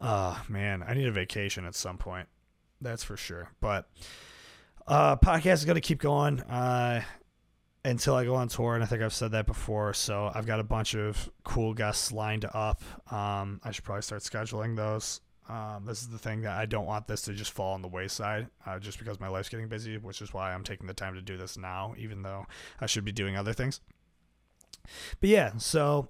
Ah, 0.00 0.40
uh, 0.40 0.52
man, 0.52 0.82
I 0.86 0.94
need 0.94 1.06
a 1.06 1.12
vacation 1.12 1.64
at 1.64 1.74
some 1.74 1.96
point. 1.98 2.28
That's 2.80 3.04
for 3.04 3.16
sure. 3.16 3.50
But 3.60 3.88
uh 4.86 5.16
podcast 5.16 5.54
is 5.54 5.64
going 5.64 5.76
to 5.76 5.80
keep 5.80 6.00
going. 6.00 6.40
Uh 6.40 7.02
until 7.84 8.14
I 8.14 8.24
go 8.24 8.34
on 8.34 8.48
tour, 8.48 8.74
and 8.74 8.82
I 8.82 8.86
think 8.86 9.02
I've 9.02 9.14
said 9.14 9.32
that 9.32 9.46
before. 9.46 9.92
So 9.94 10.30
I've 10.34 10.46
got 10.46 10.60
a 10.60 10.64
bunch 10.64 10.94
of 10.94 11.30
cool 11.44 11.74
guests 11.74 12.12
lined 12.12 12.44
up. 12.52 12.82
Um, 13.12 13.60
I 13.64 13.72
should 13.72 13.84
probably 13.84 14.02
start 14.02 14.22
scheduling 14.22 14.76
those. 14.76 15.20
Um, 15.48 15.84
this 15.86 16.00
is 16.00 16.08
the 16.08 16.18
thing 16.18 16.42
that 16.42 16.56
I 16.56 16.66
don't 16.66 16.86
want 16.86 17.08
this 17.08 17.22
to 17.22 17.32
just 17.32 17.50
fall 17.50 17.74
on 17.74 17.82
the 17.82 17.88
wayside, 17.88 18.46
uh, 18.64 18.78
just 18.78 18.98
because 18.98 19.18
my 19.18 19.28
life's 19.28 19.48
getting 19.48 19.68
busy, 19.68 19.98
which 19.98 20.22
is 20.22 20.32
why 20.32 20.54
I'm 20.54 20.62
taking 20.62 20.86
the 20.86 20.94
time 20.94 21.14
to 21.14 21.22
do 21.22 21.36
this 21.36 21.58
now, 21.58 21.94
even 21.98 22.22
though 22.22 22.46
I 22.80 22.86
should 22.86 23.04
be 23.04 23.12
doing 23.12 23.36
other 23.36 23.52
things. 23.52 23.80
But 25.20 25.30
yeah, 25.30 25.52
so 25.58 26.08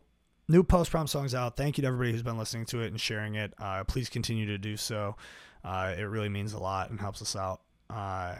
new 0.48 0.62
post 0.62 0.90
prom 0.90 1.06
songs 1.06 1.35
out. 1.35 1.56
Thank 1.56 1.78
you 1.78 1.82
to 1.82 1.88
everybody 1.88 2.12
who's 2.12 2.22
been 2.22 2.38
listening 2.38 2.66
to 2.66 2.80
it 2.80 2.88
and 2.88 3.00
sharing 3.00 3.35
it. 3.37 3.55
Uh, 3.59 3.84
please 3.84 4.11
continue 4.11 4.47
to 4.47 4.59
do 4.59 4.76
so. 4.76 5.16
Uh, 5.64 5.94
it 5.97 6.03
really 6.03 6.28
means 6.28 6.53
a 6.53 6.59
lot 6.59 6.90
and 6.90 7.01
helps 7.01 7.22
us 7.22 7.34
out. 7.34 7.62
Uh, 7.88 8.34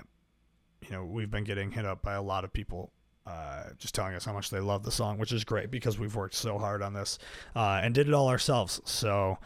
you 0.83 0.91
know, 0.91 1.05
we've 1.05 1.31
been 1.31 1.45
getting 1.45 1.71
hit 1.71 1.87
up 1.87 2.03
by 2.03 2.15
a 2.15 2.23
lot 2.23 2.45
of 2.45 2.53
people 2.53 2.93
uh, 3.27 3.65
just 3.79 3.95
telling 3.95 4.15
us 4.15 4.25
how 4.25 4.33
much 4.33 4.51
they 4.51 4.61
love 4.61 4.83
the 4.83 4.91
song, 4.91 5.19
which 5.19 5.33
is 5.33 5.45
great 5.45 5.71
because 5.71 5.99
we've 5.99 6.15
worked 6.15 6.35
so 6.35 6.59
hard 6.59 6.83
on 6.83 6.93
this 6.93 7.19
uh, 7.55 7.81
and 7.83 7.95
did 7.95 8.09
it 8.09 8.15
all 8.15 8.29
ourselves. 8.29 8.81
So, 8.85 9.39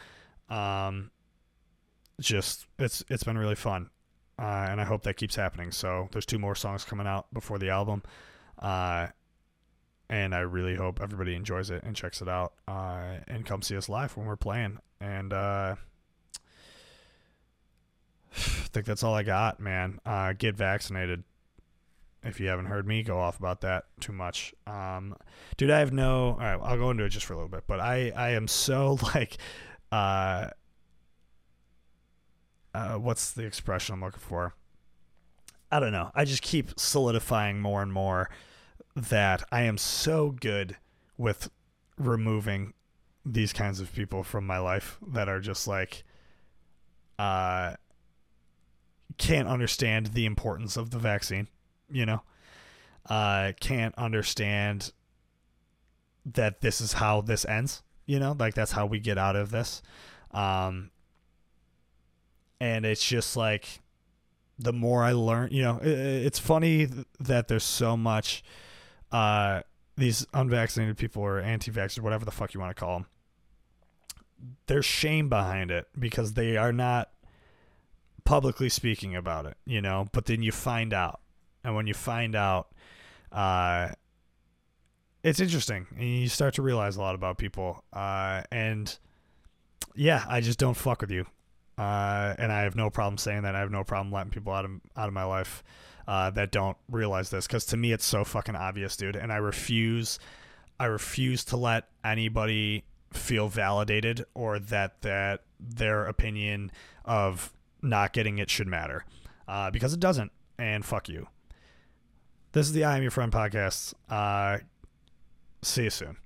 um, 0.49 1.11
just 2.19 2.65
it's 2.79 3.03
it's 3.09 3.23
been 3.23 3.37
really 3.37 3.55
fun, 3.55 3.89
uh, 4.39 4.67
and 4.69 4.81
I 4.81 4.83
hope 4.83 5.03
that 5.03 5.15
keeps 5.15 5.35
happening. 5.35 5.71
So 5.71 6.09
there's 6.11 6.25
two 6.25 6.39
more 6.39 6.55
songs 6.55 6.83
coming 6.83 7.05
out 7.07 7.31
before 7.33 7.59
the 7.59 7.69
album, 7.69 8.01
uh, 8.59 9.07
and 10.09 10.33
I 10.33 10.39
really 10.39 10.75
hope 10.75 10.99
everybody 11.01 11.35
enjoys 11.35 11.69
it 11.69 11.83
and 11.83 11.95
checks 11.95 12.21
it 12.21 12.27
out 12.27 12.53
uh, 12.67 13.17
and 13.27 13.45
come 13.45 13.61
see 13.61 13.77
us 13.77 13.89
live 13.89 14.17
when 14.17 14.25
we're 14.25 14.35
playing. 14.35 14.79
And 14.99 15.31
uh, 15.33 15.75
think 18.31 18.85
that's 18.85 19.03
all 19.03 19.13
I 19.13 19.23
got, 19.23 19.59
man. 19.59 19.99
Uh, 20.05 20.33
get 20.33 20.55
vaccinated. 20.55 21.23
If 22.23 22.39
you 22.39 22.47
haven't 22.47 22.65
heard 22.65 22.87
me 22.87 23.03
go 23.03 23.19
off 23.19 23.39
about 23.39 23.61
that 23.61 23.85
too 23.99 24.11
much, 24.11 24.53
um, 24.65 25.15
dude, 25.55 25.69
I 25.69 25.79
have 25.79 25.93
no. 25.93 26.31
All 26.31 26.37
right, 26.37 26.59
I'll 26.61 26.77
go 26.77 26.91
into 26.91 27.03
it 27.03 27.09
just 27.09 27.25
for 27.25 27.33
a 27.33 27.35
little 27.35 27.49
bit, 27.49 27.63
but 27.67 27.79
I 27.79 28.11
I 28.15 28.31
am 28.31 28.47
so 28.47 28.97
like, 29.15 29.37
uh, 29.91 30.49
uh, 32.73 32.95
what's 32.95 33.31
the 33.31 33.45
expression 33.45 33.93
I'm 33.93 34.01
looking 34.01 34.19
for? 34.19 34.55
I 35.71 35.79
don't 35.79 35.91
know. 35.91 36.11
I 36.15 36.25
just 36.25 36.41
keep 36.41 36.79
solidifying 36.79 37.59
more 37.59 37.81
and 37.81 37.91
more 37.91 38.29
that 38.95 39.43
I 39.51 39.63
am 39.63 39.77
so 39.77 40.31
good 40.31 40.77
with 41.17 41.49
removing 41.97 42.73
these 43.25 43.51
kinds 43.51 43.79
of 43.79 43.93
people 43.93 44.23
from 44.23 44.47
my 44.47 44.57
life 44.57 44.97
that 45.05 45.27
are 45.27 45.41
just 45.41 45.67
like 45.67 46.05
uh 47.19 47.75
can't 49.17 49.47
understand 49.47 50.07
the 50.07 50.25
importance 50.25 50.77
of 50.77 50.91
the 50.91 50.99
vaccine, 50.99 51.47
you 51.91 52.05
know? 52.05 52.21
Uh 53.09 53.53
can't 53.59 53.95
understand 53.95 54.91
that 56.25 56.61
this 56.61 56.81
is 56.81 56.93
how 56.93 57.21
this 57.21 57.45
ends, 57.45 57.83
you 58.05 58.19
know? 58.19 58.35
Like 58.37 58.53
that's 58.53 58.73
how 58.73 58.85
we 58.85 58.99
get 58.99 59.17
out 59.17 59.35
of 59.35 59.51
this. 59.51 59.81
Um 60.31 60.91
and 62.59 62.85
it's 62.85 63.05
just 63.05 63.37
like 63.37 63.81
the 64.59 64.73
more 64.73 65.03
I 65.03 65.11
learn, 65.11 65.49
you 65.51 65.61
know, 65.61 65.79
it's 65.81 66.39
funny 66.39 66.89
that 67.19 67.47
there's 67.47 67.63
so 67.63 67.95
much 67.95 68.43
uh, 69.11 69.61
these 69.95 70.25
unvaccinated 70.33 70.97
people 70.97 71.21
or 71.23 71.39
anti-vaxxers, 71.39 71.99
whatever 71.99 72.25
the 72.25 72.31
fuck 72.31 72.53
you 72.53 72.59
want 72.59 72.75
to 72.75 72.79
call 72.79 72.99
them. 72.99 73.05
There's 74.67 74.85
shame 74.85 75.29
behind 75.29 75.71
it 75.71 75.87
because 75.97 76.33
they 76.33 76.57
are 76.57 76.73
not 76.73 77.09
publicly 78.23 78.69
speaking 78.69 79.15
about 79.15 79.45
it, 79.45 79.57
you 79.65 79.81
know. 79.81 80.07
But 80.11 80.25
then 80.25 80.41
you 80.41 80.51
find 80.51 80.93
out, 80.93 81.21
and 81.67 81.75
when 81.75 81.85
you 81.85 81.93
find 81.93 82.33
out, 82.33 82.69
uh, 83.29 83.89
it's 85.21 85.41
interesting, 85.41 85.85
and 85.97 86.03
you 86.21 86.29
start 86.29 86.53
to 86.53 86.61
realize 86.61 86.95
a 86.95 87.01
lot 87.01 87.13
about 87.13 87.37
people. 87.37 87.83
Uh, 87.91 88.43
and 88.53 88.97
yeah, 89.93 90.23
I 90.29 90.39
just 90.39 90.57
don't 90.57 90.75
fuck 90.75 91.01
with 91.01 91.11
you. 91.11 91.25
Uh, 91.77 92.33
and 92.39 92.53
I 92.53 92.61
have 92.61 92.77
no 92.77 92.89
problem 92.89 93.17
saying 93.17 93.41
that. 93.41 93.53
I 93.53 93.59
have 93.59 93.69
no 93.69 93.83
problem 93.83 94.13
letting 94.13 94.31
people 94.31 94.53
out 94.53 94.63
of 94.63 94.71
out 94.95 95.09
of 95.09 95.13
my 95.13 95.25
life 95.25 95.61
uh, 96.07 96.29
that 96.31 96.51
don't 96.51 96.77
realize 96.89 97.31
this 97.31 97.45
because 97.45 97.65
to 97.65 97.77
me 97.77 97.91
it's 97.91 98.05
so 98.05 98.23
fucking 98.23 98.55
obvious, 98.55 98.95
dude. 98.95 99.17
And 99.17 99.33
I 99.33 99.37
refuse, 99.37 100.19
I 100.79 100.85
refuse 100.85 101.43
to 101.45 101.57
let 101.57 101.89
anybody 102.05 102.85
feel 103.11 103.49
validated 103.49 104.23
or 104.33 104.57
that 104.57 105.01
that 105.01 105.41
their 105.59 106.05
opinion 106.05 106.71
of 107.03 107.51
not 107.81 108.13
getting 108.13 108.37
it 108.37 108.49
should 108.49 108.67
matter 108.67 109.03
uh, 109.49 109.69
because 109.69 109.93
it 109.93 109.99
doesn't. 109.99 110.31
And 110.57 110.85
fuck 110.85 111.09
you. 111.09 111.27
This 112.53 112.67
is 112.67 112.73
the 112.73 112.85
I 112.85 112.95
Am 112.97 113.01
Your 113.01 113.11
Friend 113.11 113.31
podcast. 113.31 113.93
Uh, 114.09 114.59
see 115.61 115.83
you 115.83 115.89
soon. 115.89 116.17